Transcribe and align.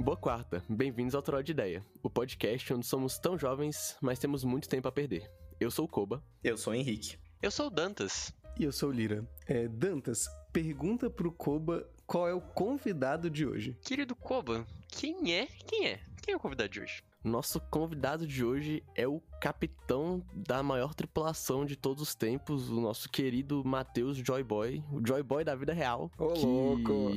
boa 0.00 0.16
quarta. 0.16 0.64
Bem-vindos 0.66 1.14
ao 1.14 1.20
Troll 1.20 1.42
de 1.42 1.52
Ideia, 1.52 1.84
o 2.02 2.08
podcast 2.08 2.72
onde 2.72 2.86
somos 2.86 3.18
tão 3.18 3.38
jovens, 3.38 3.96
mas 4.00 4.18
temos 4.18 4.44
muito 4.44 4.68
tempo 4.68 4.88
a 4.88 4.92
perder. 4.92 5.30
Eu 5.60 5.70
sou 5.70 5.84
o 5.84 5.88
Koba. 5.88 6.24
Eu 6.42 6.56
sou 6.56 6.72
o 6.72 6.76
Henrique. 6.76 7.18
Eu 7.42 7.50
sou 7.50 7.66
o 7.66 7.70
Dantas. 7.70 8.32
E 8.58 8.64
eu 8.64 8.72
sou 8.72 8.88
o 8.88 8.92
Lira. 8.92 9.28
É, 9.46 9.68
Dantas, 9.68 10.26
pergunta 10.52 11.10
pro 11.10 11.30
Koba 11.30 11.86
qual 12.06 12.26
é 12.26 12.32
o 12.32 12.40
convidado 12.40 13.28
de 13.28 13.46
hoje. 13.46 13.76
Querido 13.82 14.16
Koba, 14.16 14.66
quem 14.88 15.34
é? 15.34 15.46
Quem 15.66 15.88
é? 15.88 16.00
Quem 16.22 16.32
é 16.32 16.36
o 16.36 16.40
convidado 16.40 16.70
de 16.70 16.80
hoje? 16.80 17.02
Nosso 17.22 17.60
convidado 17.60 18.26
de 18.26 18.42
hoje 18.42 18.82
é 18.94 19.06
o 19.06 19.20
capitão 19.38 20.24
da 20.34 20.62
maior 20.62 20.94
tripulação 20.94 21.66
de 21.66 21.76
todos 21.76 22.02
os 22.02 22.14
tempos, 22.14 22.70
o 22.70 22.80
nosso 22.80 23.10
querido 23.10 23.62
Matheus 23.62 24.16
Joyboy, 24.16 24.82
o 24.90 25.06
Joyboy 25.06 25.44
da 25.44 25.54
vida 25.54 25.74
real. 25.74 26.10
Ô, 26.16 26.28
que 26.28 26.46
louco! 26.46 27.12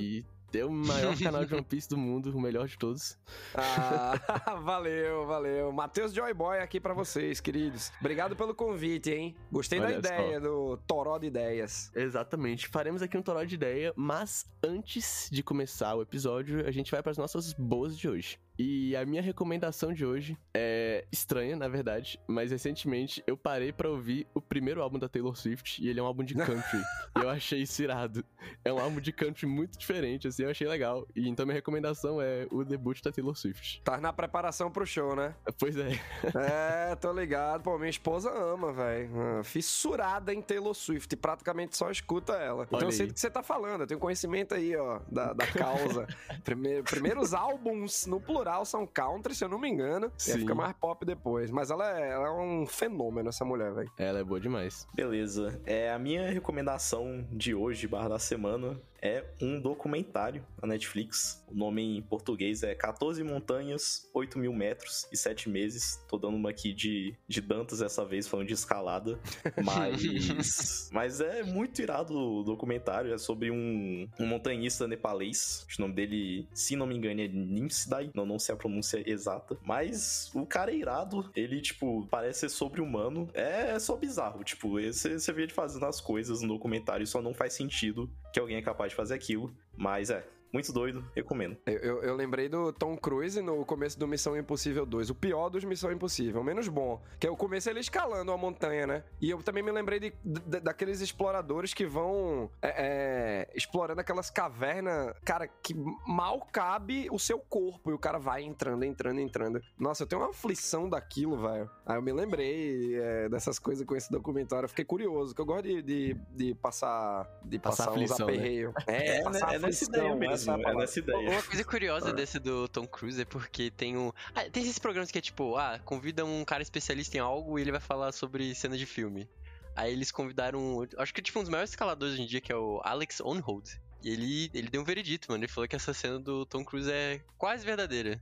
É 0.60 0.66
o 0.66 0.72
maior 0.72 1.16
canal 1.22 1.46
de 1.46 1.54
One 1.54 1.64
Piece 1.64 1.90
do 1.90 1.98
mundo, 1.98 2.36
o 2.36 2.42
melhor 2.42 2.68
de 2.68 2.78
todos. 2.78 3.18
Ah, 3.54 4.60
valeu, 4.64 5.26
valeu. 5.26 5.72
Matheus 5.72 6.14
Joyboy 6.14 6.60
aqui 6.60 6.80
pra 6.80 6.94
vocês, 6.94 7.40
queridos. 7.40 7.92
Obrigado 8.00 8.36
pelo 8.36 8.54
convite, 8.54 9.12
hein? 9.12 9.36
Gostei 9.52 9.80
Olha 9.80 10.02
da 10.02 10.10
só. 10.10 10.16
ideia 10.16 10.40
do 10.40 10.78
Toró 10.88 11.18
de 11.18 11.28
Ideias. 11.28 11.92
Exatamente. 11.96 12.68
Faremos 12.68 13.02
aqui 13.02 13.18
um 13.18 13.22
toró 13.22 13.44
de 13.44 13.56
ideia, 13.56 13.94
mas 13.96 14.46
antes 14.64 15.30
de 15.32 15.42
começar 15.44 15.96
o 15.96 16.02
episódio, 16.02 16.66
a 16.68 16.72
gente 16.72 16.92
vai 16.92 17.02
para 17.02 17.12
as 17.12 17.18
nossas 17.18 17.54
boas 17.54 17.98
de 17.98 18.08
hoje. 18.10 18.40
E 18.58 18.96
a 18.96 19.06
minha 19.06 19.22
recomendação 19.22 19.94
de 19.94 20.06
hoje 20.06 20.38
é 20.54 21.06
estranha, 21.12 21.56
na 21.56 21.68
verdade, 21.68 22.20
mas 22.28 22.52
recentemente 22.52 23.24
eu 23.26 23.36
parei 23.36 23.72
pra 23.72 23.90
ouvir 23.90 24.28
o 24.34 24.42
primeiro 24.42 24.82
álbum 24.82 25.00
da 25.00 25.10
Taylor 25.10 25.36
Swift 25.36 25.84
e 25.84 25.90
ele 25.90 26.00
é 26.00 26.04
um 26.04 26.06
álbum 26.06 26.24
de 26.24 26.36
country. 26.36 26.80
e 27.18 27.20
eu 27.20 27.30
achei 27.30 27.62
isso 27.62 27.82
irado. 27.82 28.24
É 28.64 28.72
um 28.72 28.80
álbum 28.80 29.00
de 29.00 29.12
country 29.12 29.48
muito 29.48 29.78
diferente, 29.78 30.28
assim, 30.28 30.44
eu 30.44 30.50
achei 30.50 30.68
legal. 30.68 31.08
E 31.16 31.28
então 31.28 31.46
minha 31.46 31.56
recomendação 31.56 32.22
é 32.22 32.48
o 32.52 32.64
debut 32.64 33.02
da 33.02 33.12
Taylor 33.12 33.36
Swift. 33.36 33.82
Tá 33.84 34.00
na 34.00 34.14
preparação 34.14 34.70
pro 34.70 34.86
show, 34.86 35.16
né? 35.16 35.34
Pois 35.58 35.76
é. 35.78 36.00
É, 36.36 36.96
tô 36.96 37.12
ligado. 37.12 37.64
Pô, 37.64 37.78
minha 37.78 37.90
esposa 37.90 38.30
ama, 38.32 38.72
velho. 38.72 39.44
Fissurada 39.44 40.34
em 40.34 40.42
Taylor 40.42 40.74
Swift. 40.74 41.16
Praticamente 41.16 41.76
só 41.76 41.90
escuta 41.90 42.34
ela. 42.34 42.66
Então 42.66 42.78
Olha 42.80 42.88
eu 42.88 42.92
sei 42.92 43.06
aí. 43.06 43.08
do 43.08 43.14
que 43.14 43.20
você 43.20 43.30
tá 43.30 43.42
falando. 43.42 43.82
Eu 43.82 43.88
tenho 43.88 44.00
conhecimento 44.00 44.54
aí, 44.54 44.76
ó, 44.76 45.00
da, 45.10 45.34
da 45.34 45.48
causa. 45.48 46.08
Primeiro, 46.44 46.84
primeiros 46.84 47.34
álbuns, 47.34 48.06
no 48.06 48.20
plural, 48.20 48.43
são 48.66 48.86
country, 48.86 49.36
se 49.36 49.44
eu 49.44 49.50
não 49.50 49.60
me 49.60 49.70
engano. 49.70 50.12
E 50.18 50.22
Sim. 50.22 50.40
fica 50.40 50.56
mais 50.56 50.74
pop 50.74 51.06
depois. 51.06 51.52
Mas 51.52 51.72
ela 51.72 52.00
é, 52.00 52.12
ela 52.12 52.28
é 52.28 52.32
um 52.32 52.66
fenômeno, 52.66 53.30
essa 53.30 53.46
mulher, 53.46 53.74
velho. 53.74 53.92
Ela 53.98 54.20
é 54.20 54.24
boa 54.24 54.40
demais. 54.40 54.88
Beleza. 54.94 55.62
É, 55.66 55.92
a 55.92 56.00
minha 56.00 56.30
recomendação 56.30 57.26
de 57.32 57.54
hoje, 57.54 57.88
barra 57.88 58.10
da 58.10 58.20
semana, 58.20 58.80
é 59.04 59.26
um 59.42 59.60
documentário 59.60 60.46
na 60.62 60.70
Netflix. 60.70 61.44
O 61.50 61.54
nome 61.54 61.98
em 61.98 62.02
português 62.02 62.64
é 62.64 62.74
14 62.74 63.22
montanhas, 63.22 64.10
8 64.14 64.40
mil 64.40 64.54
metros 64.54 65.06
e 65.12 65.18
7 65.18 65.50
meses. 65.50 66.02
Tô 66.08 66.18
dando 66.18 66.38
uma 66.38 66.50
aqui 66.50 66.74
de, 66.74 67.14
de 67.28 67.42
Dantas 67.42 67.80
dessa 67.80 68.06
vez, 68.06 68.28
falando 68.28 68.48
de 68.48 68.54
escalada. 68.54 69.20
Mas, 69.62 70.90
mas 70.94 71.20
é 71.20 71.44
muito 71.44 71.82
irado 71.82 72.14
o 72.14 72.44
documentário. 72.44 73.14
É 73.14 73.18
sobre 73.18 73.52
um, 73.52 74.08
um 74.20 74.26
montanhista 74.26 74.88
nepalês. 74.88 75.66
O 75.78 75.82
nome 75.82 75.94
dele, 75.94 76.48
se 76.54 76.76
não 76.76 76.86
me 76.86 76.96
engano, 76.96 77.22
é 77.22 77.28
Nimsidai. 77.28 78.12
Não, 78.14 78.26
não 78.26 78.40
sei 78.40 78.56
a 78.56 78.58
pronúncia 78.58 79.04
exata. 79.06 79.58
Mas 79.64 80.32
o 80.34 80.46
cara 80.46 80.72
é 80.72 80.76
irado. 80.76 81.30
Ele, 81.36 81.60
tipo, 81.60 82.08
parece 82.08 82.42
ser 82.42 82.50
sobre-humano. 82.50 83.30
É 83.34 83.78
só 83.80 83.98
bizarro. 83.98 84.44
Tipo, 84.44 84.80
você, 84.80 85.20
você 85.20 85.34
vê 85.34 85.44
ele 85.44 85.54
fazendo 85.54 85.86
as 85.86 86.00
coisas 86.00 86.42
no 86.42 86.48
documentário 86.48 87.04
e 87.04 87.08
só 87.08 87.22
não 87.22 87.34
faz 87.34 87.54
sentido 87.54 88.10
que 88.32 88.40
alguém 88.40 88.58
é 88.58 88.62
capaz 88.62 88.93
fazer 88.94 89.16
aquilo. 89.16 89.56
Mas 89.76 90.10
é, 90.10 90.26
muito 90.54 90.72
doido, 90.72 91.04
recomendo. 91.16 91.58
Eu, 91.66 91.78
eu- 91.80 92.04
eu 92.04 92.16
lembrei 92.16 92.48
do 92.48 92.72
Tom 92.72 92.96
Cruise 92.96 93.42
no 93.42 93.66
começo 93.66 93.98
do 94.00 94.08
Missão 94.08 94.38
Impossível 94.38 94.86
2, 94.86 95.10
o 95.10 95.16
pior 95.16 95.50
dos 95.50 95.64
Missão 95.64 95.92
Impossível, 95.92 96.42
o 96.42 96.44
menos 96.44 96.68
bom. 96.68 97.02
Que 97.20 97.28
é 97.28 97.32
o 97.32 97.36
começo 97.36 97.70
ele 97.70 97.80
escalando 97.80 98.32
a 98.32 98.38
montanha, 98.38 98.86
né? 98.86 99.04
E 99.20 99.30
eu 99.30 99.42
também 99.42 99.64
me 99.64 99.72
lembrei 99.72 100.00
de, 100.00 100.14
de- 100.24 100.60
daqueles 100.60 101.02
exploradores 101.02 101.74
que 101.74 101.86
vão 101.86 102.50
é, 102.62 103.48
é, 103.48 103.50
explorando 103.56 104.00
aquelas 104.02 104.30
cavernas, 104.30 105.16
cara, 105.26 105.48
que 105.48 105.74
mal 106.08 106.48
cabe 106.52 107.08
o 107.12 107.18
seu 107.18 107.40
corpo. 107.40 107.90
E 107.90 107.94
o 107.94 108.00
cara 108.00 108.20
vai 108.20 108.44
entrando, 108.44 108.84
entrando, 108.86 109.20
entrando. 109.20 109.62
Nossa, 109.80 110.04
eu 110.04 110.08
tenho 110.08 110.22
uma 110.22 110.30
aflição 110.30 110.88
daquilo, 110.88 111.38
velho. 111.42 111.70
Aí 111.86 111.98
eu 111.98 112.02
me 112.02 112.14
lembrei 112.14 112.96
é, 112.96 113.30
dessas 113.30 113.58
coisas 113.58 113.86
com 113.86 113.96
esse 113.96 114.12
documentário. 114.12 114.66
Eu 114.66 114.70
fiquei 114.70 114.86
curioso, 114.86 115.34
que 115.34 115.42
eu 115.42 115.46
gosto 115.46 115.64
de, 115.64 115.82
de, 115.82 116.14
de 116.36 116.54
passar, 116.56 117.28
de 117.44 117.58
Passar 117.60 117.86
passar, 117.88 117.92
uns 118.00 118.12
aflição, 118.12 118.28
né? 118.28 118.34
aperreios. 118.34 118.74
É, 118.88 119.22
passar 119.24 119.38
é 119.56 119.60
nessa 119.60 119.66
aflição, 119.68 119.96
ideia 119.96 120.16
mesmo. 120.16 120.43
Essa 120.52 120.62
é 120.68 120.72
É 120.72 120.76
nessa 120.76 121.00
ideia. 121.00 121.30
Uma 121.30 121.44
coisa 121.44 121.64
curiosa 121.64 122.10
Ah. 122.10 122.14
desse 122.14 122.40
do 122.40 122.68
Tom 122.68 122.88
Cruise 122.88 123.22
é 123.22 123.26
porque 123.26 123.72
tem 123.72 123.98
um. 123.98 124.12
Ah, 124.36 124.50
tem 124.50 124.64
esses 124.64 124.80
programas 124.80 125.12
que 125.12 125.18
é 125.18 125.22
tipo, 125.22 125.56
ah, 125.58 125.80
convida 125.84 126.24
um 126.26 126.44
cara 126.46 126.62
especialista 126.64 127.18
em 127.18 127.20
algo 127.20 127.58
e 127.58 127.62
ele 127.62 127.72
vai 127.72 127.82
falar 127.82 128.12
sobre 128.12 128.54
cena 128.56 128.78
de 128.78 128.86
filme. 128.86 129.28
Aí 129.76 129.92
eles 129.92 130.12
convidaram. 130.12 130.88
Acho 130.98 131.14
que 131.14 131.22
tipo 131.22 131.40
um 131.40 131.42
dos 131.44 131.50
maiores 131.50 131.72
escaladores 131.72 132.14
hoje 132.14 132.24
em 132.24 132.28
dia, 132.28 132.40
que 132.42 132.52
é 132.52 132.56
o 132.56 132.80
Alex 132.84 133.20
Onhold. 133.22 133.82
E 134.04 134.10
ele, 134.10 134.52
ele 134.54 134.70
deu 134.70 134.82
um 134.82 134.84
veredito, 134.84 135.32
mano. 135.32 135.44
Ele 135.44 135.52
falou 135.52 135.68
que 135.68 135.76
essa 135.76 135.94
cena 135.94 136.20
do 136.20 136.46
Tom 136.46 136.64
Cruise 136.64 136.92
é 136.92 137.22
quase 137.38 137.66
verdadeira. 137.66 138.22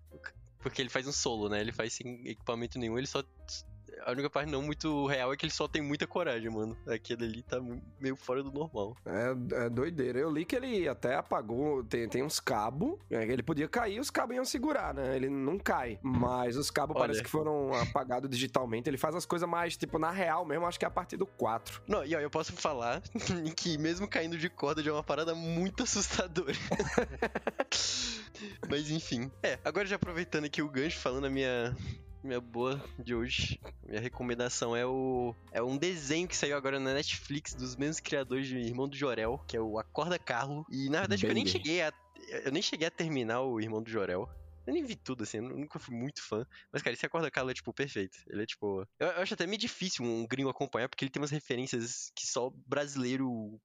Porque 0.59 0.79
ele 0.81 0.89
faz 0.89 1.07
um 1.07 1.11
solo, 1.11 1.49
né? 1.49 1.59
Ele 1.59 1.71
faz 1.71 1.93
sem 1.93 2.27
equipamento 2.27 2.77
nenhum, 2.77 2.97
ele 2.97 3.07
só. 3.07 3.23
A 4.05 4.11
única 4.11 4.29
parte 4.29 4.51
não 4.51 4.61
muito 4.61 5.05
real 5.05 5.31
é 5.31 5.37
que 5.37 5.45
ele 5.45 5.53
só 5.53 5.67
tem 5.67 5.81
muita 5.81 6.07
coragem, 6.07 6.49
mano. 6.49 6.77
Aquele 6.87 7.25
ali 7.25 7.43
tá 7.43 7.61
meio 7.99 8.15
fora 8.15 8.41
do 8.41 8.51
normal. 8.51 8.95
É, 9.05 9.65
é 9.65 9.69
doideira. 9.69 10.19
Eu 10.19 10.31
li 10.31 10.45
que 10.45 10.55
ele 10.55 10.87
até 10.87 11.15
apagou, 11.15 11.83
tem, 11.83 12.07
tem 12.09 12.23
uns 12.23 12.39
cabos. 12.39 12.97
é, 13.09 13.23
Ele 13.23 13.43
podia 13.43 13.67
cair, 13.67 13.99
os 13.99 14.09
cabos 14.09 14.35
iam 14.35 14.45
segurar, 14.45 14.93
né? 14.93 15.15
Ele 15.15 15.29
não 15.29 15.57
cai. 15.59 15.99
Mas 16.01 16.57
os 16.57 16.71
cabos 16.71 16.95
Olha. 16.95 17.03
parece 17.03 17.23
que 17.23 17.29
foram 17.29 17.73
apagados 17.73 18.29
digitalmente. 18.29 18.89
Ele 18.89 18.97
faz 18.97 19.15
as 19.15 19.25
coisas 19.25 19.47
mais, 19.47 19.77
tipo, 19.77 19.99
na 19.99 20.11
real 20.11 20.45
mesmo, 20.45 20.65
acho 20.65 20.79
que 20.79 20.85
é 20.85 20.87
a 20.87 20.91
partir 20.91 21.17
do 21.17 21.25
4. 21.25 21.81
Não, 21.87 22.03
e 22.03 22.15
ó, 22.15 22.19
eu 22.19 22.29
posso 22.29 22.53
falar 22.53 23.01
que 23.55 23.77
mesmo 23.77 24.07
caindo 24.07 24.37
de 24.37 24.49
corda 24.49 24.81
já 24.81 24.91
é 24.91 24.93
uma 24.93 25.03
parada 25.03 25.35
muito 25.35 25.83
assustadora. 25.83 26.53
Mas 28.69 28.89
enfim. 28.89 29.31
É, 29.43 29.59
agora 29.63 29.85
já 29.85 29.95
aproveitando 29.95 30.45
aqui 30.45 30.61
o 30.61 30.69
gancho, 30.69 30.99
falando 30.99 31.25
a 31.25 31.29
minha. 31.29 31.75
Minha 32.23 32.39
boa 32.39 32.79
de 32.99 33.15
hoje, 33.15 33.59
minha 33.83 33.99
recomendação 33.99 34.75
é 34.75 34.85
o 34.85 35.33
é 35.51 35.61
um 35.61 35.75
desenho 35.75 36.27
que 36.27 36.37
saiu 36.37 36.55
agora 36.55 36.79
na 36.79 36.93
Netflix 36.93 37.53
dos 37.55 37.75
mesmos 37.75 37.99
criadores 37.99 38.47
de 38.47 38.57
Irmão 38.57 38.87
do 38.87 38.95
Jorel, 38.95 39.43
que 39.47 39.57
é 39.57 39.61
o 39.61 39.79
Acorda 39.79 40.19
Carlo. 40.19 40.65
E 40.69 40.87
na 40.89 40.99
verdade 40.99 41.25
eu 41.25 41.33
nem 41.33 41.45
cheguei 41.45 41.81
a 41.81 41.91
eu 42.45 42.51
nem 42.51 42.61
cheguei 42.61 42.87
a 42.87 42.91
terminar 42.91 43.41
o 43.41 43.59
Irmão 43.59 43.81
do 43.81 43.89
Jorel. 43.89 44.29
Eu 44.65 44.73
nem 44.73 44.83
vi 44.83 44.95
tudo, 44.95 45.23
assim, 45.23 45.37
eu 45.37 45.43
nunca 45.43 45.79
fui 45.79 45.95
muito 45.95 46.21
fã. 46.21 46.45
Mas, 46.71 46.81
cara, 46.81 46.93
esse 46.93 47.05
Acorda 47.05 47.31
Carlo 47.31 47.51
é, 47.51 47.53
tipo, 47.53 47.73
perfeito. 47.73 48.17
Ele 48.27 48.43
é, 48.43 48.45
tipo... 48.45 48.81
Eu, 48.99 49.07
eu 49.07 49.21
acho 49.21 49.33
até 49.33 49.45
meio 49.45 49.57
difícil 49.57 50.05
um 50.05 50.25
gringo 50.27 50.49
acompanhar, 50.49 50.87
porque 50.89 51.05
ele 51.05 51.11
tem 51.11 51.21
umas 51.21 51.31
referências 51.31 52.11
que 52.15 52.25
só 52.27 52.51
brasileiro 52.67 53.59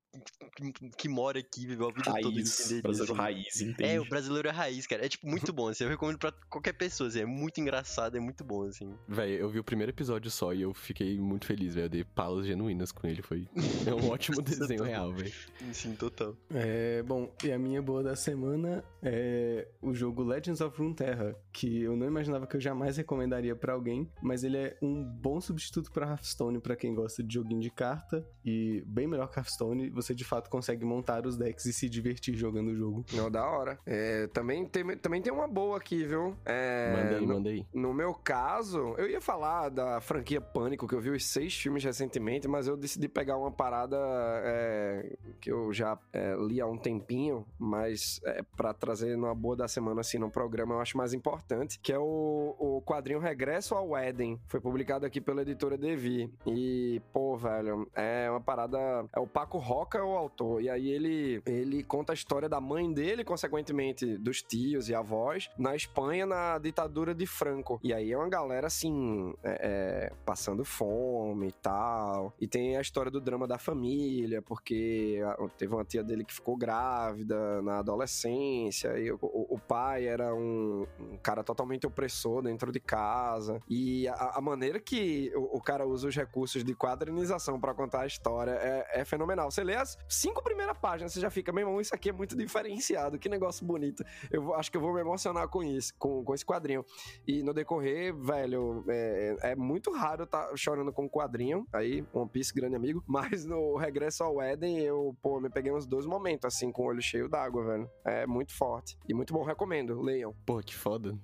que, 0.54 0.90
que 0.96 1.08
mora 1.08 1.38
aqui, 1.38 1.66
viveu 1.66 1.88
a 1.88 1.92
vida 1.92 2.04
toda 2.04 2.36
Raiz, 2.36 2.60
entenderia, 2.60 2.82
brasileiro 2.82 3.12
assim. 3.12 3.20
raiz, 3.20 3.60
entende? 3.60 3.90
É, 3.90 4.00
o 4.00 4.08
brasileiro 4.08 4.48
é 4.48 4.50
raiz, 4.50 4.86
cara. 4.86 5.04
É, 5.04 5.08
tipo, 5.08 5.26
muito 5.26 5.52
bom, 5.52 5.68
assim. 5.68 5.84
Eu 5.84 5.90
recomendo 5.90 6.18
pra 6.18 6.32
qualquer 6.48 6.72
pessoa, 6.72 7.08
assim. 7.08 7.20
É 7.20 7.26
muito 7.26 7.60
engraçado, 7.60 8.16
é 8.16 8.20
muito 8.20 8.44
bom, 8.44 8.62
assim. 8.64 8.94
Véi, 9.08 9.40
eu 9.40 9.48
vi 9.48 9.58
o 9.58 9.64
primeiro 9.64 9.92
episódio 9.92 10.30
só 10.30 10.52
e 10.52 10.62
eu 10.62 10.72
fiquei 10.72 11.18
muito 11.18 11.46
feliz, 11.46 11.74
velho. 11.74 11.86
Eu 11.86 11.90
dei 11.90 12.04
palas 12.04 12.46
genuínas 12.46 12.92
com 12.92 13.06
ele. 13.06 13.22
Foi 13.22 13.48
é 13.86 13.94
um 13.94 14.10
ótimo 14.10 14.40
desenho 14.42 14.84
real, 14.84 15.12
velho. 15.12 15.32
Sim, 15.72 15.94
total. 15.94 16.36
É, 16.50 17.02
bom, 17.02 17.32
e 17.44 17.52
a 17.52 17.58
minha 17.58 17.82
boa 17.82 18.02
da 18.02 18.16
semana 18.16 18.84
é 19.02 19.68
o 19.80 19.94
jogo 19.94 20.22
Legends 20.22 20.60
of 20.60 20.80
Runeterra, 20.86 21.34
que 21.52 21.82
eu 21.82 21.96
não 21.96 22.06
imaginava 22.06 22.46
que 22.46 22.56
eu 22.56 22.60
jamais 22.60 22.96
recomendaria 22.96 23.54
pra 23.56 23.72
alguém, 23.72 24.10
mas 24.22 24.44
ele 24.44 24.56
é 24.56 24.76
um 24.80 25.02
bom 25.04 25.40
substituto 25.40 25.90
pra 25.90 26.06
Hearthstone 26.06 26.60
pra 26.60 26.76
quem 26.76 26.94
gosta 26.94 27.22
de 27.22 27.34
joguinho 27.34 27.60
de 27.60 27.70
carta 27.70 28.26
e 28.44 28.82
bem 28.86 29.06
melhor 29.06 29.28
que 29.28 29.38
Hearthstone, 29.38 29.90
você 29.90 30.14
de 30.14 30.24
fato 30.24 30.48
consegue 30.48 30.84
montar 30.84 31.26
os 31.26 31.36
decks 31.36 31.64
e 31.66 31.72
se 31.72 31.88
divertir 31.88 32.34
jogando 32.36 32.68
o 32.68 32.76
jogo. 32.76 33.04
Não, 33.12 33.30
da 33.30 33.44
hora. 33.46 33.78
É, 33.86 34.26
também, 34.28 34.64
tem, 34.66 34.96
também 34.98 35.20
tem 35.22 35.32
uma 35.32 35.48
boa 35.48 35.76
aqui, 35.76 36.04
viu? 36.04 36.36
É, 36.44 36.92
Manda 36.96 37.16
aí, 37.16 37.26
no- 37.26 37.34
manda 37.34 37.48
aí. 37.50 37.66
No 37.74 37.92
meu 37.94 38.14
caso, 38.14 38.94
eu 38.98 39.08
ia 39.08 39.20
falar 39.20 39.68
da 39.70 40.00
franquia 40.00 40.40
Pânico, 40.40 40.86
que 40.86 40.94
eu 40.94 41.00
vi 41.00 41.10
os 41.10 41.24
seis 41.26 41.54
filmes 41.54 41.82
recentemente, 41.84 42.46
mas 42.48 42.66
eu 42.68 42.76
decidi 42.76 43.08
pegar 43.08 43.36
uma 43.36 43.50
parada 43.50 43.96
é, 44.44 45.16
que 45.40 45.50
eu 45.50 45.72
já 45.72 45.98
é, 46.12 46.34
li 46.36 46.60
há 46.60 46.66
um 46.66 46.76
tempinho, 46.78 47.46
mas 47.58 48.20
é, 48.24 48.42
para 48.56 48.72
trazer 48.72 49.16
numa 49.16 49.34
boa 49.34 49.56
da 49.56 49.68
semana, 49.68 50.00
assim, 50.00 50.18
no 50.18 50.30
programa, 50.30 50.75
eu 50.76 50.80
acho 50.82 50.96
mais 50.96 51.12
importante, 51.12 51.78
que 51.80 51.92
é 51.92 51.98
o, 51.98 52.54
o 52.58 52.82
quadrinho 52.84 53.18
Regresso 53.18 53.74
ao 53.74 53.96
Éden. 53.96 54.38
Foi 54.46 54.60
publicado 54.60 55.04
aqui 55.06 55.20
pela 55.20 55.42
editora 55.42 55.76
Devi. 55.76 56.30
E, 56.46 57.00
pô, 57.12 57.36
velho, 57.36 57.88
é 57.94 58.28
uma 58.30 58.40
parada... 58.40 58.78
É 59.14 59.20
o 59.20 59.26
Paco 59.26 59.58
Roca 59.58 60.04
o 60.04 60.16
autor, 60.16 60.62
e 60.62 60.68
aí 60.70 60.88
ele, 60.88 61.42
ele 61.46 61.82
conta 61.82 62.12
a 62.12 62.14
história 62.14 62.48
da 62.48 62.60
mãe 62.60 62.92
dele, 62.92 63.24
consequentemente 63.24 64.16
dos 64.18 64.42
tios 64.42 64.88
e 64.88 64.94
avós, 64.94 65.50
na 65.58 65.74
Espanha, 65.74 66.26
na 66.26 66.58
ditadura 66.58 67.14
de 67.14 67.26
Franco. 67.26 67.80
E 67.82 67.92
aí 67.92 68.12
é 68.12 68.16
uma 68.16 68.28
galera, 68.28 68.66
assim, 68.66 69.34
é, 69.42 70.08
é, 70.08 70.12
passando 70.24 70.64
fome 70.64 71.48
e 71.48 71.52
tal. 71.52 72.32
E 72.40 72.46
tem 72.46 72.76
a 72.76 72.80
história 72.80 73.10
do 73.10 73.20
drama 73.20 73.46
da 73.46 73.58
família, 73.58 74.42
porque 74.42 75.20
teve 75.56 75.74
uma 75.74 75.84
tia 75.84 76.02
dele 76.04 76.24
que 76.24 76.34
ficou 76.34 76.56
grávida 76.56 77.62
na 77.62 77.78
adolescência, 77.78 78.98
e 78.98 79.10
o, 79.10 79.18
o- 79.22 79.46
o 79.56 79.58
pai 79.58 80.06
era 80.06 80.34
um, 80.34 80.65
um, 80.98 81.16
cara 81.22 81.42
totalmente 81.42 81.86
opressor 81.86 82.42
dentro 82.42 82.70
de 82.72 82.80
casa. 82.80 83.60
E 83.68 84.08
a, 84.08 84.38
a 84.38 84.40
maneira 84.40 84.78
que 84.80 85.32
o, 85.34 85.56
o, 85.56 85.60
cara 85.60 85.86
usa 85.86 86.08
os 86.08 86.16
recursos 86.16 86.64
de 86.64 86.74
quadrinização 86.74 87.60
para 87.60 87.74
contar 87.74 88.02
a 88.02 88.06
história 88.06 88.52
é, 88.52 89.00
é, 89.00 89.04
fenomenal. 89.04 89.50
Você 89.50 89.62
lê 89.62 89.74
as 89.74 89.96
cinco 90.08 90.42
primeiras 90.42 90.76
páginas, 90.78 91.12
você 91.12 91.20
já 91.20 91.30
fica, 91.30 91.52
meu 91.52 91.66
irmão, 91.66 91.80
isso 91.80 91.94
aqui 91.94 92.10
é 92.10 92.12
muito 92.12 92.36
diferenciado, 92.36 93.18
que 93.18 93.28
negócio 93.28 93.66
bonito. 93.66 94.04
Eu 94.30 94.54
acho 94.54 94.70
que 94.70 94.76
eu 94.76 94.80
vou 94.80 94.92
me 94.92 95.00
emocionar 95.00 95.48
com 95.48 95.62
isso, 95.62 95.92
com, 95.98 96.24
com 96.24 96.34
esse 96.34 96.44
quadrinho. 96.44 96.84
E 97.26 97.42
no 97.42 97.52
decorrer, 97.52 98.14
velho, 98.14 98.84
é, 98.88 99.36
é 99.52 99.56
muito 99.56 99.92
raro 99.92 100.24
estar 100.24 100.48
tá 100.48 100.56
chorando 100.56 100.92
com 100.92 101.04
um 101.04 101.08
quadrinho. 101.08 101.66
Aí, 101.72 102.04
One 102.12 102.28
Piece, 102.28 102.54
grande 102.54 102.76
amigo. 102.76 103.02
Mas 103.06 103.44
no 103.44 103.76
Regresso 103.76 104.24
ao 104.24 104.40
Éden, 104.40 104.78
eu, 104.78 105.16
pô, 105.22 105.40
me 105.40 105.50
peguei 105.50 105.72
uns 105.72 105.86
dois 105.86 106.06
momentos, 106.06 106.44
assim, 106.44 106.70
com 106.70 106.82
o 106.82 106.86
olho 106.86 107.02
cheio 107.02 107.28
d'água, 107.28 107.64
velho. 107.64 107.90
É 108.04 108.26
muito 108.26 108.52
forte. 108.56 108.96
E 109.08 109.14
muito 109.14 109.32
bom, 109.32 109.42
recomendo, 109.42 110.00
leiam. 110.00 110.34
Pô, 110.44 110.55
que 110.62 110.74
foda. 110.74 111.16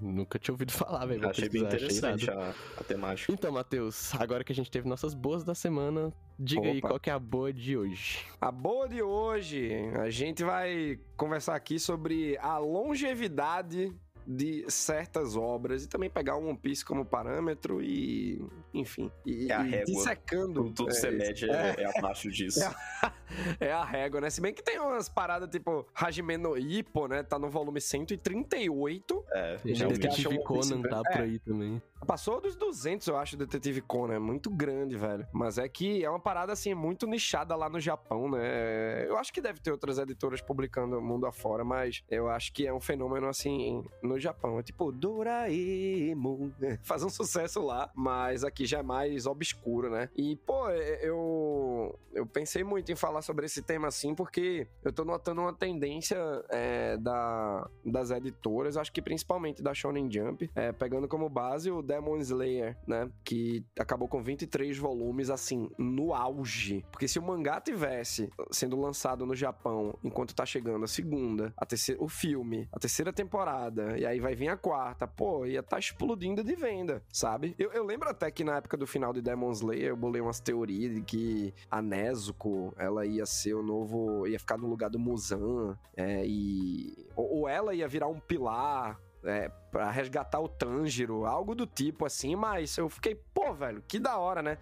nunca 0.00 0.38
tinha 0.38 0.52
ouvido 0.52 0.72
falar, 0.72 1.06
velho. 1.06 1.28
Achei 1.28 1.48
bem 1.48 1.62
interessante 1.62 2.30
a, 2.30 2.54
a, 2.78 2.84
temática. 2.84 3.32
Então, 3.32 3.52
Matheus, 3.52 4.14
agora 4.14 4.44
que 4.44 4.52
a 4.52 4.54
gente 4.54 4.70
teve 4.70 4.88
nossas 4.88 5.14
boas 5.14 5.44
da 5.44 5.54
semana, 5.54 6.12
diga 6.38 6.62
Opa. 6.62 6.70
aí 6.70 6.80
qual 6.80 7.00
que 7.00 7.10
é 7.10 7.12
a 7.12 7.18
boa 7.18 7.52
de 7.52 7.76
hoje. 7.76 8.24
A 8.40 8.50
boa 8.50 8.88
de 8.88 9.02
hoje, 9.02 9.70
a 10.00 10.10
gente 10.10 10.42
vai 10.44 10.98
conversar 11.16 11.54
aqui 11.54 11.78
sobre 11.78 12.36
a 12.38 12.58
longevidade 12.58 13.92
de 14.30 14.64
certas 14.68 15.34
obras 15.36 15.82
e 15.82 15.88
também 15.88 16.08
pegar 16.08 16.36
o 16.36 16.48
One 16.48 16.56
Piece 16.56 16.84
como 16.84 17.04
parâmetro 17.04 17.82
e, 17.82 18.40
enfim, 18.72 19.10
e, 19.26 19.50
é 19.50 19.54
a 19.54 19.60
régua. 19.60 19.84
dissecando. 19.86 20.54
Tudo, 20.54 20.74
tudo 20.74 20.90
é, 20.90 20.92
você 20.92 21.10
mede 21.10 21.50
é, 21.50 21.74
é, 21.78 21.98
abaixo 21.98 22.30
disso. 22.30 22.60
É 23.60 23.66
a, 23.66 23.68
é 23.68 23.72
a, 23.72 23.84
régua, 23.84 24.20
né? 24.20 24.28
Se 24.28 24.40
bem 24.40 24.52
que 24.52 24.60
tem 24.60 24.80
umas 24.80 25.08
paradas 25.08 25.48
tipo 25.48 25.86
Hajime 25.94 26.36
no 26.36 26.58
Ippo, 26.58 27.06
né? 27.06 27.22
Tá 27.22 27.38
no 27.38 27.48
volume 27.48 27.80
138. 27.80 29.24
É, 29.32 29.56
Detetive 29.56 30.42
Conan 30.42 30.82
tá 30.82 31.00
por 31.00 31.20
aí 31.20 31.38
também. 31.38 31.80
Passou 32.06 32.40
dos 32.40 32.56
200, 32.56 33.06
eu 33.06 33.16
acho, 33.16 33.36
Detetive 33.36 33.80
Conan. 33.82 34.14
É 34.14 34.18
muito 34.18 34.50
grande, 34.50 34.96
velho. 34.96 35.26
Mas 35.32 35.58
é 35.58 35.68
que 35.68 36.04
é 36.04 36.10
uma 36.10 36.20
parada, 36.20 36.52
assim, 36.52 36.74
muito 36.74 37.06
nichada 37.06 37.54
lá 37.54 37.68
no 37.68 37.78
Japão, 37.78 38.30
né? 38.30 39.06
Eu 39.06 39.16
acho 39.16 39.32
que 39.32 39.40
deve 39.40 39.60
ter 39.60 39.70
outras 39.70 39.98
editoras 39.98 40.40
publicando 40.40 41.00
mundo 41.00 41.26
afora, 41.26 41.64
mas 41.64 42.02
eu 42.10 42.28
acho 42.28 42.52
que 42.52 42.66
é 42.66 42.72
um 42.72 42.80
fenômeno, 42.80 43.28
assim, 43.28 43.84
no 44.02 44.18
Japão. 44.18 44.58
É 44.58 44.62
tipo, 44.62 44.90
Doraemon. 44.90 46.50
Faz 46.82 47.02
um 47.02 47.08
sucesso 47.08 47.60
lá, 47.62 47.90
mas 47.94 48.44
aqui 48.44 48.66
já 48.66 48.78
é 48.78 48.82
mais 48.82 49.26
obscuro, 49.26 49.90
né? 49.90 50.08
E, 50.16 50.36
pô, 50.36 50.68
é, 50.68 51.00
eu, 51.02 51.98
eu 52.12 52.26
pensei 52.26 52.64
muito 52.64 52.90
em 52.90 52.96
falar 52.96 53.22
sobre 53.22 53.46
esse 53.46 53.62
tema 53.62 53.88
assim, 53.88 54.14
porque 54.14 54.66
eu 54.82 54.92
tô 54.92 55.04
notando 55.04 55.42
uma 55.42 55.52
tendência 55.52 56.18
é, 56.48 56.96
da, 56.96 57.68
das 57.84 58.10
editoras, 58.10 58.76
acho 58.76 58.92
que 58.92 59.02
principalmente 59.02 59.62
da 59.62 59.74
Shonen 59.74 60.10
Jump, 60.10 60.50
é, 60.54 60.72
pegando 60.72 61.06
como 61.06 61.28
base 61.28 61.70
o 61.70 61.82
Demon 61.90 62.18
Slayer, 62.18 62.76
né? 62.86 63.10
Que 63.24 63.64
acabou 63.78 64.06
com 64.06 64.22
23 64.22 64.78
volumes, 64.78 65.28
assim, 65.28 65.68
no 65.76 66.14
auge. 66.14 66.84
Porque 66.92 67.08
se 67.08 67.18
o 67.18 67.22
mangá 67.22 67.60
tivesse 67.60 68.30
sendo 68.52 68.80
lançado 68.80 69.26
no 69.26 69.34
Japão 69.34 69.98
enquanto 70.04 70.34
tá 70.34 70.46
chegando 70.46 70.84
a 70.84 70.88
segunda, 70.88 71.52
a 71.56 71.66
terceira, 71.66 72.02
o 72.02 72.08
filme, 72.08 72.68
a 72.72 72.78
terceira 72.78 73.12
temporada, 73.12 73.98
e 73.98 74.06
aí 74.06 74.20
vai 74.20 74.36
vir 74.36 74.48
a 74.48 74.56
quarta. 74.56 75.06
Pô, 75.06 75.44
ia 75.44 75.62
tá 75.62 75.78
explodindo 75.78 76.44
de 76.44 76.54
venda, 76.54 77.02
sabe? 77.12 77.54
Eu, 77.58 77.72
eu 77.72 77.84
lembro 77.84 78.08
até 78.08 78.30
que 78.30 78.44
na 78.44 78.56
época 78.56 78.76
do 78.76 78.86
final 78.86 79.12
de 79.12 79.20
Demon 79.20 79.50
Slayer, 79.50 79.88
eu 79.88 79.96
bolei 79.96 80.20
umas 80.20 80.40
teorias 80.40 80.94
de 80.94 81.02
que 81.02 81.52
a 81.70 81.82
Nezuko, 81.82 82.72
ela 82.76 83.04
ia 83.04 83.26
ser 83.26 83.54
o 83.54 83.62
novo... 83.62 84.26
ia 84.26 84.38
ficar 84.38 84.56
no 84.56 84.68
lugar 84.68 84.90
do 84.90 84.98
Muzan, 84.98 85.76
é, 85.96 86.24
e... 86.24 87.06
Ou, 87.16 87.40
ou 87.40 87.48
ela 87.48 87.74
ia 87.74 87.88
virar 87.88 88.08
um 88.08 88.20
pilar 88.20 89.00
é, 89.24 89.50
para 89.70 89.90
resgatar 89.90 90.40
o 90.40 90.48
Tanjiro, 90.48 91.26
algo 91.26 91.54
do 91.54 91.66
tipo 91.66 92.06
assim, 92.06 92.34
mas 92.34 92.76
eu 92.76 92.88
fiquei, 92.88 93.14
pô, 93.14 93.52
velho, 93.52 93.82
que 93.86 93.98
da 93.98 94.16
hora, 94.16 94.42
né? 94.42 94.58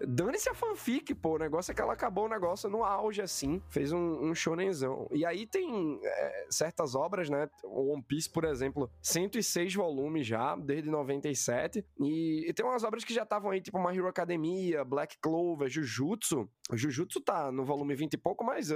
Dane-se 0.00 0.48
a 0.48 0.54
fanfic, 0.54 1.14
pô. 1.14 1.34
O 1.34 1.38
negócio 1.38 1.72
é 1.72 1.74
que 1.74 1.80
ela 1.80 1.92
acabou 1.92 2.26
o 2.26 2.28
negócio 2.28 2.68
no 2.68 2.84
auge, 2.84 3.22
assim. 3.22 3.62
Fez 3.68 3.92
um, 3.92 4.30
um 4.30 4.34
shonenzão. 4.34 5.08
E 5.12 5.24
aí 5.24 5.46
tem 5.46 6.00
é, 6.02 6.46
certas 6.50 6.94
obras, 6.94 7.28
né? 7.28 7.48
One 7.64 8.02
Piece, 8.02 8.30
por 8.30 8.44
exemplo, 8.44 8.90
106 9.02 9.74
volumes 9.74 10.26
já, 10.26 10.56
desde 10.56 10.90
97. 10.90 11.84
E, 12.00 12.48
e 12.48 12.52
tem 12.52 12.64
umas 12.64 12.84
obras 12.84 13.04
que 13.04 13.14
já 13.14 13.22
estavam 13.22 13.50
aí, 13.50 13.60
tipo 13.60 13.78
My 13.78 13.96
Hero 13.96 14.08
Academia, 14.08 14.84
Black 14.84 15.18
Clover, 15.20 15.68
Jujutsu. 15.68 16.48
O 16.70 16.76
Jujutsu 16.76 17.20
tá 17.20 17.52
no 17.52 17.64
volume 17.64 17.94
20 17.94 18.14
e 18.14 18.16
pouco, 18.16 18.44
mas 18.44 18.70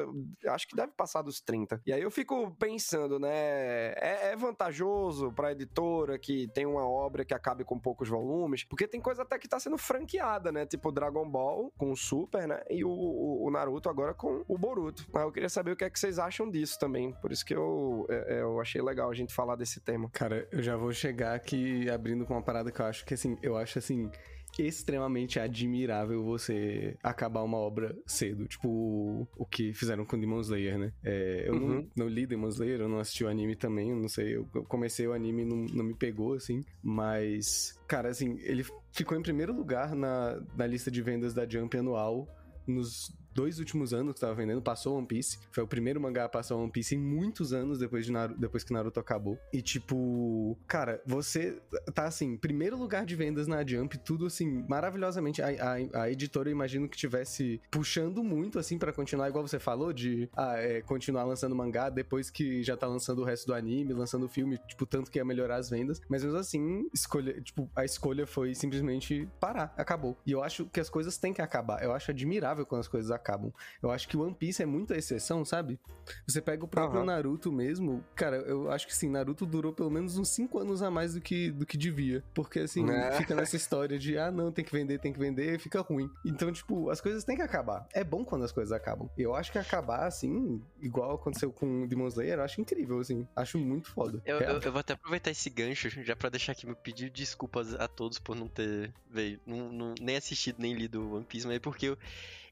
acho 0.47 0.69
que 0.69 0.77
deve 0.77 0.93
passar 0.93 1.23
dos 1.23 1.41
30. 1.41 1.81
E 1.87 1.93
aí 1.93 2.03
eu 2.03 2.11
fico 2.11 2.55
pensando, 2.57 3.19
né? 3.19 3.93
É, 3.97 4.33
é 4.33 4.37
vantajoso 4.37 5.33
pra 5.33 5.53
editora 5.53 6.19
que 6.19 6.49
tem 6.49 6.67
uma 6.67 6.87
obra 6.87 7.25
que 7.25 7.35
acabe 7.35 7.65
com 7.65 7.79
poucos 7.79 8.09
volumes, 8.09 8.65
porque 8.65 8.87
tem 8.87 9.01
coisa 9.01 9.23
até 9.23 9.39
que 9.39 9.49
tá 9.49 9.59
sendo 9.59 9.79
franqueada, 9.79 10.53
né? 10.53 10.67
Tipo 10.67 10.93
Dragon 10.93 11.08
Ball 11.11 11.73
com 11.77 11.91
o 11.91 11.97
Super, 11.97 12.47
né? 12.47 12.61
E 12.71 12.85
o, 12.85 12.91
o, 12.91 13.51
Naruto 13.51 13.89
agora 13.89 14.15
com 14.15 14.45
o 14.47 14.59
Boruto. 14.59 15.07
Mas 15.13 15.23
eu 15.23 15.33
queria 15.33 15.49
saber 15.49 15.73
o 15.73 15.77
que 15.77 15.85
é 15.85 15.91
que 15.91 15.99
vocês 15.99 16.19
acham 16.19 16.51
disso 16.51 16.79
também. 16.79 17.13
Por 17.21 17.33
isso 17.33 17.45
que 17.45 17.55
eu, 17.55 18.07
é, 18.09 18.37
é, 18.37 18.43
eu 18.43 18.61
achei 18.61 18.81
legal 18.81 19.11
a 19.11 19.15
gente 19.15 19.35
falar 19.35 19.57
desse 19.57 19.81
tema. 19.81 20.09
Cara, 20.13 20.47
eu 20.51 20.63
já 20.63 20.77
vou 20.77 20.93
chegar 20.93 21.35
aqui 21.35 21.89
abrindo 21.91 22.25
com 22.25 22.35
uma 22.35 22.43
parada 22.43 22.71
que 22.71 22.81
eu 22.81 22.87
acho 22.87 23.05
que 23.05 23.15
assim, 23.15 23.37
eu 23.43 23.57
acho 23.57 23.79
assim 23.79 24.11
extremamente 24.59 25.39
admirável 25.39 26.25
você 26.25 26.97
acabar 27.03 27.43
uma 27.43 27.57
obra 27.57 27.97
cedo. 28.07 28.47
Tipo, 28.47 29.29
o 29.37 29.47
que 29.47 29.73
fizeram 29.73 30.05
com 30.05 30.19
Demon 30.19 30.41
Slayer, 30.41 30.79
né? 30.79 30.93
É, 31.05 31.45
eu 31.47 31.55
uhum. 31.55 31.69
não, 31.69 31.91
não, 31.97 32.09
li 32.09 32.27
Demon 32.27 32.49
Slayer, 32.49 32.81
eu 32.81 32.89
não 32.89 32.99
assisti 32.99 33.25
o 33.25 33.29
anime 33.29 33.55
também, 33.55 33.91
eu 33.91 33.97
não 33.97 34.09
sei. 34.09 34.37
Eu 34.37 34.47
comecei 34.69 35.07
o 35.07 35.13
anime 35.13 35.43
e 35.43 35.45
não, 35.45 35.57
não 35.57 35.85
me 35.85 35.95
pegou, 35.95 36.35
assim. 36.35 36.65
Mas, 36.83 37.79
cara, 37.87 38.09
assim, 38.09 38.39
ele 38.41 38.65
ficou 38.93 39.17
em 39.17 39.23
primeiro 39.23 39.53
lugar 39.53 39.95
na, 39.95 40.41
na 40.57 40.67
lista 40.67 40.91
de 40.91 41.01
vendas 41.03 41.33
da 41.33 41.49
Jump 41.49 41.77
anual 41.77 42.27
nos 42.67 43.11
dois 43.39 43.61
últimos 43.61 43.95
anos 43.95 44.15
que 44.15 44.21
tava 44.21 44.35
vendendo, 44.35 44.61
passou 44.61 44.99
One 44.99 45.07
Piece. 45.07 45.39
Foi 45.53 45.63
o 45.63 45.67
primeiro 45.67 46.01
mangá 46.01 46.25
a 46.25 46.29
passar 46.29 46.57
One 46.57 46.73
Piece 46.73 46.97
em 46.97 46.99
muitos 46.99 47.53
anos 47.53 47.79
depois, 47.79 48.05
de 48.05 48.11
Naruto, 48.11 48.41
depois 48.41 48.65
que 48.65 48.73
Naruto 48.73 48.99
acabou. 48.99 49.39
E 49.53 49.63
tipo, 49.63 50.59
cara, 50.67 51.01
você 51.07 51.63
tá 51.95 52.07
assim, 52.07 52.37
primeiro 52.37 52.77
lugar 52.77 53.07
de 53.07 53.15
vendas 53.15 53.47
na 53.47 53.65
Jump, 53.65 53.97
tudo 53.99 54.27
assim, 54.27 54.65
maravilhosamente. 54.69 55.41
A, 55.41 55.47
a, 55.47 56.03
a 56.03 56.11
editora, 56.11 56.49
eu 56.49 56.53
imagino 56.53 56.89
que 56.89 56.97
tivesse 56.97 57.61
puxando 57.71 58.25
muito 58.25 58.59
assim 58.59 58.77
para 58.77 58.93
continuar, 58.93 59.29
igual 59.29 59.47
você 59.47 59.61
falou, 59.61 59.93
de 59.93 60.29
ah, 60.37 60.57
é, 60.57 60.81
continuar 60.81 61.23
lançando 61.23 61.55
mangá 61.55 61.89
depois 61.91 62.31
que 62.31 62.65
já 62.65 62.77
tá 62.77 62.89
lançando 62.89 63.23
o 63.23 63.25
resto 63.25 63.47
do 63.47 63.55
anime, 63.55 63.93
lançando 63.93 64.27
o 64.27 64.29
filme, 64.29 64.59
tipo, 64.67 64.85
tanto 64.85 65.13
que 65.13 65.19
ia 65.19 65.25
melhorar 65.25 65.57
as 65.57 65.71
vendas. 65.71 66.01
Mas 66.09 66.25
mesmo 66.25 66.39
assim, 66.39 66.89
escolha, 66.93 67.41
tipo, 67.41 67.71
a 67.77 67.85
escolha 67.85 68.27
foi 68.27 68.53
simplesmente 68.53 69.29
parar, 69.39 69.73
acabou. 69.77 70.17
E 70.27 70.33
eu 70.33 70.43
acho 70.43 70.65
que 70.65 70.81
as 70.81 70.91
coisas 70.91 71.17
têm 71.17 71.33
que 71.33 71.41
acabar. 71.41 71.85
Eu 71.85 71.93
acho 71.93 72.11
admirável 72.11 72.67
quando 72.67 72.81
as 72.81 72.89
coisas 72.89 73.13
acabam 73.13 73.28
acabam. 73.29 73.53
Eu 73.83 73.91
acho 73.91 74.09
que 74.09 74.17
One 74.17 74.35
Piece 74.35 74.63
é 74.63 74.67
muita 74.67 74.97
exceção, 74.97 75.45
sabe? 75.45 75.79
Você 76.27 76.41
pega 76.41 76.65
o 76.65 76.69
próprio 76.69 77.01
uhum. 77.01 77.07
Naruto 77.07 77.53
mesmo, 77.53 78.03
cara, 78.15 78.37
eu 78.39 78.71
acho 78.71 78.87
que 78.87 78.97
sim, 78.97 79.11
Naruto 79.11 79.45
durou 79.45 79.73
pelo 79.73 79.91
menos 79.91 80.17
uns 80.17 80.31
5 80.31 80.59
anos 80.59 80.83
a 80.83 80.91
mais 80.91 81.15
do 81.15 81.21
que, 81.21 81.51
do 81.51 81.67
que 81.67 81.77
devia. 81.77 82.25
Porque 82.33 82.61
assim, 82.61 82.89
é. 82.91 83.13
fica 83.19 83.35
nessa 83.35 83.57
história 83.57 83.99
de, 83.99 84.17
ah, 84.17 84.31
não, 84.31 84.51
tem 84.51 84.65
que 84.65 84.73
vender, 84.73 84.99
tem 84.99 85.13
que 85.13 85.19
vender, 85.19 85.55
e 85.55 85.59
fica 85.59 85.81
ruim. 85.81 86.11
Então, 86.25 86.51
tipo, 86.51 86.89
as 86.91 87.01
coisas 87.01 87.25
têm 87.25 87.37
que 87.37 87.43
acabar. 87.43 87.87
É 87.93 88.03
bom 88.03 88.25
quando 88.25 88.45
as 88.45 88.53
coisas 88.53 88.73
acabam. 88.73 89.09
Eu 89.19 89.35
acho 89.35 89.53
que 89.53 89.59
acabar, 89.59 90.07
assim, 90.07 90.63
igual 90.81 91.15
aconteceu 91.15 91.53
com 91.53 91.87
Demon 91.87 92.09
Slayer, 92.09 92.39
eu 92.39 92.45
acho 92.45 92.61
incrível, 92.61 92.99
assim. 93.01 93.27
Acho 93.37 93.59
muito 93.59 93.91
foda. 93.91 94.23
Eu, 94.25 94.39
eu, 94.39 94.61
eu, 94.61 94.73
vou 94.73 94.81
até 94.81 94.95
aproveitar 94.95 95.31
esse 95.31 95.51
gancho, 95.51 95.89
já 96.03 96.17
pra 96.17 96.31
deixar 96.31 96.53
aqui 96.53 96.67
meu 96.67 96.77
pedido 96.77 97.11
de 97.11 97.23
desculpas 97.23 97.75
a 97.75 97.87
todos 97.87 98.19
por 98.19 98.35
não 98.35 98.49
ter, 98.49 98.93
veio, 99.11 99.41
não, 99.47 99.71
não, 99.71 99.95
nem 100.01 100.17
assistido, 100.17 100.57
nem 100.59 100.73
lido 100.73 101.15
One 101.15 101.25
Piece, 101.25 101.47
mas 101.47 101.57
é 101.57 101.59
porque 101.59 101.87
eu, 101.87 101.99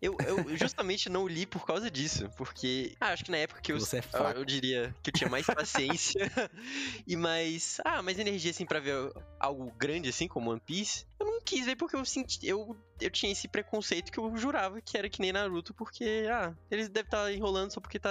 eu, 0.00 0.16
eu 0.26 0.56
justamente 0.56 1.08
não 1.08 1.26
li 1.26 1.46
por 1.46 1.64
causa 1.66 1.90
disso, 1.90 2.28
porque 2.36 2.94
ah, 3.00 3.08
acho 3.08 3.24
que 3.24 3.30
na 3.30 3.38
época 3.38 3.60
que 3.60 3.72
eu, 3.72 3.80
Você 3.80 3.98
é 3.98 4.02
eu, 4.12 4.24
eu 4.30 4.44
diria 4.44 4.94
que 5.02 5.10
eu 5.10 5.14
tinha 5.14 5.30
mais 5.30 5.46
paciência 5.46 6.20
e 7.06 7.16
mais, 7.16 7.80
ah, 7.84 8.02
mais 8.02 8.18
energia 8.18 8.50
assim 8.50 8.66
para 8.66 8.80
ver 8.80 9.12
algo 9.38 9.72
grande 9.76 10.08
assim 10.08 10.28
como 10.28 10.50
One 10.50 10.60
Piece, 10.60 11.06
eu 11.18 11.26
não 11.26 11.40
quis 11.40 11.64
ver 11.64 11.76
porque 11.76 11.96
eu 11.96 12.04
senti, 12.04 12.46
eu, 12.46 12.76
eu 13.00 13.10
tinha 13.10 13.32
esse 13.32 13.48
preconceito 13.48 14.12
que 14.12 14.18
eu 14.18 14.36
jurava 14.36 14.80
que 14.80 14.96
era 14.96 15.08
que 15.08 15.20
nem 15.20 15.32
Naruto, 15.32 15.74
porque 15.74 16.26
ah, 16.30 16.54
eles 16.70 16.88
devem 16.88 17.06
estar 17.06 17.24
tá 17.24 17.32
enrolando 17.32 17.72
só 17.72 17.80
porque 17.80 17.98
tá 17.98 18.10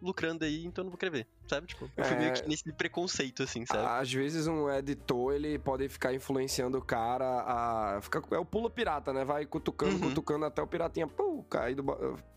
lucrando 0.00 0.44
aí, 0.44 0.64
então 0.64 0.84
não 0.84 0.90
vou 0.90 0.98
querer 0.98 1.10
ver, 1.10 1.26
sabe? 1.46 1.66
Tipo, 1.66 1.90
eu 1.96 2.04
fui 2.04 2.16
é... 2.16 2.18
meio 2.18 2.32
que 2.32 2.48
nesse 2.48 2.72
preconceito, 2.72 3.42
assim, 3.42 3.66
sabe? 3.66 3.86
Às 3.86 4.12
vezes 4.12 4.46
um 4.46 4.70
editor, 4.70 5.34
ele 5.34 5.58
pode 5.58 5.88
ficar 5.88 6.14
influenciando 6.14 6.78
o 6.78 6.82
cara 6.82 7.44
a... 7.46 8.00
Fica... 8.00 8.22
É 8.30 8.38
o 8.38 8.44
pulo 8.44 8.70
pirata, 8.70 9.12
né? 9.12 9.24
Vai 9.24 9.44
cutucando, 9.46 9.94
uhum. 9.94 10.08
cutucando 10.08 10.44
até 10.46 10.62
o 10.62 10.66
piratinha, 10.66 11.06
pum, 11.06 11.42
cair 11.42 11.74
do... 11.74 11.84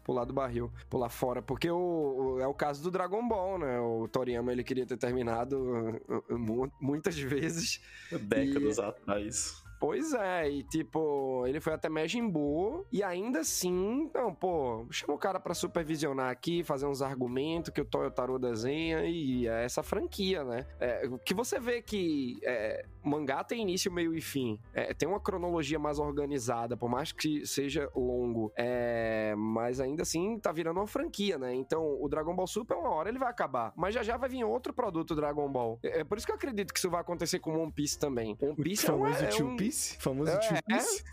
pular 0.04 0.26
do 0.26 0.34
barril, 0.34 0.72
pular 0.90 1.10
fora. 1.10 1.42
Porque 1.42 1.70
o... 1.72 2.38
é 2.40 2.48
o 2.48 2.54
caso 2.54 2.84
do 2.84 2.92
Dragon 2.92 3.26
Ball, 3.28 3.58
né? 3.58 3.80
O 3.80 4.08
Toriyama, 4.08 4.52
ele 4.52 4.64
queria 4.64 4.86
ter 4.86 4.98
terminado 4.98 5.58
uh, 6.10 6.36
uh, 6.36 6.72
muitas 6.82 7.18
vezes. 7.18 7.82
Décadas 8.12 8.78
e... 8.78 8.82
atrás. 8.82 9.63
Pois 9.84 10.14
é, 10.14 10.50
e 10.50 10.64
tipo, 10.64 11.46
ele 11.46 11.60
foi 11.60 11.74
até 11.74 11.90
Majin 11.90 12.26
Buu 12.26 12.86
e 12.90 13.04
ainda 13.04 13.42
assim, 13.42 14.10
não, 14.16 14.34
pô, 14.34 14.88
chama 14.90 15.14
o 15.14 15.18
cara 15.18 15.42
pra 15.42 15.54
supervisionar 15.54 16.32
aqui, 16.32 16.64
fazer 16.64 16.86
uns 16.86 17.02
argumentos 17.02 17.70
que 17.70 17.82
o 17.82 17.86
Toyotaro 17.86 18.40
desenha 18.40 19.04
e 19.04 19.46
é 19.46 19.66
essa 19.66 19.84
franquia, 19.84 20.46
né? 20.46 20.66
É, 20.80 21.10
que 21.26 21.34
você 21.34 21.60
vê 21.60 21.82
que 21.82 22.40
é, 22.44 22.86
mangá 23.04 23.44
tem 23.44 23.62
início, 23.62 23.92
meio 23.92 24.16
e 24.16 24.22
fim. 24.22 24.58
É, 24.74 24.94
tem 24.94 25.08
uma 25.08 25.20
cronologia 25.20 25.78
mais 25.78 26.00
organizada, 26.00 26.78
por 26.78 26.90
mais 26.90 27.12
que 27.12 27.46
seja 27.46 27.90
longo. 27.94 28.54
É, 28.56 29.36
mas 29.36 29.82
ainda 29.82 30.04
assim 30.04 30.40
tá 30.40 30.54
virando 30.54 30.80
uma 30.80 30.88
franquia, 30.88 31.38
né? 31.38 31.54
Então 31.54 32.02
o 32.02 32.08
Dragon 32.08 32.34
Ball 32.34 32.48
Super, 32.48 32.78
uma 32.78 32.92
hora 32.92 33.10
ele 33.10 33.20
vai 33.20 33.30
acabar. 33.30 33.74
Mas 33.76 33.94
já 33.94 34.02
já 34.02 34.16
vai 34.16 34.30
vir 34.30 34.46
outro 34.46 34.74
produto 34.74 35.14
Dragon 35.14 35.52
Ball. 35.52 35.78
É, 35.84 36.00
é 36.00 36.04
por 36.06 36.18
isso 36.18 36.26
que 36.26 36.32
eu 36.32 36.38
acredito 36.38 36.74
que 36.74 36.80
isso 36.80 36.90
vai 36.90 37.02
acontecer 37.02 37.40
com 37.40 37.62
One 37.62 37.72
Piece 37.74 38.00
também. 38.00 38.38
One 38.42 38.56
Piece 38.56 38.90
o 38.90 39.06
é, 39.06 39.10
um, 39.10 39.30
Tio 39.30 39.48
um... 39.48 39.58
Piece? 39.74 39.98
Famoso 40.00 40.32
É, 40.32 40.38
Tio 40.38 40.58
Piece? 40.68 41.04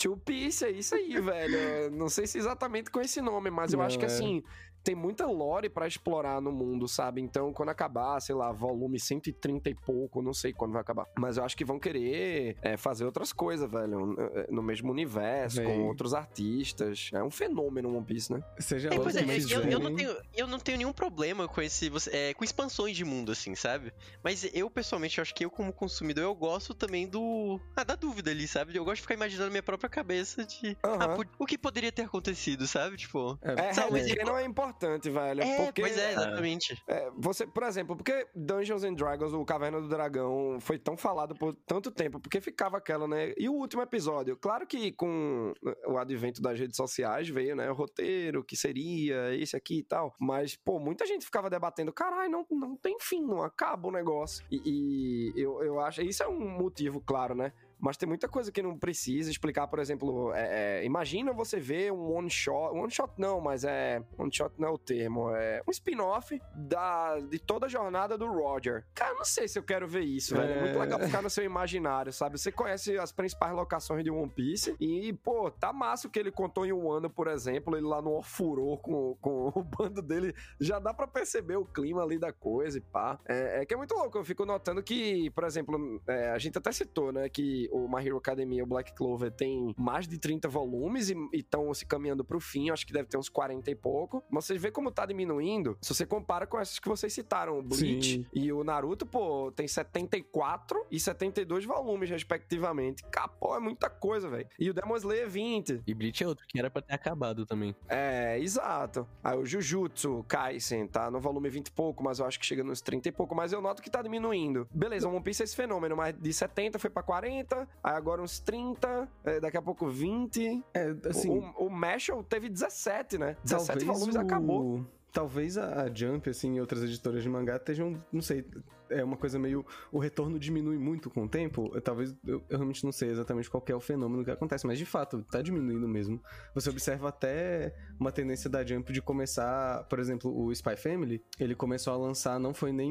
Tio 0.00 0.16
Piece, 0.16 0.64
é 0.64 0.70
isso 0.70 0.94
aí, 0.94 1.20
velho. 1.20 1.90
Não 1.92 2.08
sei 2.08 2.26
se 2.26 2.38
exatamente 2.38 2.90
com 2.90 3.02
esse 3.02 3.20
nome, 3.20 3.50
mas 3.50 3.72
eu 3.74 3.78
Não, 3.78 3.84
acho 3.84 3.98
que 3.98 4.04
é. 4.06 4.08
assim, 4.08 4.42
tem 4.82 4.94
muita 4.94 5.26
lore 5.26 5.68
pra 5.68 5.86
explorar 5.86 6.40
no 6.40 6.50
mundo, 6.50 6.88
sabe? 6.88 7.20
Então, 7.20 7.52
quando 7.52 7.68
acabar, 7.68 8.18
sei 8.20 8.34
lá, 8.34 8.50
volume 8.50 8.98
130 8.98 9.68
e 9.68 9.74
pouco, 9.74 10.22
não 10.22 10.32
sei 10.32 10.54
quando 10.54 10.72
vai 10.72 10.80
acabar. 10.80 11.06
Mas 11.18 11.36
eu 11.36 11.44
acho 11.44 11.54
que 11.54 11.66
vão 11.66 11.78
querer 11.78 12.56
é, 12.62 12.78
fazer 12.78 13.04
outras 13.04 13.30
coisas, 13.30 13.70
velho. 13.70 14.16
No 14.48 14.62
mesmo 14.62 14.90
universo, 14.90 15.58
Véi. 15.58 15.66
com 15.66 15.86
outros 15.86 16.14
artistas. 16.14 17.10
É 17.12 17.22
um 17.22 17.30
fenômeno 17.30 17.94
One 17.94 18.06
Piece, 18.06 18.32
né? 18.32 18.42
Seja 18.58 18.88
É, 18.88 18.96
pois 18.98 19.14
que 19.14 19.22
é, 19.52 19.56
eu, 19.56 19.62
eu 19.64 19.78
não 19.78 19.94
tenho, 19.94 20.16
eu 20.34 20.46
não 20.46 20.58
tenho 20.58 20.78
nenhum 20.78 20.92
problema 20.94 21.46
com 21.46 21.60
esse. 21.60 21.90
é, 22.10 22.32
com 22.32 22.42
expansões 22.42 22.96
de 22.96 23.04
mundo, 23.04 23.32
assim, 23.32 23.54
sabe? 23.54 23.92
Mas 24.24 24.48
eu, 24.54 24.70
pessoalmente, 24.70 25.20
acho 25.20 25.34
que 25.34 25.44
eu, 25.44 25.50
como 25.50 25.74
consumidor, 25.74 26.24
eu 26.24 26.34
gosto 26.34 26.72
também 26.72 27.06
do. 27.06 27.60
Ah, 27.76 27.84
da 27.84 27.96
dúvida 27.96 28.30
ali, 28.30 28.48
sabe? 28.48 28.74
Eu 28.74 28.84
gosto 28.84 28.96
de 28.96 29.02
ficar 29.02 29.14
imaginando 29.14 29.44
na 29.48 29.50
minha 29.50 29.62
própria 29.62 29.89
cabeça 29.90 30.44
de. 30.44 30.76
Ah, 30.82 30.88
Aham. 30.88 31.16
por- 31.16 31.28
o 31.38 31.46
que 31.46 31.58
poderia 31.58 31.90
ter 31.92 32.02
acontecido, 32.02 32.66
sabe? 32.66 32.96
Tipo. 32.96 33.38
É, 33.42 33.72
Sabe, 33.72 34.00
eu- 34.18 34.26
não 34.26 34.38
é 34.38 34.44
importante, 34.44 35.10
velho. 35.10 35.42
É, 35.42 35.64
porque, 35.66 35.82
pois 35.82 35.98
é, 35.98 36.12
exatamente. 36.12 36.80
É, 36.88 37.10
você, 37.16 37.46
por 37.46 37.62
exemplo, 37.64 37.96
porque 37.96 38.26
Dungeons 38.34 38.84
and 38.84 38.94
Dragons, 38.94 39.32
o 39.32 39.44
Caverna 39.44 39.80
do 39.80 39.88
Dragão, 39.88 40.58
foi 40.60 40.78
tão 40.78 40.96
falado 40.96 41.34
por 41.34 41.54
tanto 41.66 41.90
tempo? 41.90 42.20
Porque 42.20 42.40
ficava 42.40 42.78
aquela, 42.78 43.06
né? 43.08 43.32
E 43.36 43.48
o 43.48 43.52
último 43.52 43.82
episódio? 43.82 44.36
Claro 44.36 44.66
que 44.66 44.92
com 44.92 45.52
o 45.86 45.98
advento 45.98 46.40
das 46.40 46.58
redes 46.58 46.76
sociais 46.76 47.28
veio, 47.28 47.56
né? 47.56 47.70
O 47.70 47.74
roteiro, 47.74 48.44
que 48.44 48.56
seria, 48.56 49.34
esse 49.34 49.56
aqui 49.56 49.80
e 49.80 49.84
tal. 49.84 50.14
Mas, 50.20 50.56
pô, 50.56 50.78
muita 50.78 51.04
gente 51.06 51.24
ficava 51.24 51.50
debatendo, 51.50 51.92
caralho, 51.92 52.30
não, 52.30 52.46
não 52.50 52.76
tem 52.76 52.96
fim, 53.00 53.22
não 53.22 53.42
acaba 53.42 53.88
o 53.88 53.92
negócio. 53.92 54.44
E, 54.50 55.32
e 55.34 55.40
eu, 55.40 55.62
eu 55.62 55.80
acho, 55.80 56.02
isso 56.02 56.22
é 56.22 56.28
um 56.28 56.38
motivo, 56.58 57.00
claro, 57.00 57.34
né? 57.34 57.52
Mas 57.80 57.96
tem 57.96 58.08
muita 58.08 58.28
coisa 58.28 58.52
que 58.52 58.62
não 58.62 58.78
precisa 58.78 59.30
explicar, 59.30 59.66
por 59.68 59.78
exemplo, 59.78 60.32
é, 60.34 60.80
é, 60.80 60.84
imagina 60.84 61.32
você 61.32 61.58
ver 61.58 61.92
um 61.92 62.12
one 62.12 62.30
shot, 62.30 62.74
one 62.76 62.90
shot 62.90 63.12
não, 63.16 63.40
mas 63.40 63.64
é, 63.64 64.02
one 64.18 64.32
shot 64.32 64.52
não 64.58 64.68
é 64.68 64.70
o 64.70 64.78
termo, 64.78 65.30
é 65.34 65.62
um 65.66 65.70
spin-off 65.70 66.40
da, 66.54 67.18
de 67.20 67.38
toda 67.38 67.66
a 67.66 67.68
jornada 67.68 68.18
do 68.18 68.26
Roger. 68.26 68.84
Cara, 68.94 69.14
não 69.14 69.24
sei 69.24 69.48
se 69.48 69.58
eu 69.58 69.62
quero 69.62 69.86
ver 69.88 70.02
isso, 70.02 70.34
velho. 70.36 70.52
É 70.52 70.60
muito 70.60 70.76
É. 70.76 70.80
legal 70.80 71.00
ficar 71.00 71.22
no 71.22 71.30
seu 71.30 71.44
imaginário, 71.44 72.12
sabe? 72.12 72.38
Você 72.38 72.52
conhece 72.52 72.98
as 72.98 73.12
principais 73.12 73.52
locações 73.54 74.04
de 74.04 74.10
One 74.10 74.28
Piece 74.30 74.76
e, 74.78 75.12
pô, 75.12 75.50
tá 75.50 75.72
massa 75.72 76.06
o 76.08 76.10
que 76.10 76.18
ele 76.18 76.30
contou 76.30 76.66
em 76.66 76.72
um 76.72 76.90
ano, 76.90 77.08
por 77.08 77.28
exemplo, 77.28 77.76
ele 77.76 77.86
lá 77.86 78.02
no 78.02 78.16
Ofurô 78.16 78.76
com, 78.78 79.16
com 79.20 79.48
o 79.54 79.62
bando 79.62 80.02
dele, 80.02 80.34
já 80.60 80.78
dá 80.78 80.92
pra 80.92 81.06
perceber 81.06 81.56
o 81.56 81.64
clima 81.64 82.02
ali 82.02 82.18
da 82.18 82.32
coisa 82.32 82.78
e 82.78 82.80
pá. 82.80 83.18
É, 83.26 83.62
é 83.62 83.66
que 83.66 83.72
é 83.74 83.76
muito 83.76 83.94
louco, 83.94 84.18
eu 84.18 84.24
fico 84.24 84.44
notando 84.44 84.82
que, 84.82 85.30
por 85.30 85.44
exemplo, 85.44 86.00
é, 86.06 86.30
a 86.30 86.38
gente 86.38 86.58
até 86.58 86.70
citou, 86.72 87.12
né, 87.12 87.28
que 87.28 87.68
o 87.70 87.88
My 87.88 88.06
Hero 88.06 88.16
Academia, 88.16 88.62
o 88.62 88.66
Black 88.66 88.92
Clover, 88.94 89.30
tem 89.30 89.74
mais 89.78 90.06
de 90.06 90.18
30 90.18 90.48
volumes 90.48 91.10
e 91.10 91.16
estão 91.32 91.72
se 91.74 91.86
caminhando 91.86 92.24
pro 92.24 92.40
fim, 92.40 92.70
acho 92.70 92.86
que 92.86 92.92
deve 92.92 93.08
ter 93.08 93.16
uns 93.16 93.28
40 93.28 93.70
e 93.70 93.74
pouco. 93.74 94.22
Mas 94.30 94.44
vocês 94.46 94.60
vê 94.60 94.70
como 94.70 94.90
tá 94.90 95.06
diminuindo, 95.06 95.76
se 95.80 95.94
você 95.94 96.04
compara 96.04 96.46
com 96.46 96.58
essas 96.58 96.78
que 96.78 96.88
vocês 96.88 97.12
citaram, 97.12 97.58
o 97.58 97.62
Bleach 97.62 98.14
Sim. 98.14 98.26
e 98.32 98.52
o 98.52 98.64
Naruto, 98.64 99.06
pô, 99.06 99.52
tem 99.52 99.66
74 99.66 100.86
e 100.90 100.98
72 100.98 101.64
volumes, 101.64 102.10
respectivamente. 102.10 103.04
Capô, 103.04 103.56
é 103.56 103.60
muita 103.60 103.88
coisa, 103.88 104.28
velho. 104.28 104.48
E 104.58 104.70
o 104.70 104.74
Demon 104.74 104.96
Slayer 104.96 105.28
20. 105.28 105.82
E 105.86 105.94
Bleach 105.94 106.22
é 106.22 106.26
outro 106.26 106.46
que 106.46 106.58
era 106.58 106.70
pra 106.70 106.82
ter 106.82 106.94
acabado 106.94 107.46
também. 107.46 107.74
É, 107.88 108.38
exato. 108.38 109.06
Aí 109.22 109.38
o 109.38 109.44
Jujutsu 109.44 110.24
Kaisen 110.28 110.86
tá 110.86 111.10
no 111.10 111.20
volume 111.20 111.48
20 111.48 111.68
e 111.68 111.72
pouco, 111.72 112.02
mas 112.02 112.18
eu 112.18 112.26
acho 112.26 112.38
que 112.38 112.46
chega 112.46 112.64
nos 112.64 112.80
30 112.80 113.08
e 113.08 113.12
pouco, 113.12 113.34
mas 113.34 113.52
eu 113.52 113.60
noto 113.60 113.82
que 113.82 113.90
tá 113.90 114.02
diminuindo. 114.02 114.66
Beleza, 114.72 115.08
o 115.08 115.12
One 115.14 115.22
Piece 115.22 115.42
é 115.42 115.44
esse 115.44 115.56
fenômeno, 115.56 115.96
mas 115.96 116.14
de 116.16 116.32
70 116.32 116.78
foi 116.78 116.90
pra 116.90 117.02
40, 117.02 117.59
aí 117.82 117.94
agora 117.94 118.22
uns 118.22 118.38
30, 118.40 119.08
é, 119.24 119.40
daqui 119.40 119.56
a 119.56 119.62
pouco 119.62 119.88
20. 119.88 120.62
É, 120.74 120.94
assim, 121.08 121.28
o, 121.28 121.66
o 121.66 121.70
Mashal 121.70 122.22
teve 122.22 122.48
17, 122.48 123.18
né? 123.18 123.36
17 123.44 123.66
talvez 123.66 123.84
volumes 123.86 124.16
o... 124.16 124.20
acabou. 124.20 124.86
Talvez 125.12 125.58
a 125.58 125.82
a 125.82 125.92
Jump, 125.92 126.30
assim, 126.30 126.54
e 126.56 126.60
outras 126.60 126.84
editoras 126.84 127.22
de 127.22 127.28
mangá 127.28 127.56
estejam, 127.56 128.00
não 128.12 128.22
sei, 128.22 128.44
é 128.90 129.02
uma 129.02 129.16
coisa 129.16 129.38
meio. 129.38 129.64
O 129.90 129.98
retorno 129.98 130.38
diminui 130.38 130.78
muito 130.78 131.10
com 131.10 131.24
o 131.24 131.28
tempo. 131.28 131.70
Eu, 131.74 131.80
talvez 131.80 132.14
eu, 132.24 132.42
eu 132.48 132.58
realmente 132.58 132.84
não 132.84 132.92
sei 132.92 133.10
exatamente 133.10 133.48
qual 133.48 133.62
é 133.66 133.74
o 133.74 133.80
fenômeno 133.80 134.24
que 134.24 134.30
acontece, 134.30 134.66
mas 134.66 134.78
de 134.78 134.86
fato, 134.86 135.24
tá 135.30 135.40
diminuindo 135.40 135.86
mesmo. 135.88 136.20
Você 136.54 136.70
observa 136.70 137.08
até 137.08 137.74
uma 137.98 138.10
tendência 138.10 138.48
da 138.50 138.64
Jump 138.64 138.92
de 138.92 139.00
começar, 139.00 139.84
por 139.84 139.98
exemplo, 139.98 140.34
o 140.36 140.52
Spy 140.52 140.76
Family, 140.76 141.22
ele 141.38 141.54
começou 141.54 141.92
a 141.92 141.96
lançar, 141.96 142.38
não 142.38 142.52
foi 142.52 142.72
nem 142.72 142.90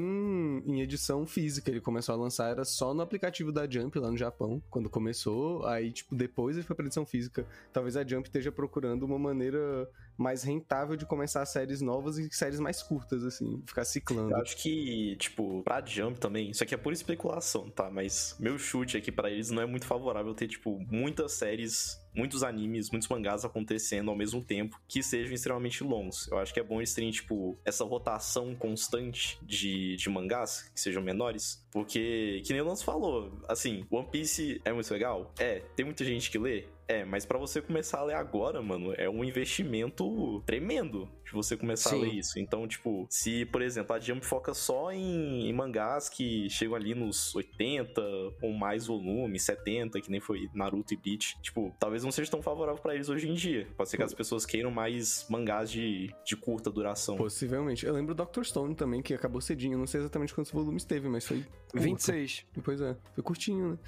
em 0.66 0.82
edição 0.82 1.26
física, 1.26 1.70
ele 1.70 1.82
começou 1.82 2.14
a 2.14 2.18
lançar, 2.18 2.50
era 2.50 2.64
só 2.64 2.94
no 2.94 3.02
aplicativo 3.02 3.52
da 3.52 3.70
Jump 3.70 3.98
lá 4.00 4.12
no 4.12 4.18
Japão, 4.18 4.62
quando 4.70 4.90
começou. 4.90 5.66
Aí, 5.66 5.92
tipo, 5.92 6.16
depois 6.16 6.56
ele 6.56 6.66
foi 6.66 6.76
pra 6.76 6.86
edição 6.86 7.06
física. 7.06 7.46
Talvez 7.74 7.98
a 7.98 8.06
Jump 8.06 8.28
esteja 8.28 8.52
procurando 8.52 9.04
uma 9.04 9.20
maneira 9.20 9.90
mais 10.18 10.44
rentável 10.44 10.98
de 10.98 11.06
começar 11.06 11.46
séries 11.46 11.82
novas 11.82 12.18
e 12.18 12.30
séries 12.32 12.60
mais 12.60 12.84
curtas, 12.84 13.24
assim, 13.24 13.64
ficar 13.66 13.86
ciclando. 13.86 14.32
Eu 14.32 14.38
acho 14.38 14.58
que, 14.58 15.16
tipo, 15.18 15.64
pra 15.64 15.80
Jump 15.90 16.20
também, 16.20 16.50
isso 16.52 16.64
aqui 16.64 16.74
é 16.74 16.78
pura 16.78 16.94
especulação, 16.94 17.70
tá? 17.70 17.90
Mas 17.90 18.36
meu 18.40 18.58
chute 18.58 18.98
aqui 18.98 19.12
pra 19.12 19.30
eles 19.30 19.50
não 19.50 19.62
é 19.62 19.66
muito 19.66 19.86
favorável 19.86 20.34
ter, 20.34 20.48
tipo, 20.48 20.80
muitas 20.90 21.34
séries, 21.34 22.00
muitos 22.14 22.44
animes, 22.44 22.90
muitos 22.90 23.08
mangás 23.08 23.46
acontecendo 23.46 24.10
ao 24.10 24.18
mesmo 24.18 24.42
tempo 24.42 24.80
que 24.88 25.02
sejam 25.04 25.34
extremamente 25.34 25.84
longos. 25.84 26.28
Eu 26.28 26.40
acho 26.40 26.54
que 26.54 26.60
é 26.60 26.64
bom 26.64 26.80
eles 26.80 26.94
terem, 26.94 27.12
tipo, 27.12 27.58
essa 27.66 27.84
rotação 27.84 28.56
constante 28.56 29.38
de, 29.42 29.96
de 29.96 30.10
mangás 30.10 30.70
que 30.74 30.80
sejam 30.80 31.02
menores, 31.02 31.64
porque, 31.72 32.42
que 32.46 32.54
nem 32.54 32.62
o 32.62 32.66
Lance 32.66 32.84
falou, 32.84 33.40
assim, 33.48 33.86
One 33.90 34.08
Piece 34.10 34.62
é 34.66 34.74
muito 34.74 34.92
legal? 34.92 35.34
É. 35.40 35.60
Tem 35.76 35.86
muita 35.86 36.04
gente 36.04 36.32
que 36.32 36.38
lê? 36.38 36.66
É, 36.90 37.06
mas 37.06 37.24
pra 37.24 37.38
você 37.38 37.62
começar 37.62 38.00
a 38.00 38.04
ler 38.04 38.16
agora, 38.16 38.64
mano, 38.64 38.96
é 38.98 39.08
um 39.08 39.24
investimento 39.24 40.42
tremendo 40.44 41.08
de 41.24 41.32
você 41.32 41.56
começar 41.56 41.92
Sim. 41.92 41.98
a 41.98 42.00
ler 42.00 42.14
isso. 42.16 42.40
Então, 42.40 42.68
tipo, 42.68 43.06
se, 43.12 43.46
por 43.46 43.62
exemplo, 43.62 43.96
a 43.96 44.00
Jump 44.00 44.26
foca 44.26 44.56
só 44.56 44.92
em, 44.92 45.48
em 45.48 45.54
mangás 45.54 46.10
que 46.10 46.50
chegam 46.50 46.76
ali 46.76 46.96
nos 46.96 47.36
80 47.36 48.02
ou 48.42 48.54
mais 48.54 48.88
volumes, 48.88 49.44
70, 49.44 50.02
que 50.02 50.10
nem 50.10 50.20
foi 50.20 50.50
Naruto 50.52 50.96
e 50.96 50.98
Bleach, 50.98 51.40
tipo, 51.44 51.72
talvez 51.80 51.99
não 52.04 52.12
seja 52.12 52.30
tão 52.30 52.42
favorável 52.42 52.82
pra 52.82 52.96
eles 52.96 53.10
hoje 53.10 53.30
em 53.30 53.34
dia. 53.34 53.68
Pode 53.76 53.90
ser 53.90 53.98
que 53.98 54.04
as 54.04 54.14
pessoas 54.14 54.46
queiram 54.46 54.72
mais 54.72 55.26
mangás 55.30 55.70
de, 55.72 56.14
de 56.26 56.36
curta 56.36 56.70
duração. 56.72 57.18
Possivelmente. 57.18 57.86
Eu 57.86 57.94
lembro 57.94 58.14
do 58.14 58.26
Dr. 58.26 58.44
Stone 58.44 58.76
também, 58.76 59.02
que 59.02 59.14
acabou 59.14 59.42
cedinho. 59.42 59.74
Eu 59.74 59.80
não 59.80 59.88
sei 59.88 60.02
exatamente 60.02 60.34
quantos 60.34 60.52
volumes 60.52 60.84
teve, 60.84 61.08
mas 61.08 61.26
foi. 61.26 61.46
curto. 61.70 61.84
26. 61.84 62.46
Pois 62.64 62.82
é, 62.82 62.96
foi 63.14 63.24
curtinho, 63.24 63.80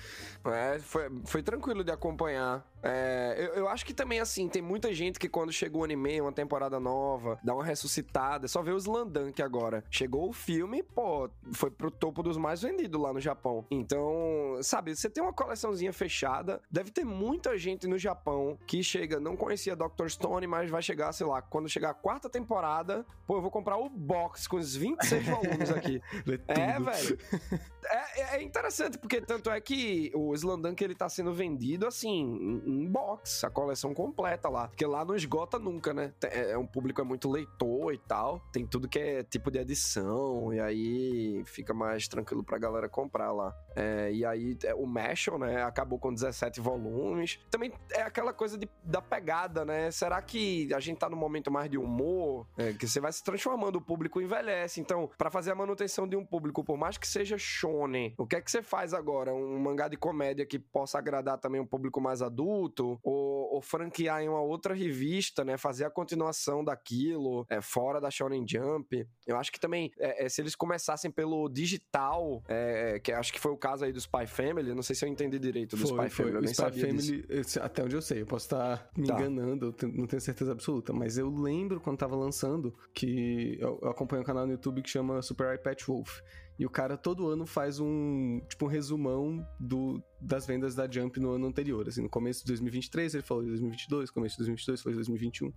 né? 0.46 0.76
É, 0.76 0.80
foi, 0.80 1.10
foi 1.26 1.44
tranquilo 1.44 1.84
de 1.84 1.92
acompanhar. 1.92 2.66
É, 2.84 3.36
eu, 3.38 3.62
eu 3.62 3.68
acho 3.68 3.86
que 3.86 3.94
também, 3.94 4.20
assim, 4.20 4.50
tem 4.50 4.62
muita 4.62 4.94
gente 4.94 5.20
que 5.20 5.30
quando 5.30 5.52
chegou 5.52 5.82
o 5.82 5.84
anime, 5.84 6.20
uma 6.20 6.32
temporada 6.32 6.80
nova, 6.80 7.40
dá 7.44 7.54
uma 7.54 7.64
ressuscitada. 7.64 8.48
Só 8.48 8.62
vê 8.62 8.72
os 8.72 8.86
Landank 8.86 9.42
agora. 9.42 9.84
Chegou 9.90 10.30
o 10.30 10.34
filme, 10.34 10.82
pô, 10.82 11.30
foi 11.54 11.70
pro 11.70 11.92
topo 11.92 12.24
dos 12.24 12.38
mais 12.38 12.62
vendidos 12.62 13.00
lá 13.00 13.14
no 13.14 13.20
Japão. 13.20 13.66
Então, 13.70 14.58
sabe, 14.62 14.96
você 14.96 15.10
tem 15.10 15.24
uma 15.24 15.34
coleçãozinha 15.34 15.94
fechada, 15.94 16.62
deve 16.70 16.92
ter 16.92 17.06
muita 17.06 17.58
gente 17.58 17.88
no 17.88 17.98
Japão 18.02 18.58
que 18.68 18.84
chega, 18.84 19.20
não 19.20 19.36
conhecia 19.36 19.76
Dr. 19.76 20.08
Stone, 20.08 20.48
mas 20.48 20.70
vai 20.70 20.82
chegar, 20.82 21.12
sei 21.14 21.26
lá, 21.26 21.42
quando 21.42 21.70
chegar 21.70 21.92
a 21.92 21.94
quarta 21.94 22.30
temporada, 22.30 23.06
pô, 23.26 23.38
eu 23.38 23.42
vou 23.42 23.52
comprar 23.52 23.78
o 23.78 23.90
box 23.90 24.48
com 24.48 24.58
os 24.58 24.76
26 24.76 25.26
volumes 25.28 25.72
aqui. 25.72 26.02
É, 26.48 26.80
velho. 26.80 27.18
É, 27.84 28.38
é 28.38 28.44
interessante, 28.44 28.98
porque 29.00 29.20
tanto 29.20 29.50
é 29.50 29.60
que 29.60 30.12
o 30.14 30.34
Slandunk 30.36 30.82
ele 30.84 30.94
tá 30.94 31.10
sendo 31.10 31.34
vendido 31.34 31.88
assim, 31.88 32.62
em 32.64 32.88
box, 32.88 33.44
a 33.44 33.50
coleção 33.50 33.92
completa 33.92 34.48
lá. 34.50 34.68
Porque 34.68 34.86
lá 34.86 35.04
não 35.04 35.16
esgota 35.16 35.58
nunca, 35.58 35.92
né? 35.92 36.14
Tem- 36.20 36.30
É 36.32 36.58
um 36.58 36.66
público 36.66 37.02
é 37.02 37.04
muito 37.04 37.28
leitor 37.30 37.92
e 37.92 37.98
tal. 37.98 38.40
Tem 38.54 38.68
tudo 38.68 38.88
que 38.88 39.00
é 39.00 39.24
tipo 39.24 39.50
de 39.50 39.58
edição, 39.60 40.54
e 40.54 40.60
aí 40.60 41.44
fica 41.46 41.74
mais 41.74 42.08
tranquilo 42.08 42.44
pra 42.44 42.60
galera 42.60 42.88
comprar 42.88 43.32
lá. 43.32 43.52
É, 43.76 44.12
e 44.14 44.24
aí 44.24 44.56
é, 44.64 44.76
o 44.76 44.86
Mashal, 44.86 45.40
né, 45.40 45.64
acabou 45.64 45.98
com 45.98 46.14
17 46.14 46.62
volumes. 46.62 47.40
Também 47.50 47.74
é 47.94 48.02
aquela 48.02 48.34
coisa 48.34 48.58
de, 48.58 48.68
da 48.84 49.02
pegada, 49.02 49.64
né? 49.66 49.92
Será 49.92 50.22
que 50.22 50.74
a 50.74 50.80
gente 50.80 50.98
tá 50.98 51.10
no 51.10 51.16
momento 51.18 51.52
mais 51.52 51.70
de 51.70 51.78
humor? 51.78 52.48
É, 52.58 52.74
que 52.74 52.88
você 52.88 53.00
vai 53.00 53.12
se 53.12 53.24
transformando, 53.24 53.78
o 53.78 53.82
público 53.82 54.22
envelhece. 54.22 54.80
Então, 54.80 55.10
para 55.18 55.30
fazer 55.30 55.52
a 55.52 55.56
manutenção 55.56 56.08
de 56.08 56.16
um 56.16 56.26
público, 56.26 56.64
por 56.64 56.78
mais 56.78 56.98
que 56.98 57.08
seja 57.08 57.38
shonen, 57.38 58.14
o 58.18 58.26
que 58.26 58.36
é 58.36 58.42
que 58.42 58.50
você 58.50 58.62
faz 58.62 58.94
agora? 58.94 59.34
Um 59.34 59.60
mangá 59.60 59.88
de 59.88 59.98
comédia 59.98 60.46
que 60.46 60.58
possa 60.60 60.98
agradar 60.98 61.38
também 61.38 61.60
um 61.62 61.66
público 61.66 62.00
mais 62.02 62.22
adulto? 62.22 63.00
Ou, 63.04 63.54
ou 63.56 63.62
franquear 63.62 64.22
em 64.22 64.30
uma 64.30 64.42
outra 64.42 64.74
revista, 64.74 65.44
né? 65.44 65.58
Fazer 65.58 65.86
a 65.86 65.90
continuação 65.90 66.64
daquilo, 66.64 67.46
é, 67.50 67.62
fora 67.62 68.00
da 68.00 68.10
Shonen 68.12 68.46
Jump. 68.48 69.08
Eu 69.26 69.38
acho 69.38 69.52
que 69.52 69.60
também, 69.60 69.92
é, 70.00 70.26
é, 70.26 70.30
se 70.30 70.42
eles 70.42 70.56
começassem 70.56 71.10
pelo 71.12 71.50
digital, 71.50 72.44
é, 72.48 73.00
que 73.00 73.12
acho 73.12 73.32
que 73.34 73.40
foi 73.40 73.52
o 73.52 73.58
caso 73.58 73.86
aí 73.86 73.92
do 73.92 74.00
Spy 74.00 74.28
Family, 74.28 74.74
não 74.74 74.82
sei 74.84 74.96
se 74.96 75.06
eu 75.06 75.10
entendi 75.10 75.40
direito 75.40 75.76
do 75.76 75.88
foi, 75.88 76.06
Spy 76.08 76.10
foi. 76.10 76.26
Family, 76.26 76.36
eu 76.36 76.42
O 76.42 76.46
Spy 76.46 76.82
Family, 76.82 77.24
disso. 77.44 77.60
eu- 77.60 77.64
até 77.82 77.84
onde 77.84 77.96
eu 77.96 78.02
sei, 78.02 78.22
eu 78.22 78.26
posso 78.26 78.46
estar 78.46 78.90
me 78.96 79.08
Tá. 79.08 79.16
enganando, 79.16 79.76
não 79.94 80.06
tenho 80.06 80.22
certeza 80.22 80.52
absoluta, 80.52 80.94
mas 80.94 81.18
eu 81.18 81.30
lembro 81.30 81.82
quando 81.82 81.98
tava 81.98 82.16
lançando 82.16 82.74
que 82.94 83.58
eu, 83.60 83.80
eu 83.82 83.90
acompanho 83.90 84.22
um 84.22 84.26
canal 84.26 84.46
no 84.46 84.52
YouTube 84.54 84.82
que 84.82 84.90
chama 84.90 85.22
Super 85.22 85.62
Patch 85.62 85.86
Wolf. 85.88 86.22
E 86.60 86.66
o 86.66 86.70
cara 86.70 86.96
todo 86.96 87.28
ano 87.28 87.48
faz 87.48 87.80
um, 87.80 88.40
tipo, 88.48 88.66
um 88.66 88.68
resumão 88.68 89.44
do, 89.60 90.04
das 90.20 90.46
vendas 90.46 90.76
da 90.76 90.90
Jump 90.90 91.20
no 91.20 91.32
ano 91.32 91.48
anterior. 91.48 91.88
Assim, 91.88 92.04
no 92.04 92.10
começo 92.10 92.42
de 92.42 92.48
2023 92.48 93.16
ele 93.16 93.24
falou 93.24 93.44
de 93.44 93.50
2022, 93.50 94.12
começo 94.12 94.36
de 94.36 94.40
2022 94.42 94.82
foi 94.82 94.94
2021. 94.94 95.52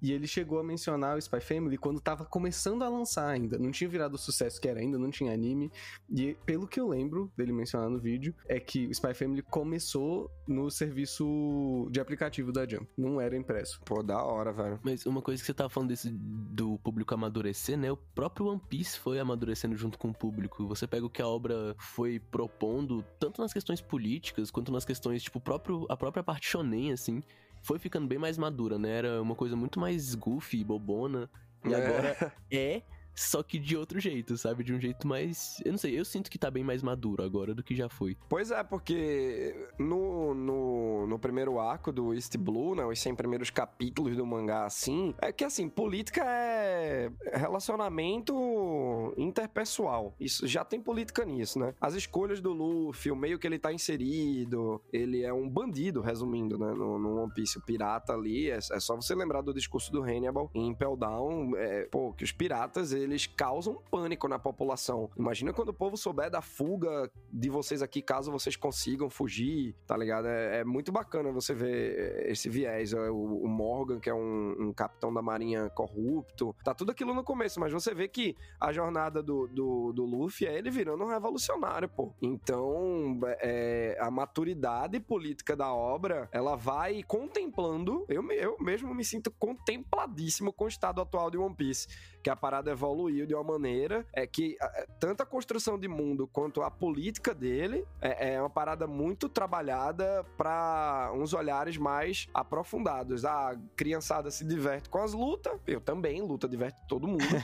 E 0.00 0.12
ele 0.12 0.26
chegou 0.26 0.58
a 0.58 0.64
mencionar 0.64 1.16
o 1.16 1.18
Spy 1.18 1.40
Family 1.40 1.76
quando 1.76 2.00
tava 2.00 2.24
começando 2.24 2.82
a 2.82 2.88
lançar 2.88 3.28
ainda. 3.28 3.58
Não 3.58 3.70
tinha 3.70 3.88
virado 3.88 4.14
o 4.14 4.18
sucesso 4.18 4.60
que 4.60 4.68
era 4.68 4.80
ainda, 4.80 4.98
não 4.98 5.10
tinha 5.10 5.32
anime. 5.32 5.70
E 6.10 6.36
pelo 6.44 6.66
que 6.66 6.78
eu 6.78 6.88
lembro 6.88 7.30
dele 7.36 7.52
mencionar 7.52 7.88
no 7.88 7.98
vídeo, 7.98 8.34
é 8.48 8.60
que 8.60 8.86
o 8.86 8.90
Spy 8.90 9.14
Family 9.14 9.42
começou 9.42 10.30
no 10.46 10.70
serviço 10.70 11.88
de 11.90 12.00
aplicativo 12.00 12.52
da 12.52 12.66
Jump. 12.66 12.86
Não 12.96 13.20
era 13.20 13.36
impresso. 13.36 13.80
Pô, 13.84 14.02
da 14.02 14.22
hora, 14.22 14.52
velho. 14.52 14.80
Mas 14.82 15.06
uma 15.06 15.22
coisa 15.22 15.40
que 15.40 15.46
você 15.46 15.54
tava 15.54 15.70
falando 15.70 15.90
desse 15.90 16.10
do 16.10 16.78
público 16.78 17.14
amadurecer, 17.14 17.76
né? 17.76 17.90
O 17.90 17.96
próprio 17.96 18.46
One 18.46 18.60
Piece 18.68 18.98
foi 18.98 19.18
amadurecendo 19.18 19.76
junto 19.76 19.98
com 19.98 20.08
o 20.08 20.14
público. 20.14 20.66
Você 20.66 20.86
pega 20.86 21.06
o 21.06 21.10
que 21.10 21.22
a 21.22 21.26
obra 21.26 21.74
foi 21.78 22.18
propondo, 22.18 23.04
tanto 23.18 23.40
nas 23.40 23.52
questões 23.52 23.80
políticas, 23.80 24.50
quanto 24.50 24.72
nas 24.72 24.84
questões, 24.84 25.22
tipo, 25.22 25.40
próprio, 25.40 25.86
a 25.88 25.96
própria 25.96 26.22
parte 26.22 26.48
shonen, 26.48 26.92
assim, 26.92 27.22
foi 27.66 27.80
ficando 27.80 28.06
bem 28.06 28.16
mais 28.16 28.38
madura, 28.38 28.78
né? 28.78 28.90
Era 28.98 29.20
uma 29.20 29.34
coisa 29.34 29.56
muito 29.56 29.80
mais 29.80 30.14
goofy, 30.14 30.62
bobona. 30.62 31.28
E 31.64 31.74
É. 31.74 31.76
agora 31.76 32.32
é, 32.48 32.82
só 33.16 33.42
que 33.42 33.58
de 33.58 33.76
outro 33.76 33.98
jeito, 33.98 34.36
sabe? 34.36 34.62
De 34.62 34.74
um 34.74 34.80
jeito 34.80 35.08
mais. 35.08 35.60
Eu 35.64 35.72
não 35.72 35.78
sei, 35.78 35.98
eu 35.98 36.04
sinto 36.04 36.30
que 36.30 36.38
tá 36.38 36.50
bem 36.50 36.62
mais 36.62 36.82
maduro 36.82 37.24
agora 37.24 37.54
do 37.54 37.62
que 37.62 37.74
já 37.74 37.88
foi. 37.88 38.16
Pois 38.28 38.50
é, 38.50 38.62
porque 38.62 39.68
no, 39.78 40.34
no, 40.34 41.06
no 41.06 41.18
primeiro 41.18 41.58
arco 41.58 41.90
do 41.90 42.12
East 42.12 42.36
Blue, 42.36 42.74
né, 42.74 42.84
os 42.84 43.00
100 43.00 43.14
primeiros 43.14 43.48
capítulos 43.48 44.16
do 44.16 44.26
mangá, 44.26 44.66
assim, 44.66 45.14
é 45.20 45.32
que, 45.32 45.44
assim, 45.44 45.68
política 45.68 46.22
é 46.24 47.10
relacionamento 47.32 49.14
interpessoal. 49.16 50.14
Isso 50.20 50.46
já 50.46 50.64
tem 50.64 50.80
política 50.80 51.24
nisso, 51.24 51.58
né? 51.58 51.74
As 51.80 51.94
escolhas 51.94 52.40
do 52.40 52.52
Luffy, 52.52 53.10
o 53.10 53.16
meio 53.16 53.38
que 53.38 53.46
ele 53.46 53.58
tá 53.58 53.72
inserido, 53.72 54.80
ele 54.92 55.22
é 55.22 55.32
um 55.32 55.48
bandido, 55.48 56.02
resumindo, 56.02 56.58
né, 56.58 56.72
no, 56.74 56.98
no 56.98 57.22
One 57.22 57.32
Piece. 57.34 57.58
O 57.58 57.62
pirata 57.62 58.12
ali, 58.12 58.50
é, 58.50 58.56
é 58.56 58.80
só 58.80 58.94
você 58.94 59.14
lembrar 59.14 59.40
do 59.40 59.54
discurso 59.54 59.90
do 59.90 60.02
Hannibal 60.02 60.50
em 60.54 60.68
Impel 60.68 60.96
Down, 60.96 61.56
é, 61.56 61.84
pô, 61.86 62.12
que 62.12 62.24
os 62.24 62.32
piratas, 62.32 62.92
eles 62.92 63.05
causam 63.26 63.80
pânico 63.90 64.26
na 64.26 64.38
população. 64.38 65.10
Imagina 65.16 65.52
quando 65.52 65.68
o 65.68 65.74
povo 65.74 65.96
souber 65.96 66.30
da 66.30 66.40
fuga 66.40 67.10
de 67.32 67.48
vocês 67.48 67.82
aqui, 67.82 68.02
caso 68.02 68.32
vocês 68.32 68.56
consigam 68.56 69.08
fugir, 69.10 69.74
tá 69.86 69.96
ligado? 69.96 70.26
É, 70.26 70.60
é 70.60 70.64
muito 70.64 70.90
bacana 70.90 71.30
você 71.30 71.54
ver 71.54 72.26
esse 72.30 72.48
viés. 72.48 72.92
é, 72.92 73.10
O, 73.10 73.44
o 73.44 73.48
Morgan, 73.48 74.00
que 74.00 74.10
é 74.10 74.14
um, 74.14 74.68
um 74.68 74.72
capitão 74.72 75.12
da 75.12 75.22
marinha 75.22 75.70
corrupto, 75.70 76.54
tá 76.64 76.74
tudo 76.74 76.90
aquilo 76.90 77.14
no 77.14 77.22
começo, 77.22 77.60
mas 77.60 77.72
você 77.72 77.94
vê 77.94 78.08
que 78.08 78.36
a 78.60 78.72
jornada 78.72 79.22
do, 79.22 79.46
do, 79.46 79.92
do 79.92 80.04
Luffy 80.04 80.46
é 80.46 80.56
ele 80.56 80.70
virando 80.70 81.04
um 81.04 81.08
revolucionário, 81.08 81.88
pô. 81.88 82.12
Então, 82.20 83.18
é, 83.40 83.96
a 84.00 84.10
maturidade 84.10 84.98
política 85.00 85.54
da 85.56 85.72
obra, 85.72 86.28
ela 86.32 86.56
vai 86.56 87.02
contemplando. 87.02 88.04
Eu, 88.08 88.22
eu 88.32 88.56
mesmo 88.58 88.94
me 88.94 89.04
sinto 89.04 89.30
contempladíssimo 89.30 90.52
com 90.52 90.64
o 90.64 90.68
estado 90.68 91.00
atual 91.00 91.30
de 91.30 91.38
One 91.38 91.54
Piece. 91.54 91.86
Que 92.22 92.30
a 92.30 92.36
parada 92.36 92.74
evoluiu 92.96 93.26
de 93.26 93.34
uma 93.34 93.44
maneira 93.44 94.06
é 94.12 94.26
que 94.26 94.56
é, 94.60 94.86
tanto 94.98 95.22
a 95.22 95.26
construção 95.26 95.78
de 95.78 95.86
mundo 95.86 96.26
quanto 96.32 96.62
a 96.62 96.70
política 96.70 97.34
dele 97.34 97.84
é, 98.00 98.34
é 98.34 98.40
uma 98.40 98.48
parada 98.50 98.86
muito 98.86 99.28
trabalhada 99.28 100.24
para 100.36 101.12
uns 101.14 101.34
olhares 101.34 101.76
mais 101.76 102.26
aprofundados. 102.32 103.24
A 103.24 103.54
criançada 103.76 104.30
se 104.30 104.44
diverte 104.44 104.88
com 104.88 104.98
as 104.98 105.12
lutas, 105.12 105.58
eu 105.66 105.80
também, 105.80 106.22
luta 106.22 106.48
diverte 106.48 106.80
todo 106.88 107.06
mundo. 107.06 107.24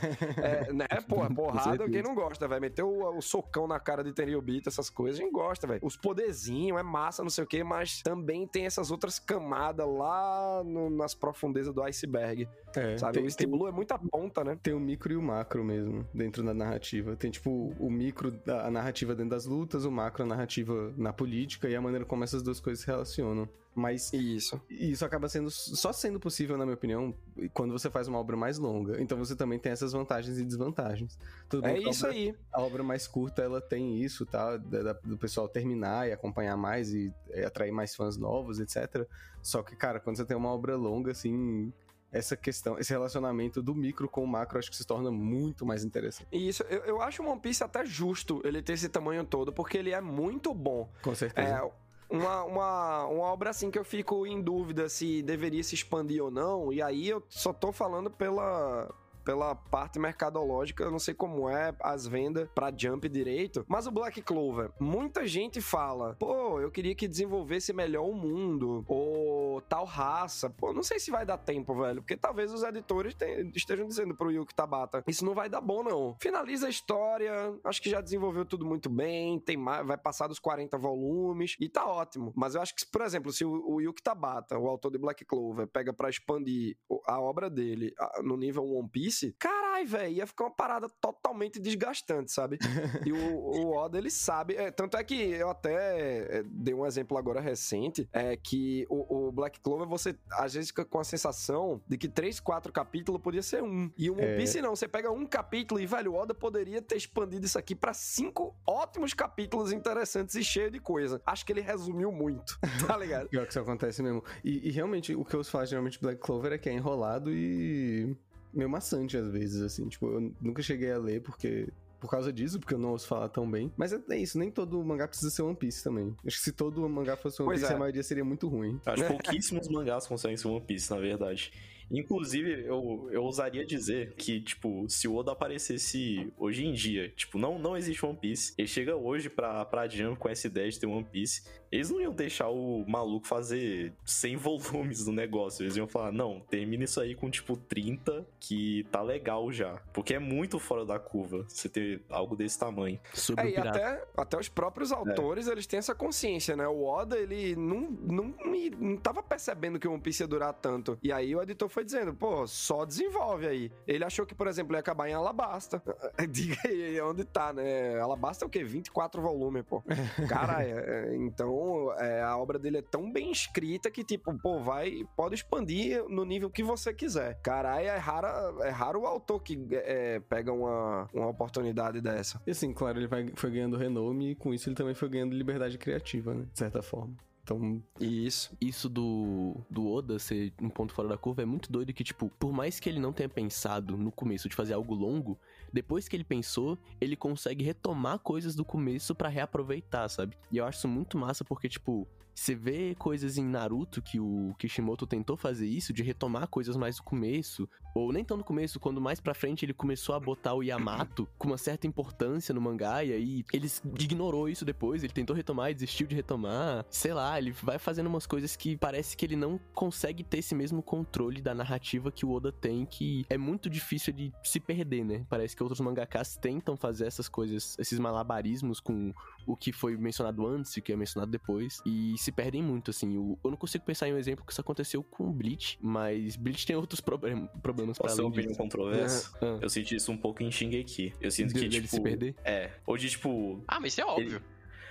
É, 0.43 0.73
né? 0.73 0.87
Pô, 1.09 1.17
porrada, 1.35 1.89
quem 1.89 2.03
não 2.03 2.15
gosta, 2.15 2.49
vai 2.49 2.59
meter 2.59 2.83
o, 2.83 3.17
o 3.17 3.21
socão 3.21 3.67
na 3.67 3.79
cara 3.79 4.03
de 4.03 4.13
Tenryubito, 4.13 4.69
essas 4.69 4.89
coisas, 4.89 5.21
a 5.21 5.23
gente 5.23 5.33
gosta, 5.33 5.67
velho. 5.67 5.81
Os 5.83 5.97
poderzinhos, 5.97 6.79
é 6.79 6.83
massa, 6.83 7.23
não 7.23 7.31
sei 7.31 7.45
o 7.45 7.47
quê, 7.47 7.63
mas 7.63 8.01
também 8.03 8.47
tem 8.47 8.65
essas 8.67 8.91
outras 8.91 9.19
camadas 9.19 9.87
lá 9.87 10.63
no- 10.65 10.91
nas 10.91 11.15
profundezas 11.15 11.75
do 11.75 11.83
iceberg, 11.83 12.49
É, 12.75 12.97
sabe? 12.97 13.15
tem, 13.15 13.23
o 13.23 13.27
East 13.27 13.37
tem, 13.39 13.47
é 13.47 13.71
muita 13.73 13.99
ponta, 13.99 14.43
né? 14.45 14.59
tem 14.63 14.73
o 14.73 14.81
micro 14.81 15.13
e 15.13 15.17
o 15.17 15.23
macro 15.23 15.42
mesmo 15.65 16.07
dentro 16.15 16.43
da 16.43 16.55
narrativa. 16.55 17.17
Tem, 17.17 17.31
tipo, 17.31 17.75
o 17.79 17.91
micro, 17.91 18.33
a 18.47 18.71
narrativa 18.71 19.15
dentro 19.15 19.31
das 19.31 19.45
lutas, 19.47 19.85
o 19.85 19.91
macro, 19.91 20.23
a 20.23 20.27
narrativa 20.27 20.93
na 20.97 21.13
política 21.13 21.69
e 21.69 21.75
a 21.77 21.81
maneira 21.81 22.05
como 22.05 22.25
essas 22.25 22.43
duas 22.43 22.61
coisas 22.61 22.83
se 22.85 22.87
relacionam. 22.91 23.49
Mas 23.75 24.13
Isso. 24.13 24.61
isso 24.69 25.03
acaba 25.03 25.31
sendo 25.31 25.51
só 25.51 25.95
sendo 25.95 26.21
possível, 26.21 26.59
na 26.59 26.65
minha 26.67 26.75
opinião, 26.75 27.15
quando 27.55 27.73
você 27.73 27.89
faz 27.89 28.07
uma 28.07 28.19
obra 28.19 28.37
mais 28.37 28.59
longa. 28.59 29.01
Então 29.01 29.17
você 29.17 29.35
também 29.35 29.59
tem 29.59 29.73
essas 29.73 29.93
vantagens 29.93 30.39
e 30.39 30.45
desvantagens. 30.45 31.19
Tudo 31.49 31.63
bem 31.63 31.77
É 31.87 31.89
isso 31.89 32.05
obra- 32.05 32.15
aí. 32.15 32.35
A 32.53 32.61
obra 32.61 32.83
mais 32.83 33.07
curta, 33.07 33.41
ela 33.41 33.63
tem 33.63 33.97
isso, 33.97 34.27
tá? 34.27 34.59
Da- 34.59 34.93
do 34.93 35.17
pessoal 35.17 35.49
terminar 35.49 36.07
e 36.07 36.13
acompanhar 36.13 36.55
mais 36.55 36.93
e 36.93 37.11
é, 37.31 37.47
atrair 37.47 37.73
mais 37.73 37.95
fãs 37.97 38.19
novos, 38.19 38.61
etc. 38.61 39.07
Só 39.41 39.63
que, 39.63 39.75
cara, 39.75 39.99
quando 39.99 40.17
você 40.19 40.25
tem 40.27 40.37
uma 40.37 40.51
obra 40.51 40.77
longa, 40.77 41.13
assim, 41.13 41.73
essa 42.13 42.37
questão, 42.37 42.79
esse 42.79 42.93
relacionamento 42.93 43.63
do 43.63 43.75
micro 43.75 44.09
com 44.09 44.23
o 44.23 44.27
macro, 44.27 44.59
acho 44.59 44.71
que 44.71 44.77
se 44.77 44.87
torna 44.87 45.11
muito 45.11 45.65
mais 45.65 45.83
interessante. 45.83 46.29
E 46.31 46.47
isso, 46.47 46.63
eu, 46.65 46.81
eu 46.85 47.03
acho 47.03 47.23
o 47.23 47.27
One 47.27 47.41
Piece 47.41 47.65
até 47.65 47.85
justo 47.87 48.41
ele 48.45 48.63
ter 48.63 48.75
esse 48.75 48.89
tamanho 48.89 49.25
todo, 49.25 49.53
porque 49.53 49.79
ele 49.79 49.93
é 49.93 50.01
muito 50.01 50.53
bom. 50.53 50.89
Com 51.03 51.15
certeza. 51.15 51.49
É, 51.49 51.71
uma, 52.11 52.45
uma, 52.45 53.07
uma 53.07 53.25
obra 53.25 53.51
assim 53.51 53.71
que 53.71 53.79
eu 53.79 53.85
fico 53.85 54.27
em 54.27 54.43
dúvida 54.43 54.89
se 54.89 55.23
deveria 55.23 55.63
se 55.63 55.75
expandir 55.75 56.23
ou 56.23 56.31
não, 56.31 56.71
e 56.71 56.83
aí 56.83 57.09
eu 57.09 57.23
só 57.29 57.53
tô 57.53 57.73
falando 57.73 58.11
pela. 58.11 58.95
Pela 59.25 59.55
parte 59.55 59.99
mercadológica, 59.99 60.85
eu 60.85 60.91
não 60.91 60.99
sei 60.99 61.15
como 61.15 61.49
é 61.49 61.75
as 61.81 62.07
vendas 62.07 62.49
pra 62.55 62.73
Jump 62.77 63.09
direito, 63.09 63.65
mas 63.69 63.87
o 63.87 63.91
Black 63.91 64.21
Clover, 64.23 64.71
muita 64.81 65.27
gente 65.27 65.61
fala, 65.61 66.17
pô, 66.19 66.61
eu 66.61 66.71
queria 66.71 66.95
que 66.95 67.07
desenvolvesse 67.07 67.73
melhor 67.73 68.09
o 68.09 68.15
mundo, 68.15 68.85
ou 68.89 69.61
tal 69.63 69.85
raça, 69.85 70.51
pô, 70.51 70.73
não 70.73 70.83
sei 70.83 70.99
se 70.99 71.11
vai 71.11 71.25
dar 71.25 71.39
tempo, 71.39 71.75
velho, 71.75 72.03
porque 72.03 72.17
talvez 72.17 72.53
os 72.53 72.63
editores 72.63 73.15
te- 73.15 73.51
estejam 73.55 73.87
dizendo 73.87 74.15
pro 74.15 74.31
Yuki 74.31 74.55
Tabata, 74.55 75.03
isso 75.07 75.25
não 75.25 75.35
vai 75.35 75.49
dar 75.49 75.61
bom 75.61 75.83
não. 75.83 76.17
Finaliza 76.21 76.67
a 76.67 76.71
história, 76.71 77.33
acho 77.65 77.81
que 77.83 77.91
já 77.91 78.01
desenvolveu 78.01 78.45
tudo 78.45 78.65
muito 78.67 78.89
bem, 78.91 79.39
tem 79.39 79.57
mais, 79.57 79.87
vai 79.87 79.97
passar 79.97 80.27
dos 80.27 80.39
40 80.39 80.77
volumes 80.79 81.57
e 81.61 81.69
tá 81.69 81.87
ótimo. 81.87 82.33
Mas 82.37 82.55
eu 82.55 82.63
acho 82.63 82.75
que, 82.75 82.85
por 82.91 83.03
exemplo, 83.03 83.33
se 83.33 83.45
o, 83.45 83.51
o 83.75 83.81
Yuki 83.81 84.03
Tabata, 84.03 84.59
o 84.59 84.67
autor 84.69 84.91
de 84.91 84.99
Black 84.99 85.25
Clover, 85.25 85.67
pega 85.69 85.93
pra 85.93 86.09
expandir 86.11 86.77
a 87.07 87.21
obra 87.21 87.49
dele 87.49 87.93
no 88.23 88.37
nível 88.37 88.65
One 88.67 88.89
Piece, 88.89 89.12
carai, 89.39 89.85
velho, 89.85 90.15
ia 90.15 90.27
ficar 90.27 90.45
uma 90.45 90.51
parada 90.55 90.89
totalmente 91.01 91.61
desgastante, 91.61 92.33
sabe? 92.33 92.59
E 93.07 93.13
o, 93.13 93.17
o 93.17 93.77
Oda, 93.77 93.99
ele 93.99 94.11
sabe. 94.11 94.55
é, 94.55 94.71
tanto 94.71 94.97
é 94.97 95.03
que 95.05 95.15
eu 95.15 95.51
até 95.51 96.39
é, 96.39 96.43
dei 96.47 96.73
um 96.75 96.87
exemplo 96.87 97.17
agora 97.19 97.41
recente, 97.41 98.09
é 98.13 98.37
que 98.37 98.87
o, 98.89 99.29
o 99.29 99.33
Black 99.33 99.61
Clover, 99.61 99.87
você 99.89 100.15
às 100.33 100.55
vezes 100.55 100.71
fica 100.71 100.85
com 100.85 100.99
a 101.01 101.05
sensação 101.05 101.81
de 101.89 101.99
que 101.99 102.09
três, 102.09 102.39
quatro 102.39 102.73
capítulos 102.73 103.21
podia 103.21 103.43
ser 103.43 103.63
um. 103.63 103.91
E 103.97 104.09
o 104.11 104.15
One 104.15 104.23
É. 104.23 104.37
Piece 104.37 104.61
não, 104.61 104.75
você 104.77 104.87
pega 104.87 105.11
um 105.11 105.27
capítulo 105.27 105.81
e, 105.81 105.87
velho, 105.87 106.13
o 106.13 106.17
Oda 106.17 106.33
poderia 106.35 106.81
ter 106.81 106.97
expandido 106.97 107.45
isso 107.45 107.59
aqui 107.59 107.75
pra 107.75 107.93
cinco 107.93 108.55
ótimos 108.67 109.15
capítulos 109.15 109.73
interessantes 109.73 110.35
e 110.35 110.45
cheio 110.45 110.71
de 110.71 110.79
coisa. 110.79 111.21
Acho 111.27 111.45
que 111.45 111.53
ele 111.53 111.61
resumiu 111.61 112.13
muito, 112.13 112.59
tá 112.87 112.97
ligado? 112.97 113.29
Pior 113.29 113.45
que 113.45 113.51
isso 113.51 113.61
acontece 113.61 114.03
mesmo. 114.03 114.23
E, 114.45 114.69
e 114.69 114.71
realmente, 114.71 115.15
o 115.15 115.25
que 115.25 115.35
eu 115.35 115.45
faço 115.45 115.71
geralmente 115.71 116.01
Black 116.01 116.21
Clover 116.21 116.53
é 116.53 116.59
que 116.59 116.69
é 116.69 116.73
enrolado 116.73 117.33
e 117.33 118.17
meio 118.53 118.69
maçante 118.69 119.17
às 119.17 119.31
vezes, 119.31 119.63
assim. 119.63 119.89
Tipo, 119.89 120.07
eu 120.07 120.33
nunca 120.41 120.63
cheguei 120.63 120.93
a 120.93 120.99
ler 120.99 121.21
porque. 121.23 121.69
Por 122.01 122.11
causa 122.11 122.33
disso, 122.33 122.59
porque 122.59 122.75
eu 122.75 122.81
não 122.81 122.91
ouço 122.91 123.07
falar 123.07 123.29
tão 123.29 123.49
bem. 123.49 123.73
Mas 123.77 123.93
é, 123.93 124.01
é 124.11 124.17
isso, 124.17 124.37
nem 124.37 124.51
todo 124.51 124.85
mangá 124.85 125.07
precisa 125.07 125.31
ser 125.31 125.43
One 125.43 125.55
Piece 125.55 125.85
também. 125.85 126.13
Acho 126.27 126.37
que 126.37 126.43
se 126.43 126.51
todo 126.51 126.89
mangá 126.89 127.17
fosse 127.17 127.41
One 127.41 127.51
Pois 127.51 127.61
Piece, 127.61 127.73
é. 127.73 127.77
a 127.77 127.79
maioria 127.79 128.03
seria 128.03 128.25
muito 128.25 128.49
ruim. 128.49 128.81
Acho 128.85 129.05
que 129.05 129.09
pouquíssimos 129.09 129.69
mangás 129.69 130.05
conseguem 130.09 130.37
ser 130.37 130.49
One 130.49 130.67
Piece, 130.67 130.91
na 130.91 130.99
verdade. 130.99 131.53
Inclusive, 131.93 132.65
eu, 132.67 133.09
eu 133.13 133.23
ousaria 133.23 133.67
dizer 133.67 134.15
que, 134.15 134.41
tipo, 134.41 134.87
se 134.89 135.07
o 135.07 135.15
Oda 135.15 135.33
aparecesse 135.33 136.33
hoje 136.39 136.65
em 136.65 136.73
dia, 136.73 137.11
tipo, 137.11 137.39
não, 137.39 137.59
não 137.59 137.77
existe 137.77 138.05
One 138.05 138.19
Piece, 138.19 138.55
ele 138.57 138.67
chega 138.67 138.97
hoje 138.97 139.29
pra, 139.29 139.65
pra 139.67 139.87
Jump 139.87 140.19
com 140.19 140.29
essa 140.29 140.47
ideia 140.47 140.71
de 140.71 140.81
ter 140.81 140.87
One 140.87 141.05
Piece, 141.05 141.43
Eles 141.73 141.91
não 141.91 142.01
iam 142.01 142.13
deixar 142.13 142.51
o 142.51 142.85
maluco 142.87 143.27
fazer 143.27 143.93
100 144.05 144.37
volumes 144.37 145.05
do 145.07 145.11
negócio. 145.13 145.63
Eles 145.65 145.75
iam 145.77 145.89
falar, 145.89 146.13
não, 146.13 146.41
termina 146.51 146.85
isso 146.85 147.01
aí 147.01 147.15
com 147.15 147.31
tipo 147.31 147.57
30, 147.57 148.27
que 148.39 148.87
tá 148.93 149.01
legal 149.01 149.51
já. 149.51 149.81
Porque 149.93 150.15
é 150.15 150.19
muito 150.19 150.59
fora 150.59 150.85
da 150.85 150.99
curva 150.99 151.45
você 151.49 151.69
ter 151.69 152.03
algo 152.11 152.37
desse 152.37 152.59
tamanho. 152.59 153.01
Sobre 153.15 153.45
É, 153.45 153.47
o 153.47 153.65
e 153.65 153.69
até, 153.69 154.05
até 154.17 154.39
os 154.39 154.49
próprios 154.49 154.93
autores, 154.93 155.47
eles 155.49 155.67
têm 155.67 155.79
essa 155.79 155.95
consciência, 155.95 156.55
né? 156.55 156.69
O 156.69 156.85
Oda, 156.85 157.17
ele 157.19 157.57
não, 157.57 157.81
não, 157.91 158.25
me- 158.45 158.71
não 158.71 158.97
tava 158.99 159.23
percebendo 159.23 159.79
que 159.79 159.89
o 159.89 159.93
One 159.93 160.01
Piece 160.03 160.23
ia 160.23 160.27
durar 160.27 160.53
tanto. 160.53 160.99
E 161.03 161.11
aí 161.11 161.35
o 161.35 161.43
editor 161.43 161.69
foi 161.71 161.85
dizendo, 161.85 162.13
pô, 162.13 162.47
só 162.47 162.85
desenvolve 162.85 163.47
aí. 163.47 163.73
Ele 163.87 164.05
achou 164.05 164.27
que, 164.27 164.35
por 164.35 164.47
exemplo, 164.47 164.75
ia 164.77 164.81
acabar 164.81 165.09
em 165.09 165.15
Alabasta. 165.15 165.83
Diga 166.31 166.57
aí 166.67 167.01
onde 167.01 167.25
tá, 167.25 167.53
né? 167.53 167.99
Alabasta 167.99 168.45
é 168.45 168.47
o 168.47 168.51
quê? 168.51 168.63
24 168.63 169.23
volumes, 169.23 169.65
pô. 169.67 169.83
Cara, 170.29 170.63
é- 170.63 171.09
é, 171.13 171.17
então 171.63 171.93
é, 171.99 172.23
a 172.23 172.37
obra 172.37 172.59
dele 172.59 172.79
é 172.79 172.83
tão 172.83 173.11
bem 173.11 173.31
escrita 173.31 173.91
que, 173.91 174.03
tipo, 174.05 174.37
pô, 174.39 174.61
vai, 174.61 175.05
pode 175.17 175.35
expandir 175.37 176.05
no 176.09 176.25
nível 176.25 176.51
que 176.51 176.63
você 176.63 176.93
quiser. 176.93 177.41
Caralho, 177.43 177.87
é, 177.87 177.97
rara, 177.97 178.53
é 178.63 178.71
raro 178.71 179.01
o 179.03 179.07
autor 179.07 179.41
que 179.43 179.59
é, 179.71 180.21
pega 180.21 180.53
uma, 180.53 181.09
uma 181.13 181.29
oportunidade 181.29 182.01
dessa. 182.01 182.41
E 182.47 182.51
assim, 182.51 182.73
claro, 182.73 182.99
ele 182.99 183.07
vai- 183.07 183.31
foi 183.35 183.51
ganhando 183.51 183.77
renome 183.77 184.31
e 184.33 184.35
com 184.35 184.53
isso 184.53 184.69
ele 184.69 184.77
também 184.77 184.95
foi 184.95 185.09
ganhando 185.09 185.35
liberdade 185.35 185.79
criativa, 185.79 186.35
né? 186.35 186.47
De 186.53 186.59
certa 186.59 186.83
forma. 186.83 187.15
Então, 187.45 187.83
Isso. 188.01 188.57
Isso 188.61 188.89
do, 188.89 189.57
do 189.69 189.91
Oda 189.93 190.17
ser 190.19 190.53
um 190.61 190.69
ponto 190.71 190.95
fora 190.95 191.09
da 191.09 191.17
curva 191.19 191.43
é 191.43 191.45
muito 191.45 191.73
doido 191.73 191.93
que, 191.93 192.05
tipo, 192.05 192.31
por 192.39 192.53
mais 192.53 192.79
que 192.79 192.89
ele 192.89 193.01
não 193.01 193.13
tenha 193.13 193.29
pensado 193.29 193.97
no 193.97 194.13
começo 194.13 194.49
de 194.49 194.55
fazer 194.55 194.75
algo 194.75 194.95
longo, 194.95 195.37
depois 195.73 196.09
que 196.09 196.17
ele 196.17 196.25
pensou, 196.25 196.79
ele 197.01 197.17
consegue 197.17 197.65
retomar 197.65 198.19
coisas 198.19 198.55
do 198.55 198.65
começo 198.65 199.15
pra 199.15 199.29
reaproveitar, 199.29 200.09
sabe? 200.09 200.37
E 200.51 200.59
eu 200.59 200.65
acho 200.65 200.79
isso 200.79 200.89
muito 200.89 201.17
massa 201.17 201.45
porque, 201.45 201.69
tipo, 201.69 202.07
você 202.35 202.55
vê 202.55 202.95
coisas 202.95 203.37
em 203.37 203.45
Naruto 203.45 204.01
que 204.03 204.19
o 204.19 204.55
Kishimoto 204.59 205.07
tentou 205.07 205.37
fazer 205.37 205.67
isso, 205.67 205.93
de 205.93 206.03
retomar 206.03 206.49
coisas 206.49 206.77
mais 206.77 206.97
do 206.97 207.03
começo, 207.03 207.69
ou 207.95 208.13
nem 208.13 208.25
tão 208.25 208.37
no 208.37 208.45
começo, 208.45 208.81
quando 208.81 209.01
mais 209.01 209.21
pra 209.21 209.35
frente 209.35 209.65
ele 209.65 209.75
começou 209.75 210.15
a 210.15 210.21
botar 210.21 210.55
o 210.55 210.63
Yamato 210.63 211.29
com 211.39 211.49
uma 211.49 211.59
certa 211.59 211.87
importância 211.87 212.55
no 212.55 212.61
mangá, 212.61 213.05
e 213.05 213.13
aí 213.13 213.45
ele 213.53 213.71
ignorou 213.99 214.49
isso 214.49 214.65
depois, 214.65 215.05
ele 215.05 215.13
tentou 215.13 215.37
retomar 215.37 215.71
e 215.71 215.75
desistiu 215.75 216.07
de 216.07 216.15
retomar. 216.15 216.85
Sei 216.91 217.13
lá, 217.13 217.39
ele 217.39 217.53
vai 217.53 217.79
fazendo 217.79 218.07
umas 218.07 218.27
coisas 218.27 218.57
que 218.57 218.77
parece 218.77 219.17
que 219.17 219.27
ele 219.27 219.37
não 219.37 219.61
consegue 219.75 220.25
ter 220.25 220.39
esse 220.39 220.55
mesmo 220.55 220.83
controle 220.83 221.41
da 221.41 221.55
narrativa 221.55 222.11
que 222.11 222.25
o 222.25 222.33
Oda 222.33 222.51
tem, 222.51 222.87
que 222.87 223.27
é 223.29 223.37
muito 223.37 223.69
difícil 223.69 224.13
de 224.13 224.33
se 224.43 224.59
perder, 224.59 225.05
né? 225.05 225.27
Parece 225.29 225.55
que 225.55 225.63
outros 225.63 225.81
mangakas 225.81 226.37
tentam 226.37 226.77
fazer 226.77 227.07
essas 227.07 227.29
coisas, 227.29 227.77
esses 227.79 227.99
malabarismos 227.99 228.81
com 228.81 229.13
o 229.47 229.57
que 229.57 229.73
foi 229.73 229.97
mencionado 229.97 230.47
antes 230.47 230.77
e 230.77 230.81
o 230.81 230.83
que 230.83 230.93
é 230.93 230.97
mencionado 230.97 231.31
depois, 231.31 231.81
e 231.87 232.15
se 232.19 232.31
perdem 232.33 232.63
muito, 232.63 232.91
assim. 232.91 233.17
O- 233.17 233.39
eu 233.45 233.51
não 233.51 233.57
consigo 233.57 233.85
pensar 233.85 234.09
em 234.09 234.15
um 234.15 234.19
exemplo 234.19 234.45
que 234.45 234.53
isso 234.53 234.61
aconteceu 234.61 235.03
com 235.03 235.29
o 235.29 235.33
Bleach, 235.33 235.79
mas 235.81 236.37
Bleach 236.37 236.67
tem 236.67 236.77
outros 236.77 237.01
problem- 237.01 237.49
problemas 237.63 237.99
pra 237.99 238.09
Posso 238.09 238.23
uma 238.23 238.31
além 238.33 238.47
disso. 238.49 238.59
controversa? 238.59 239.33
Ah, 239.41 239.59
Eu 239.61 239.69
senti 239.69 239.97
isso 239.97 240.11
um 240.13 240.17
pouco 240.17 240.43
em 240.43 240.51
Shingeki. 240.51 241.13
Eu 241.21 241.31
sinto 241.31 241.55
de- 241.55 241.61
que, 241.61 241.69
tipo... 241.69 241.87
se 241.89 242.01
perder? 242.01 242.35
É. 242.45 242.71
Ou 242.87 242.97
de, 242.97 243.09
tipo... 243.11 243.63
Ah, 243.69 243.79
mas 243.81 243.93
isso 243.93 244.01
é 244.01 244.05
óbvio. 244.05 244.43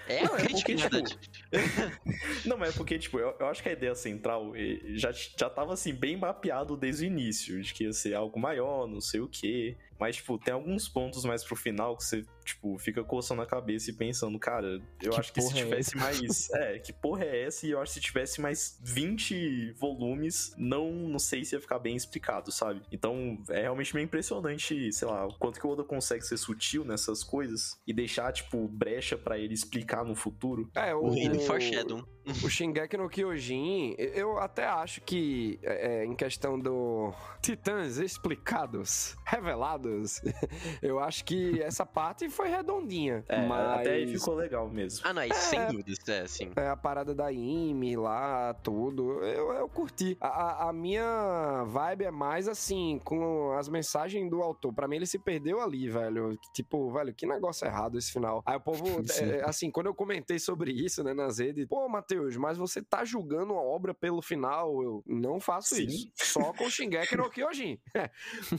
É 0.07 0.23
Não, 0.25 0.35
é 0.35 0.47
porque, 0.49 0.75
tipo. 0.75 0.89
Não, 2.45 2.57
mas 2.57 2.69
é 2.73 2.77
porque, 2.77 2.97
tipo, 2.99 3.19
eu, 3.19 3.33
eu 3.39 3.45
acho 3.47 3.61
que 3.61 3.69
a 3.69 3.71
ideia 3.73 3.95
central 3.95 4.51
já, 4.95 5.11
já 5.11 5.49
tava, 5.49 5.73
assim, 5.73 5.93
bem 5.93 6.17
mapeado 6.17 6.75
desde 6.75 7.05
o 7.05 7.07
início, 7.07 7.61
de 7.61 7.73
que 7.73 7.83
ia 7.85 7.93
ser 7.93 8.13
algo 8.13 8.39
maior, 8.39 8.87
não 8.87 8.99
sei 8.99 9.21
o 9.21 9.27
quê. 9.27 9.77
Mas, 10.01 10.15
tipo, 10.15 10.39
tem 10.39 10.51
alguns 10.51 10.89
pontos 10.89 11.23
mais 11.25 11.43
pro 11.43 11.55
final 11.55 11.95
que 11.95 12.03
você, 12.03 12.25
tipo, 12.43 12.75
fica 12.79 13.03
coçando 13.03 13.43
a 13.43 13.45
cabeça 13.45 13.91
e 13.91 13.93
pensando, 13.93 14.39
cara, 14.39 14.81
eu 14.99 15.11
Que 15.11 15.19
acho 15.19 15.31
que 15.31 15.39
se 15.39 15.59
é 15.59 15.63
tivesse 15.63 15.95
mais. 15.95 16.49
É, 16.53 16.79
que 16.79 16.91
porra 16.91 17.23
é 17.23 17.43
essa? 17.43 17.67
E 17.67 17.71
eu 17.71 17.79
acho 17.79 17.93
que 17.93 17.99
se 17.99 18.05
tivesse 18.07 18.41
mais 18.41 18.79
20 18.81 19.73
volumes, 19.73 20.55
não, 20.57 20.91
não 20.91 21.19
sei 21.19 21.45
se 21.45 21.55
ia 21.55 21.61
ficar 21.61 21.77
bem 21.77 21.95
explicado, 21.95 22.51
sabe? 22.51 22.81
Então, 22.91 23.37
é 23.47 23.61
realmente 23.61 23.93
meio 23.93 24.05
impressionante, 24.05 24.91
sei 24.91 25.07
lá, 25.07 25.27
o 25.27 25.37
quanto 25.37 25.59
que 25.59 25.67
o 25.67 25.69
Oda 25.69 25.83
consegue 25.83 26.25
ser 26.25 26.37
sutil 26.37 26.83
nessas 26.83 27.23
coisas 27.23 27.79
e 27.85 27.93
deixar, 27.93 28.33
tipo, 28.33 28.67
brecha 28.67 29.15
pra 29.15 29.37
ele 29.37 29.53
explicar 29.53 30.03
no 30.03 30.15
futuro. 30.15 30.67
É, 30.73 30.95
o, 30.95 31.11
rei 31.11 31.29
do 31.29 31.37
o, 31.37 31.41
Foreshadow. 31.41 32.03
o 32.43 32.49
Shingeki 32.49 32.97
no 32.97 33.07
Kyojin, 33.07 33.95
eu 33.99 34.39
até 34.39 34.65
acho 34.65 34.99
que 35.01 35.59
é, 35.61 36.05
em 36.05 36.15
questão 36.15 36.59
do 36.59 37.13
Titãs 37.39 37.97
explicados, 37.97 39.15
revelados, 39.25 39.90
eu 40.81 40.99
acho 40.99 41.23
que 41.25 41.61
essa 41.61 41.85
parte 41.85 42.29
foi 42.29 42.49
redondinha. 42.49 43.23
É, 43.27 43.45
mas... 43.45 43.79
até 43.79 43.91
aí 43.93 44.07
ficou 44.07 44.35
legal 44.35 44.69
mesmo. 44.69 45.01
Ah, 45.05 45.13
não, 45.13 45.23
isso 45.23 45.39
sem 45.49 45.65
dúvidas, 45.67 45.97
é 46.07 46.21
assim. 46.21 46.51
É, 46.55 46.67
a 46.69 46.75
parada 46.77 47.13
da 47.13 47.31
IME 47.31 47.95
lá, 47.97 48.53
tudo. 48.55 49.23
Eu, 49.23 49.51
eu 49.53 49.67
curti. 49.69 50.17
A, 50.19 50.27
a- 50.27 50.69
a 50.69 50.73
minha 50.73 51.63
vibe 51.65 52.05
é 52.05 52.11
mais 52.11 52.47
assim, 52.47 52.99
com 53.03 53.51
as 53.53 53.67
mensagens 53.69 54.29
do 54.29 54.41
autor. 54.41 54.73
Pra 54.73 54.87
mim, 54.87 54.97
ele 54.97 55.05
se 55.05 55.19
perdeu 55.19 55.61
ali, 55.61 55.89
velho. 55.89 56.37
Tipo, 56.53 56.91
velho, 56.91 57.13
que 57.13 57.25
negócio 57.25 57.65
errado 57.65 57.97
esse 57.97 58.11
final. 58.11 58.41
Aí 58.45 58.55
o 58.57 58.59
povo, 58.61 58.85
é, 59.19 59.43
assim, 59.47 59.69
quando 59.71 59.87
eu 59.87 59.93
comentei 59.95 60.39
sobre 60.39 60.71
isso, 60.71 61.03
né, 61.03 61.13
nas 61.13 61.39
redes, 61.39 61.65
pô, 61.67 61.87
Matheus, 61.87 62.35
mas 62.37 62.57
você 62.57 62.81
tá 62.81 63.03
julgando 63.03 63.53
a 63.53 63.61
obra 63.61 63.93
pelo 63.93 64.21
final. 64.21 64.81
Eu 64.81 65.03
não 65.05 65.39
faço 65.39 65.75
Sim. 65.75 65.85
isso. 65.85 66.11
Só 66.15 66.53
com 66.53 66.69
Shingeki 66.69 67.15
no 67.17 67.29
Kyojin. 67.31 67.79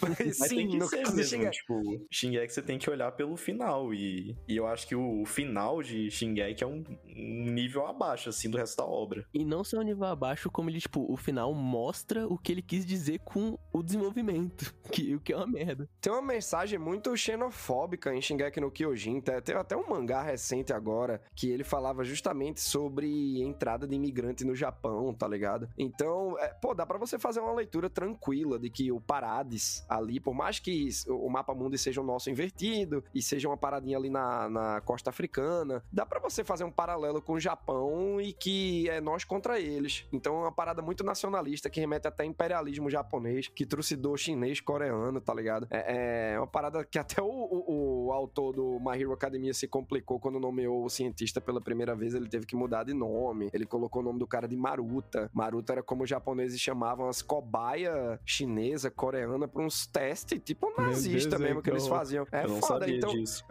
Mas 0.00 0.36
Sim, 0.36 0.56
tem 0.56 0.68
que 0.68 0.76
no 0.78 0.86
ser 0.86 1.02
caso 1.02 1.16
mesmo, 1.22 1.38
Shingeki. 1.38 1.56
tipo, 1.58 2.06
Shingeki 2.10 2.52
você 2.52 2.62
tem 2.62 2.78
que 2.78 2.90
olhar 2.90 3.12
pelo 3.12 3.36
final, 3.36 3.92
e, 3.94 4.36
e 4.48 4.56
eu 4.56 4.66
acho 4.66 4.86
que 4.86 4.94
o 4.94 5.24
final 5.24 5.82
de 5.82 6.10
Shingeki 6.10 6.64
é 6.64 6.66
um, 6.66 6.84
um 7.16 7.50
nível 7.52 7.86
abaixo, 7.86 8.28
assim, 8.28 8.50
do 8.50 8.58
resto 8.58 8.76
da 8.78 8.84
obra. 8.86 9.24
E 9.32 9.44
não 9.44 9.62
só 9.64 9.78
o 9.78 9.82
nível 9.82 10.04
abaixo, 10.06 10.50
como 10.50 10.68
ele, 10.70 10.80
tipo, 10.80 11.04
o 11.12 11.16
final 11.16 11.54
mostra 11.54 12.26
o 12.26 12.36
que 12.38 12.52
ele 12.52 12.62
quis 12.62 12.84
dizer 12.86 13.20
com 13.20 13.58
o 13.72 13.82
desenvolvimento. 13.82 14.72
Que, 14.92 15.14
o 15.14 15.20
que 15.20 15.32
é 15.32 15.36
uma 15.36 15.46
merda. 15.46 15.88
Tem 16.02 16.12
uma 16.12 16.20
mensagem 16.20 16.78
muito 16.78 17.16
xenofóbica 17.16 18.14
em 18.14 18.20
Shingeki 18.20 18.60
no 18.60 18.70
Kyojin. 18.70 19.20
Te- 19.20 19.40
Teve 19.40 19.58
até 19.58 19.74
um 19.74 19.88
mangá 19.88 20.22
recente 20.22 20.70
agora 20.70 21.22
que 21.34 21.48
ele 21.48 21.64
falava 21.64 22.04
justamente 22.04 22.60
sobre 22.60 23.40
entrada 23.42 23.86
de 23.88 23.94
imigrante 23.94 24.44
no 24.44 24.54
Japão, 24.54 25.14
tá 25.14 25.26
ligado? 25.26 25.68
Então, 25.78 26.38
é, 26.38 26.48
pô, 26.48 26.74
dá 26.74 26.84
pra 26.84 26.98
você 26.98 27.18
fazer 27.18 27.40
uma 27.40 27.54
leitura 27.54 27.88
tranquila 27.88 28.58
de 28.58 28.68
que 28.68 28.92
o 28.92 29.00
Parades 29.00 29.82
ali, 29.88 30.20
por 30.20 30.34
mais 30.34 30.58
que 30.58 30.88
o 31.08 31.28
mapa 31.28 31.54
mundo 31.54 31.76
seja 31.78 32.00
o 32.00 32.04
nosso 32.04 32.30
invertido 32.30 33.04
e 33.14 33.20
seja 33.22 33.48
uma 33.48 33.56
paradinha 33.56 33.96
ali 33.96 34.10
na, 34.10 34.48
na 34.48 34.80
costa 34.80 35.10
africana, 35.10 35.82
dá 35.92 36.04
pra 36.06 36.18
você 36.20 36.42
fazer 36.44 36.64
um 36.64 36.70
paralelo 36.70 37.20
com 37.22 37.34
o 37.34 37.40
Japão 37.40 38.20
e 38.20 38.32
que 38.32 38.88
é 38.88 39.00
nós 39.00 39.24
contra 39.24 39.58
eles. 39.60 40.04
Então, 40.12 40.34
é 40.36 40.38
uma 40.40 40.52
parada 40.52 40.82
muito 40.82 41.04
nacionalista 41.04 41.68
que 41.70 41.80
remete 41.80 42.06
até 42.08 42.24
imperialismo 42.24 42.90
japonês, 42.90 43.48
que 43.48 43.64
trucidou 43.66 44.16
chinês, 44.16 44.60
coreano, 44.60 45.20
tá 45.20 45.34
ligado? 45.34 45.66
É, 45.70 46.32
é 46.34 46.38
uma 46.38 46.46
parada 46.46 46.84
que 46.84 46.98
até 46.98 47.20
o, 47.22 47.26
o- 47.26 48.01
o 48.01 48.01
autor 48.12 48.54
do 48.54 48.78
My 48.80 49.00
Hero 49.00 49.12
Academia 49.12 49.52
se 49.54 49.66
complicou 49.68 50.18
quando 50.20 50.38
nomeou 50.38 50.84
o 50.84 50.88
cientista 50.90 51.40
pela 51.40 51.60
primeira 51.60 51.94
vez, 51.94 52.14
ele 52.14 52.28
teve 52.28 52.46
que 52.46 52.54
mudar 52.56 52.84
de 52.84 52.92
nome. 52.94 53.50
Ele 53.52 53.66
colocou 53.66 54.02
o 54.02 54.04
nome 54.04 54.18
do 54.18 54.26
cara 54.26 54.46
de 54.48 54.56
Maruta. 54.56 55.30
Maruta 55.32 55.72
era 55.74 55.82
como 55.82 56.02
os 56.04 56.08
japoneses 56.10 56.60
chamavam 56.60 57.08
as 57.08 57.22
cobaia 57.22 58.18
chinesa, 58.24 58.90
coreana, 58.90 59.46
pra 59.48 59.62
uns 59.62 59.86
testes, 59.86 60.40
tipo 60.44 60.72
nazista 60.76 61.38
mesmo 61.38 61.60
é 61.60 61.62
que 61.62 61.70
eles 61.70 61.86
faziam. 61.86 62.26
É 62.32 62.46
foda, 62.48 62.88
então. 62.90 63.10
disso, 63.10 63.44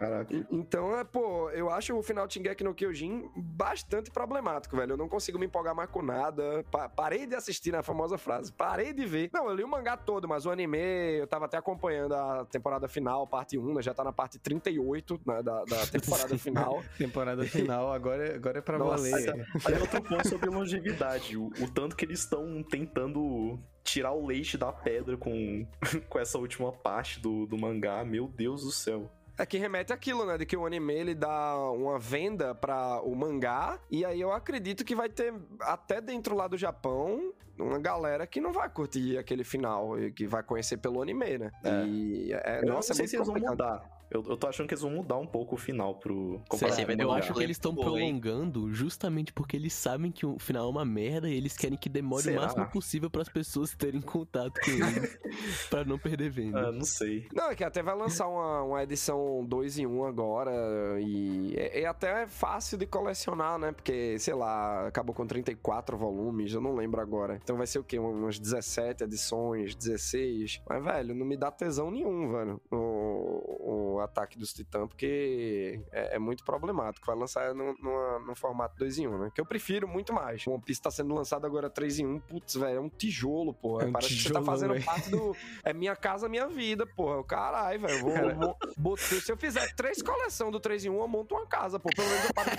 Então, 0.50 0.96
é, 0.96 1.04
pô, 1.04 1.50
eu 1.50 1.70
acho 1.70 1.96
o 1.96 2.02
final 2.02 2.26
de 2.26 2.34
Shingeki 2.34 2.64
no 2.64 2.74
Kyojin 2.74 3.28
bastante 3.36 4.10
problemático, 4.10 4.76
velho. 4.76 4.92
Eu 4.92 4.96
não 4.96 5.08
consigo 5.08 5.38
me 5.38 5.46
empolgar 5.46 5.74
mais 5.74 5.90
com 5.90 6.02
nada. 6.02 6.64
Pa- 6.70 6.88
parei 6.88 7.26
de 7.26 7.34
assistir 7.34 7.72
na 7.72 7.82
famosa 7.82 8.18
frase. 8.18 8.52
Parei 8.52 8.92
de 8.92 9.04
ver. 9.06 9.30
Não, 9.32 9.48
eu 9.48 9.54
li 9.54 9.64
o 9.64 9.68
mangá 9.68 9.96
todo, 9.96 10.28
mas 10.28 10.46
o 10.46 10.50
anime, 10.50 10.78
eu 11.18 11.26
tava 11.26 11.46
até 11.46 11.56
acompanhando 11.56 12.14
a 12.14 12.44
temporada 12.44 12.88
final, 12.88 13.26
parte 13.26 13.58
1, 13.58 13.74
né? 13.74 13.82
Já 13.82 13.94
tá 13.94 14.04
na 14.04 14.12
parte 14.12 14.38
38 14.60 15.20
né, 15.26 15.42
da, 15.42 15.64
da 15.64 15.86
temporada 15.90 16.38
final. 16.38 16.82
temporada 16.98 17.44
final, 17.44 17.92
agora, 17.92 18.26
é- 18.28 18.34
agora 18.34 18.58
é 18.58 18.62
pra 18.62 18.78
Nossa, 18.78 19.10
valer. 19.10 19.46
Aí 19.64 19.80
outro 19.80 20.02
ponto 20.02 20.28
sobre 20.28 20.50
longevidade, 20.50 21.36
o, 21.36 21.46
o 21.60 21.70
tanto 21.72 21.96
que 21.96 22.04
eles 22.04 22.20
estão 22.20 22.62
tentando 22.62 23.58
tirar 23.84 24.12
o 24.12 24.26
leite 24.26 24.56
da 24.56 24.72
pedra 24.72 25.16
com, 25.16 25.66
com 26.08 26.18
essa 26.18 26.38
última 26.38 26.72
parte 26.72 27.20
do, 27.20 27.46
do 27.46 27.58
mangá, 27.58 28.04
meu 28.04 28.28
Deus 28.28 28.62
do 28.64 28.70
céu. 28.70 29.10
É 29.38 29.46
que 29.46 29.56
remete 29.56 29.92
àquilo, 29.94 30.26
né? 30.26 30.36
De 30.36 30.44
que 30.44 30.54
o 30.56 30.66
anime 30.66 30.92
ele 30.92 31.14
dá 31.14 31.56
uma 31.70 31.98
venda 31.98 32.54
pra 32.54 33.00
o 33.00 33.16
mangá. 33.16 33.80
E 33.90 34.04
aí 34.04 34.20
eu 34.20 34.30
acredito 34.30 34.84
que 34.84 34.94
vai 34.94 35.08
ter, 35.08 35.32
até 35.60 36.02
dentro 36.02 36.36
lá 36.36 36.46
do 36.46 36.58
Japão, 36.58 37.32
uma 37.58 37.78
galera 37.78 38.26
que 38.26 38.42
não 38.42 38.52
vai 38.52 38.68
curtir 38.68 39.16
aquele 39.16 39.42
final. 39.42 39.98
e 39.98 40.12
Que 40.12 40.26
vai 40.26 40.42
conhecer 40.42 40.76
pelo 40.76 41.00
anime, 41.00 41.38
né? 41.38 41.50
É. 41.64 41.84
E 41.86 42.32
é, 42.34 42.60
Eu 42.62 42.66
nossa, 42.74 42.90
não 42.90 42.96
sei 42.96 43.04
é 43.06 43.08
se 43.08 43.16
eles 43.16 43.26
vão 43.26 43.36
mudar. 43.36 43.82
Eu, 44.12 44.22
eu 44.28 44.36
tô 44.36 44.46
achando 44.46 44.66
que 44.68 44.74
eles 44.74 44.82
vão 44.82 44.90
mudar 44.90 45.16
um 45.16 45.26
pouco 45.26 45.54
o 45.54 45.58
final 45.58 45.94
pro. 45.94 46.34
Sim, 46.34 46.42
comparado 46.48 46.76
sim, 46.76 46.84
vai 46.84 46.94
com 46.94 46.98
ter 46.98 47.04
o 47.04 47.06
eu 47.06 47.08
um 47.08 47.12
mangá. 47.12 47.24
acho 47.24 47.34
que 47.34 47.42
eles 47.42 47.56
estão 47.56 47.74
prolongando 47.74 48.72
justamente 48.72 49.32
porque 49.32 49.56
eles 49.56 49.72
sabem 49.72 50.12
que 50.12 50.26
o 50.26 50.38
final 50.38 50.66
é 50.66 50.70
uma 50.70 50.84
merda 50.84 51.30
e 51.30 51.34
eles 51.34 51.56
querem 51.56 51.78
que 51.78 51.88
demore 51.88 52.24
Será? 52.24 52.38
o 52.38 52.42
máximo 52.42 52.66
possível 52.68 53.08
para 53.10 53.22
as 53.22 53.28
pessoas 53.28 53.74
terem 53.74 54.00
contato 54.02 54.60
com 54.60 54.70
ele 54.70 55.08
pra 55.70 55.84
não 55.84 55.98
perder 55.98 56.30
venda. 56.30 56.68
Ah, 56.68 56.72
não 56.72 56.84
sei. 56.84 57.26
Não, 57.32 57.50
é 57.50 57.54
que 57.54 57.64
até 57.64 57.82
vai 57.82 57.96
lançar 57.96 58.28
uma, 58.28 58.62
uma 58.62 58.82
edição 58.82 59.44
2 59.46 59.78
em 59.78 59.86
1 59.86 60.04
agora. 60.04 60.52
E 61.00 61.54
é, 61.56 61.80
é 61.80 61.86
até 61.86 62.26
fácil 62.26 62.76
de 62.76 62.86
colecionar, 62.86 63.58
né? 63.58 63.72
Porque, 63.72 64.18
sei 64.18 64.34
lá, 64.34 64.86
acabou 64.88 65.14
com 65.14 65.26
34 65.26 65.96
volumes, 65.96 66.52
eu 66.52 66.60
não 66.60 66.74
lembro 66.74 67.00
agora. 67.00 67.40
Então 67.42 67.56
vai 67.56 67.66
ser 67.66 67.78
o 67.78 67.84
quê? 67.84 67.98
Umas 67.98 68.38
17 68.38 69.04
edições, 69.04 69.74
16. 69.74 70.60
Mas, 70.68 70.84
velho, 70.84 71.14
não 71.14 71.24
me 71.24 71.36
dá 71.36 71.50
tesão 71.50 71.90
nenhum, 71.90 72.30
velho. 72.30 72.60
O, 72.70 73.94
o 73.96 74.00
ataque 74.02 74.38
dos 74.38 74.52
titãs, 74.52 74.86
porque 74.88 75.80
é, 75.90 76.16
é 76.16 76.18
muito 76.18 76.44
problemático. 76.44 77.06
Vai 77.06 77.16
lançar 77.16 77.54
no, 77.54 77.74
numa- 77.74 78.18
no 78.20 78.34
formato 78.34 78.76
2 78.78 78.98
em 78.98 79.06
1, 79.06 79.18
né? 79.18 79.30
Que 79.34 79.40
eu 79.40 79.46
prefiro 79.46 79.86
muito 79.88 80.12
mais. 80.12 80.46
O 80.46 80.50
One 80.52 80.62
Piece 80.62 80.80
tá 80.82 80.90
sendo 80.90 81.14
lançado 81.14 81.46
agora 81.46 81.70
3 81.70 82.00
em 82.00 82.06
1. 82.06 82.20
Putz, 82.20 82.54
velho, 82.54 82.76
é 82.76 82.80
um 82.80 82.88
tijolo, 82.88 83.54
pô. 83.54 83.80
É 83.80 83.86
um 83.86 83.92
Parece 83.92 84.14
que 84.14 84.22
você 84.22 84.32
tá 84.32 84.42
fazendo 84.42 84.72
velho. 84.74 84.84
parte 84.84 85.10
do. 85.10 85.34
É 85.64 85.72
minha 85.72 85.94
casa, 85.96 86.28
minha 86.28 86.46
vida, 86.48 86.86
porra. 86.86 87.22
Caralho, 87.24 87.80
velho. 87.80 88.00
Vou, 88.00 88.12
Cara. 88.12 88.34
vou- 88.34 88.56
botar- 88.76 89.02
se 89.02 89.30
eu 89.30 89.36
fizer 89.36 89.74
três 89.74 90.02
coleções 90.02 90.50
do 90.52 90.58
3 90.60 90.84
em 90.84 90.90
1, 90.90 91.00
eu 91.00 91.08
monto 91.08 91.34
uma 91.34 91.46
casa, 91.46 91.78
pô. 91.78 91.88
Pelo 91.94 92.08
menos 92.08 92.24
eu 92.24 92.34
paro 92.34 92.50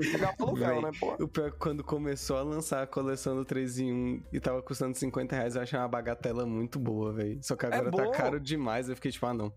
de 0.00 0.12
pagar 0.12 0.34
aluguel, 0.38 0.82
né, 0.82 0.90
pô? 0.98 1.14
O 1.22 1.28
pior 1.28 1.48
é 1.48 1.50
que 1.50 1.58
quando 1.58 1.82
começou 1.84 2.36
a 2.36 2.42
lançar 2.42 2.82
a 2.82 2.86
coleção 2.86 3.34
do 3.36 3.44
3 3.44 3.78
em 3.78 3.92
1 3.92 4.22
e 4.32 4.40
tava 4.40 4.62
custando 4.62 4.96
50 4.96 5.34
reais, 5.34 5.56
eu 5.56 5.62
achei 5.62 5.78
uma 5.78 5.88
bagatela 5.88 6.46
muito 6.46 6.78
boa, 6.78 7.12
velho. 7.12 7.38
Só 7.42 7.56
que 7.56 7.66
agora 7.66 7.90
tá 7.90 8.04
bom. 8.04 8.10
caro 8.12 8.38
demais, 8.40 8.88
eu 8.88 8.94
fiquei 8.94 9.10
tipo, 9.10 9.26
ah, 9.26 9.34
não. 9.34 9.52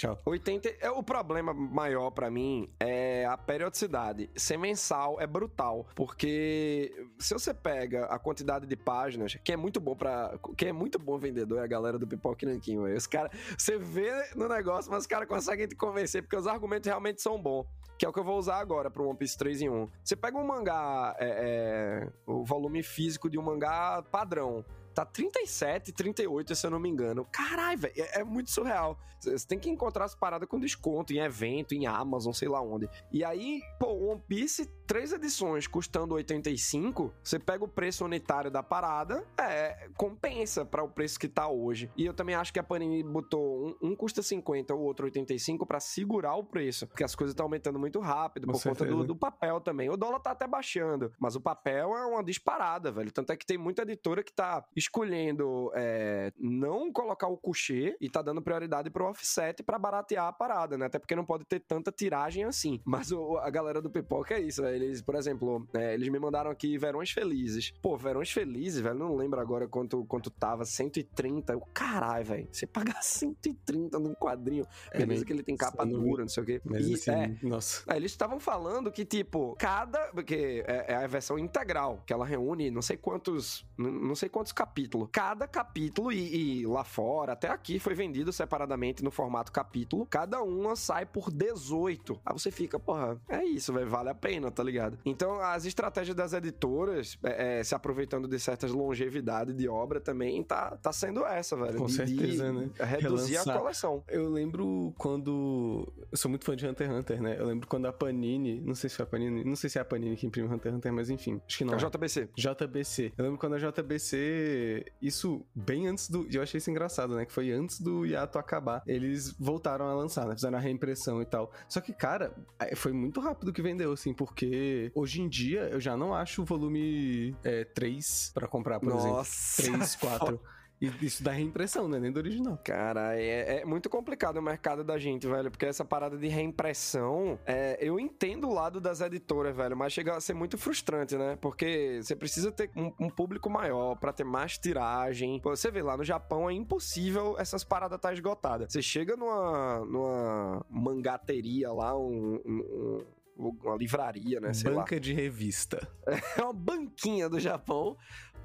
Tchau. 0.00 0.18
80. 0.24 0.76
É, 0.80 0.90
o 0.90 1.02
problema 1.02 1.52
maior 1.52 2.10
pra 2.10 2.30
mim 2.30 2.70
é 2.80 3.26
a 3.26 3.36
periodicidade. 3.36 4.30
Ser 4.34 4.56
mensal 4.56 5.20
é 5.20 5.26
brutal, 5.26 5.86
porque 5.94 7.06
se 7.18 7.34
você 7.34 7.52
pega 7.52 8.06
a 8.06 8.18
quantidade 8.18 8.66
de 8.66 8.76
páginas, 8.76 9.36
que 9.44 9.52
é 9.52 9.58
muito 9.58 9.78
bom 9.78 9.94
para, 9.94 10.38
que 10.56 10.64
é 10.64 10.72
muito 10.72 10.98
bom 10.98 11.18
vendedor 11.18 11.58
é 11.58 11.64
a 11.64 11.66
galera 11.66 11.98
do 11.98 12.06
Pipoca 12.06 12.46
e 12.46 12.48
Nanquinho. 12.48 12.84
Os 12.96 13.06
caras, 13.06 13.30
você 13.58 13.76
vê 13.76 14.10
no 14.34 14.48
negócio, 14.48 14.90
mas 14.90 15.02
os 15.02 15.06
caras 15.06 15.28
conseguem 15.28 15.68
te 15.68 15.76
convencer 15.76 16.22
porque 16.22 16.36
os 16.36 16.46
argumentos 16.46 16.86
realmente 16.86 17.20
são 17.20 17.38
bons. 17.38 17.66
Que 17.98 18.06
é 18.06 18.08
o 18.08 18.12
que 18.14 18.18
eu 18.18 18.24
vou 18.24 18.38
usar 18.38 18.56
agora 18.56 18.90
pro 18.90 19.06
One 19.06 19.18
Piece 19.18 19.36
3 19.36 19.60
em 19.60 19.68
1. 19.68 19.88
Você 20.02 20.16
pega 20.16 20.38
um 20.38 20.46
mangá, 20.46 21.14
é, 21.18 22.06
é, 22.06 22.12
o 22.26 22.42
volume 22.42 22.82
físico 22.82 23.28
de 23.28 23.38
um 23.38 23.42
mangá 23.42 24.02
padrão, 24.10 24.64
Tá 24.94 25.04
37, 25.04 25.92
38, 25.92 26.54
se 26.54 26.66
eu 26.66 26.70
não 26.70 26.80
me 26.80 26.88
engano. 26.88 27.26
Caralho, 27.30 27.78
velho, 27.78 27.94
é, 27.96 28.20
é 28.20 28.24
muito 28.24 28.50
surreal. 28.50 28.98
Você 29.20 29.46
tem 29.46 29.58
que 29.58 29.68
encontrar 29.68 30.06
as 30.06 30.14
paradas 30.14 30.48
com 30.48 30.58
desconto, 30.58 31.12
em 31.12 31.18
evento, 31.18 31.74
em 31.74 31.86
Amazon, 31.86 32.32
sei 32.32 32.48
lá 32.48 32.60
onde. 32.60 32.88
E 33.12 33.22
aí, 33.22 33.60
pô, 33.78 33.88
One 34.10 34.22
Piece, 34.26 34.66
três 34.86 35.12
edições 35.12 35.66
custando 35.66 36.14
85, 36.14 37.12
você 37.22 37.38
pega 37.38 37.64
o 37.64 37.68
preço 37.68 38.04
unitário 38.04 38.50
da 38.50 38.62
parada, 38.62 39.24
é, 39.38 39.88
compensa 39.96 40.64
para 40.64 40.82
o 40.82 40.88
preço 40.88 41.18
que 41.18 41.28
tá 41.28 41.48
hoje. 41.48 41.90
E 41.96 42.06
eu 42.06 42.14
também 42.14 42.34
acho 42.34 42.52
que 42.52 42.58
a 42.58 42.62
Panini 42.62 43.02
botou 43.02 43.76
um, 43.82 43.90
um 43.90 43.96
custa 43.96 44.22
50, 44.22 44.74
o 44.74 44.80
outro 44.80 45.04
85 45.04 45.66
para 45.66 45.80
segurar 45.80 46.34
o 46.36 46.44
preço, 46.44 46.86
porque 46.86 47.04
as 47.04 47.14
coisas 47.14 47.32
estão 47.32 47.44
aumentando 47.44 47.78
muito 47.78 48.00
rápido 48.00 48.46
Com 48.46 48.52
por 48.52 48.62
conta 48.62 48.84
do, 48.84 48.88
certeza. 48.88 49.06
do 49.06 49.16
papel 49.16 49.60
também. 49.60 49.90
O 49.90 49.96
dólar 49.96 50.20
tá 50.20 50.30
até 50.30 50.46
baixando, 50.46 51.12
mas 51.18 51.36
o 51.36 51.40
papel 51.40 51.96
é 51.96 52.06
uma 52.06 52.24
disparada, 52.24 52.90
velho. 52.90 53.12
Tanto 53.12 53.32
é 53.32 53.36
que 53.36 53.46
tem 53.46 53.58
muita 53.58 53.82
editora 53.82 54.22
que 54.22 54.32
tá 54.32 54.64
escolhendo 54.80 55.70
é, 55.74 56.32
não 56.38 56.92
colocar 56.92 57.28
o 57.28 57.36
coucher 57.36 57.96
e 58.00 58.08
tá 58.08 58.22
dando 58.22 58.42
prioridade 58.42 58.90
pro 58.90 59.06
offset 59.08 59.62
pra 59.62 59.78
baratear 59.78 60.26
a 60.26 60.32
parada, 60.32 60.76
né? 60.76 60.86
Até 60.86 60.98
porque 60.98 61.14
não 61.16 61.24
pode 61.24 61.44
ter 61.44 61.60
tanta 61.60 61.90
tiragem 61.92 62.44
assim. 62.44 62.80
Mas 62.84 63.12
o- 63.12 63.36
a 63.38 63.48
galera 63.50 63.80
do 63.80 63.90
Pipoca 63.90 64.34
é 64.34 64.40
isso, 64.40 64.62
velho. 64.62 64.82
Eles, 64.84 65.02
por 65.02 65.14
exemplo, 65.14 65.66
é, 65.74 65.94
eles 65.94 66.08
me 66.08 66.18
mandaram 66.18 66.50
aqui 66.50 66.76
Verões 66.78 67.10
Felizes. 67.10 67.72
Pô, 67.82 67.96
Verões 67.96 68.30
Felizes, 68.30 68.80
velho, 68.80 68.98
não 68.98 69.14
lembro 69.16 69.40
agora 69.40 69.68
quanto, 69.68 70.04
quanto 70.06 70.30
tava, 70.30 70.64
130. 70.64 71.56
O 71.56 71.66
caralho, 71.72 72.24
velho. 72.24 72.48
Você 72.50 72.66
pagar 72.66 73.00
130 73.04 73.98
num 73.98 74.14
quadrinho. 74.14 74.66
É, 74.92 74.98
Beleza 74.98 75.20
mas- 75.20 75.24
que 75.24 75.32
ele 75.32 75.42
tem 75.42 75.56
capa 75.56 75.82
eu 75.84 75.86
não- 75.86 76.00
dura, 76.00 76.22
não 76.22 76.28
sei 76.28 76.42
o 76.42 76.46
quê. 76.46 76.60
E, 76.70 76.94
assim, 76.94 77.10
é, 77.10 77.36
nossa. 77.42 77.82
Aí 77.86 77.96
eles 77.98 78.10
estavam 78.12 78.40
falando 78.40 78.90
que, 78.90 79.04
tipo, 79.04 79.54
cada. 79.58 80.10
Porque 80.12 80.64
é, 80.66 80.92
é 80.92 80.94
a 80.96 81.06
versão 81.06 81.38
integral, 81.38 82.02
que 82.06 82.12
ela 82.12 82.24
reúne 82.24 82.70
não 82.70 82.82
sei 82.82 82.96
quantos. 82.96 83.66
n- 83.78 83.90
Não 83.90 84.14
sei 84.14 84.28
quantos 84.28 84.52
capítulos. 84.52 84.69
Cada 85.12 85.46
capítulo, 85.46 86.12
e, 86.12 86.60
e 86.60 86.66
lá 86.66 86.84
fora, 86.84 87.32
até 87.32 87.48
aqui, 87.48 87.78
foi 87.78 87.94
vendido 87.94 88.32
separadamente 88.32 89.02
no 89.02 89.10
formato 89.10 89.50
capítulo. 89.52 90.06
Cada 90.06 90.42
uma 90.42 90.76
sai 90.76 91.04
por 91.06 91.30
18. 91.30 92.20
Aí 92.24 92.32
você 92.32 92.50
fica, 92.50 92.78
porra, 92.78 93.20
é 93.28 93.44
isso, 93.44 93.72
velho. 93.72 93.88
Vale 93.88 94.08
a 94.10 94.14
pena, 94.14 94.50
tá 94.50 94.62
ligado? 94.62 94.98
Então, 95.04 95.40
as 95.40 95.64
estratégias 95.64 96.14
das 96.16 96.32
editoras, 96.32 97.18
é, 97.22 97.60
é, 97.60 97.64
se 97.64 97.74
aproveitando 97.74 98.28
de 98.28 98.38
certas 98.38 98.70
longevidades 98.72 99.54
de 99.56 99.68
obra 99.68 100.00
também, 100.00 100.42
tá, 100.42 100.76
tá 100.76 100.92
sendo 100.92 101.24
essa, 101.26 101.56
velho. 101.56 101.76
Com 101.78 101.86
de- 101.86 101.92
certeza, 101.92 102.46
de 102.46 102.52
né? 102.52 102.70
Reduzir 102.78 103.36
a 103.36 103.40
Relançar. 103.40 103.58
coleção. 103.58 104.04
Eu 104.08 104.28
lembro 104.28 104.94
quando. 104.98 105.86
Eu 106.10 106.16
sou 106.16 106.28
muito 106.28 106.44
fã 106.44 106.54
de 106.56 106.66
Hunter 106.66 106.88
x 106.88 106.96
Hunter, 106.96 107.22
né? 107.22 107.36
Eu 107.38 107.46
lembro 107.46 107.66
quando 107.68 107.86
a 107.86 107.92
Panini. 107.92 108.60
Não 108.60 108.74
sei 108.74 108.88
se 108.90 108.96
foi 108.96 109.04
a 109.04 109.06
Panini. 109.06 109.44
Não 109.44 109.56
sei 109.56 109.68
se 109.70 109.78
é 109.78 109.80
a 109.82 109.84
Panini 109.84 110.16
que 110.16 110.26
imprime 110.26 110.48
Hunter 110.48 110.70
x 110.72 110.76
Hunter, 110.76 110.92
mas 110.92 111.10
enfim. 111.10 111.40
Acho 111.46 111.58
que 111.58 111.64
não. 111.64 111.74
A 111.74 111.76
é. 111.76 111.80
JBC. 111.80 112.28
JBC. 112.36 113.12
Eu 113.16 113.24
lembro 113.24 113.38
quando 113.38 113.54
a 113.54 113.58
JBC. 113.58 114.59
Isso 115.00 115.44
bem 115.54 115.86
antes 115.88 116.08
do. 116.08 116.26
Eu 116.30 116.42
achei 116.42 116.58
isso 116.58 116.70
engraçado, 116.70 117.14
né? 117.14 117.24
Que 117.24 117.32
foi 117.32 117.50
antes 117.50 117.80
do 117.80 118.06
hiato 118.06 118.38
acabar. 118.38 118.82
Eles 118.86 119.32
voltaram 119.38 119.86
a 119.86 119.94
lançar, 119.94 120.26
né? 120.26 120.34
Fizeram 120.34 120.58
a 120.58 120.60
reimpressão 120.60 121.20
e 121.22 121.24
tal. 121.24 121.52
Só 121.68 121.80
que, 121.80 121.92
cara, 121.92 122.34
foi 122.76 122.92
muito 122.92 123.20
rápido 123.20 123.52
que 123.52 123.62
vendeu, 123.62 123.92
assim, 123.92 124.12
porque 124.12 124.90
hoje 124.94 125.20
em 125.20 125.28
dia 125.28 125.62
eu 125.68 125.80
já 125.80 125.96
não 125.96 126.14
acho 126.14 126.42
o 126.42 126.44
volume 126.44 127.36
é, 127.42 127.64
3 127.64 128.32
pra 128.34 128.46
comprar, 128.46 128.80
por 128.80 128.92
exemplo. 128.92 129.16
Nossa. 129.16 129.62
3, 129.62 129.96
4. 129.96 130.40
Isso 130.80 131.22
dá 131.22 131.30
reimpressão, 131.32 131.86
né? 131.88 131.98
Nem 131.98 132.10
do 132.10 132.18
original. 132.18 132.58
Cara, 132.64 133.14
é, 133.20 133.60
é 133.60 133.64
muito 133.66 133.90
complicado 133.90 134.38
o 134.38 134.42
mercado 134.42 134.82
da 134.82 134.96
gente, 134.98 135.26
velho, 135.26 135.50
porque 135.50 135.66
essa 135.66 135.84
parada 135.84 136.16
de 136.16 136.26
reimpressão, 136.26 137.38
é, 137.44 137.76
eu 137.80 138.00
entendo 138.00 138.48
o 138.48 138.52
lado 138.54 138.80
das 138.80 139.00
editoras, 139.02 139.54
velho, 139.54 139.76
mas 139.76 139.92
chega 139.92 140.16
a 140.16 140.20
ser 140.20 140.32
muito 140.34 140.56
frustrante, 140.56 141.16
né? 141.16 141.36
Porque 141.40 142.00
você 142.02 142.16
precisa 142.16 142.50
ter 142.50 142.70
um, 142.74 142.92
um 142.98 143.10
público 143.10 143.50
maior 143.50 143.94
pra 143.96 144.12
ter 144.12 144.24
mais 144.24 144.56
tiragem. 144.56 145.38
Pô, 145.40 145.50
você 145.54 145.70
vê 145.70 145.82
lá 145.82 145.96
no 145.96 146.04
Japão 146.04 146.48
é 146.48 146.52
impossível 146.54 147.36
essas 147.38 147.62
paradas 147.62 148.00
tá 148.00 148.12
esgotadas. 148.12 148.72
Você 148.72 148.80
chega 148.80 149.16
numa, 149.16 149.84
numa 149.84 150.64
mangateria 150.70 151.70
lá, 151.72 151.96
um- 151.96 152.40
um- 152.44 153.04
um- 153.38 153.58
uma 153.64 153.76
livraria, 153.76 154.38
né? 154.38 154.52
Sei 154.52 154.70
lá. 154.70 154.80
Banca 154.82 155.00
de 155.00 155.12
revista. 155.14 155.86
É 156.38 156.42
uma 156.42 156.52
banquinha 156.52 157.28
do 157.28 157.38
Japão. 157.40 157.96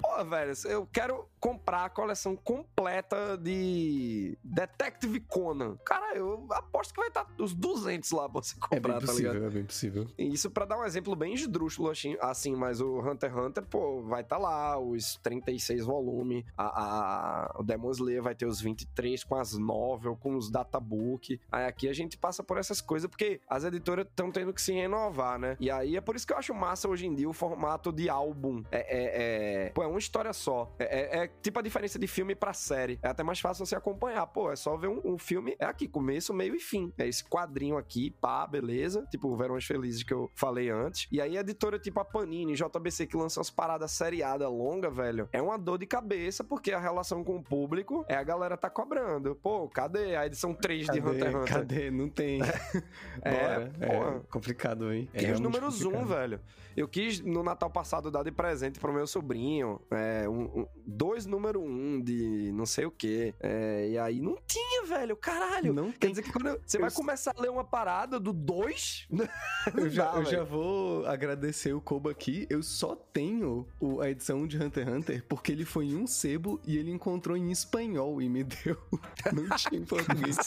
Pô, 0.02 0.24
velho, 0.26 0.54
eu 0.66 0.88
quero 0.92 1.28
comprar 1.40 1.86
a 1.86 1.90
coleção 1.90 2.36
completa 2.36 3.38
de 3.38 4.38
Detective 4.44 5.20
Conan. 5.20 5.78
Cara, 5.86 6.16
eu 6.18 6.48
aposto 6.52 6.94
que 6.94 7.00
vai 7.00 7.10
estar 7.10 7.28
os 7.38 7.54
200 7.54 8.12
lá 8.12 8.28
pra 8.30 8.42
você 8.42 8.56
É 8.72 8.80
bem 8.80 8.92
comprar, 8.94 9.06
tá 9.06 9.14
ligado? 9.14 9.34
possível, 9.34 9.46
é 9.48 9.50
bem 9.50 9.64
possível. 9.66 10.08
Isso 10.18 10.50
pra 10.50 10.66
dar 10.66 10.78
um 10.80 10.84
exemplo 10.86 11.16
bem 11.16 11.34
esdrúxulo 11.34 11.90
assim, 11.90 12.18
assim, 12.22 12.56
mas 12.56 12.82
o 12.82 13.00
Hunter 13.00 13.30
x 13.32 13.38
Hunter, 13.46 13.64
pô, 13.66 14.02
vai 14.04 14.22
estar 14.22 14.38
lá, 14.38 14.78
os 14.80 15.18
36 15.22 15.86
volumes, 15.86 16.44
a, 16.58 16.66
a- 16.66 17.56
o 17.60 17.64
Demon 17.64 17.92
Slayer 17.92 18.24
vai 18.24 18.34
ter 18.36 18.46
os 18.48 18.60
23 18.62 19.24
com 19.24 19.36
as 19.36 19.54
novel, 19.58 20.16
com 20.16 20.36
os 20.36 20.50
databook. 20.50 21.40
Aí 21.52 21.66
aqui 21.66 21.88
a 21.90 21.94
gente 21.94 22.18
passa 22.18 22.44
por 22.44 22.58
essas 22.58 22.82
coisas 22.82 23.10
porque 23.10 23.40
as 23.48 23.64
editoras 23.64 24.06
estão 24.08 24.32
tendo 24.32 24.54
que 24.54 24.62
se 24.62 24.74
renovar, 24.74 25.38
né? 25.40 25.56
E 25.60 25.70
aí 25.70 25.96
é 25.96 26.02
por 26.02 26.16
isso 26.16 26.26
que 26.26 26.34
eu 26.34 26.38
acho 26.38 26.54
massa 26.54 26.88
hoje 26.88 27.06
em 27.06 27.14
dia 27.14 27.30
o 27.30 27.34
formato 27.34 27.92
de 27.92 28.10
álbum. 28.10 28.64
É, 28.72 28.80
é, 28.80 29.66
é- 29.68 29.70
pô, 29.70 29.84
é 29.86 29.90
uma 29.90 30.00
história 30.00 30.34
só. 30.34 30.74
É, 30.80 31.20
é- 31.20 31.24
é 31.24 31.28
tipo 31.42 31.60
a 31.60 31.62
diferença 31.62 31.98
de 31.98 32.08
filme 32.08 32.36
pra 32.36 32.54
série. 32.54 33.00
É 33.02 33.08
até 33.08 33.24
mais 33.24 33.40
fácil 33.40 33.66
você 33.66 33.76
acompanhar. 33.76 34.26
Pô, 34.28 34.52
é 34.52 34.56
só 34.56 34.76
ver 34.76 34.88
um, 34.88 35.02
um 35.06 35.18
filme, 35.18 35.56
é 35.60 35.66
aqui, 35.66 35.88
começo, 35.88 36.34
meio 36.34 36.56
e 36.56 36.60
fim. 36.60 36.92
É 36.98 37.08
esse 37.08 37.24
quadrinho 37.24 37.78
aqui, 37.78 38.12
pá, 38.12 38.46
beleza. 38.48 39.06
Tipo 39.12 39.30
o 39.30 39.38
Verões 39.38 39.66
Felizes 39.66 40.04
que 40.04 40.14
eu 40.14 40.30
falei 40.36 40.70
antes. 40.70 41.08
E 41.12 41.22
aí 41.22 41.38
a 41.38 41.42
editora 41.42 41.80
tipo 41.80 42.00
a 42.00 42.06
Panini, 42.06 42.54
JBC, 42.56 43.08
que 43.08 43.16
lança 43.18 43.40
umas 43.40 43.50
paradas 43.50 43.92
seriadas 43.92 44.48
longa, 44.50 44.90
velho, 44.90 45.30
é 45.32 45.42
uma 45.42 45.58
dor 45.58 45.78
de 45.78 45.86
cabeça, 45.86 46.44
porque 46.44 46.72
a 46.72 46.80
relação 46.80 47.24
com 47.24 47.38
o 47.38 47.44
público 47.44 48.04
é 48.08 48.16
a 48.16 48.24
galera 48.24 48.58
tá 48.58 48.70
cobrando. 48.70 49.36
Pô, 49.36 49.68
cadê 49.70 50.16
a 50.16 50.26
edição 50.26 50.54
3 50.54 50.88
de 50.88 51.00
Cadê? 51.02 51.10
Hunter 51.10 51.26
x 51.28 51.36
Hunter? 51.36 51.54
Cadê? 51.54 51.92
Não 51.92 52.10
tem. 52.10 52.40
É, 53.22 53.32
Bora. 53.32 53.72
É, 53.80 53.88
porra. 53.88 54.20
complicado, 54.30 54.92
hein? 54.94 55.10
É 55.14 55.20
Quis 55.20 55.32
os 55.32 55.40
realmente 55.40 55.44
números 55.44 55.82
um, 55.82 55.92
complicado. 55.92 56.08
velho. 56.08 56.42
Eu 56.76 56.88
quis, 56.88 57.20
no 57.22 57.42
Natal 57.44 57.70
passado, 57.70 58.12
dar 58.12 58.24
de 58.24 58.32
presente 58.32 58.80
pro 58.80 58.94
meu 58.94 59.08
sobrinho 59.08 59.80
é, 59.92 60.28
um- 60.28 60.62
um- 60.62 60.68
dois 60.86 61.26
número 61.26 61.62
um 61.62 62.02
de 62.02 62.52
não 62.54 62.66
sei 62.66 62.86
o 62.86 62.92
quê. 62.92 63.34
É, 63.40 63.90
e 63.90 63.98
aí 63.98 64.20
não 64.20 64.38
tinha, 64.46 64.86
velho. 64.86 65.16
Caralho. 65.16 65.74
Não 65.74 65.92
Quer 65.92 66.00
tem. 66.00 66.10
dizer 66.12 66.24
que 66.24 66.32
quando 66.34 66.48
eu- 66.48 66.60
você 66.66 66.78
Eu 66.78 66.82
vai 66.82 66.92
começar 66.92 67.34
a 67.38 67.42
ler 67.42 67.50
uma 67.50 67.64
parada 67.64 68.20
do 68.20 68.34
dois? 68.34 69.08
Eu 69.76 69.90
já, 69.90 70.12
dá, 70.12 70.18
eu 70.20 70.26
já 70.26 70.44
vou 70.44 71.06
agradecer 71.08 71.74
o 71.74 71.82
Koba 71.82 72.12
aqui. 72.12 72.46
Eu 72.50 72.62
só 72.62 72.96
tenho 72.96 73.66
o- 73.80 74.02
a 74.02 74.10
edição 74.10 74.46
de 74.46 74.58
Hunter 74.62 74.86
x 74.88 74.94
Hunter 74.96 75.26
porque 75.28 75.52
ele 75.52 75.66
foi 75.66 75.86
em 75.86 75.96
um 75.96 76.06
sebo 76.06 76.60
e 76.66 76.78
ele 76.78 76.92
encontrou 76.92 77.36
em 77.36 77.52
espanhol 77.52 78.22
e 78.22 78.30
me 78.30 78.44
deu. 78.66 78.78
Não 79.34 79.56
tinha 79.58 79.80
em 79.82 79.86
português. 79.86 80.38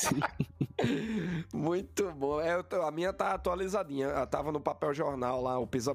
Muito 1.53 2.11
bom. 2.13 2.41
É, 2.41 2.63
eu 2.71 2.83
a 2.83 2.91
minha 2.91 3.13
tá 3.13 3.33
atualizadinha. 3.35 4.07
Ela 4.07 4.27
tava 4.27 4.53
no 4.53 4.61
papel 4.61 4.95
jornal 4.95 5.43
lá, 5.43 5.59
o 5.59 5.67
Pisa 5.67 5.93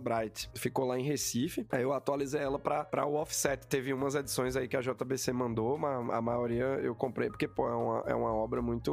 Ficou 0.55 0.86
lá 0.86 0.97
em 0.99 1.03
Recife. 1.03 1.65
Aí 1.71 1.83
eu 1.83 1.93
atualizei 1.93 2.41
ela 2.41 2.59
pra, 2.59 2.83
pra 2.83 3.05
o 3.05 3.15
offset. 3.15 3.65
Teve 3.67 3.93
umas 3.93 4.15
edições 4.15 4.55
aí 4.55 4.67
que 4.67 4.77
a 4.77 4.81
JBC 4.81 5.31
mandou, 5.33 5.77
mas 5.77 6.09
a 6.09 6.21
maioria 6.21 6.63
eu 6.81 6.95
comprei 6.95 7.29
porque, 7.29 7.47
pô, 7.47 7.67
é 7.67 7.75
uma, 7.75 8.03
é 8.07 8.15
uma 8.15 8.33
obra 8.33 8.62
muito. 8.62 8.91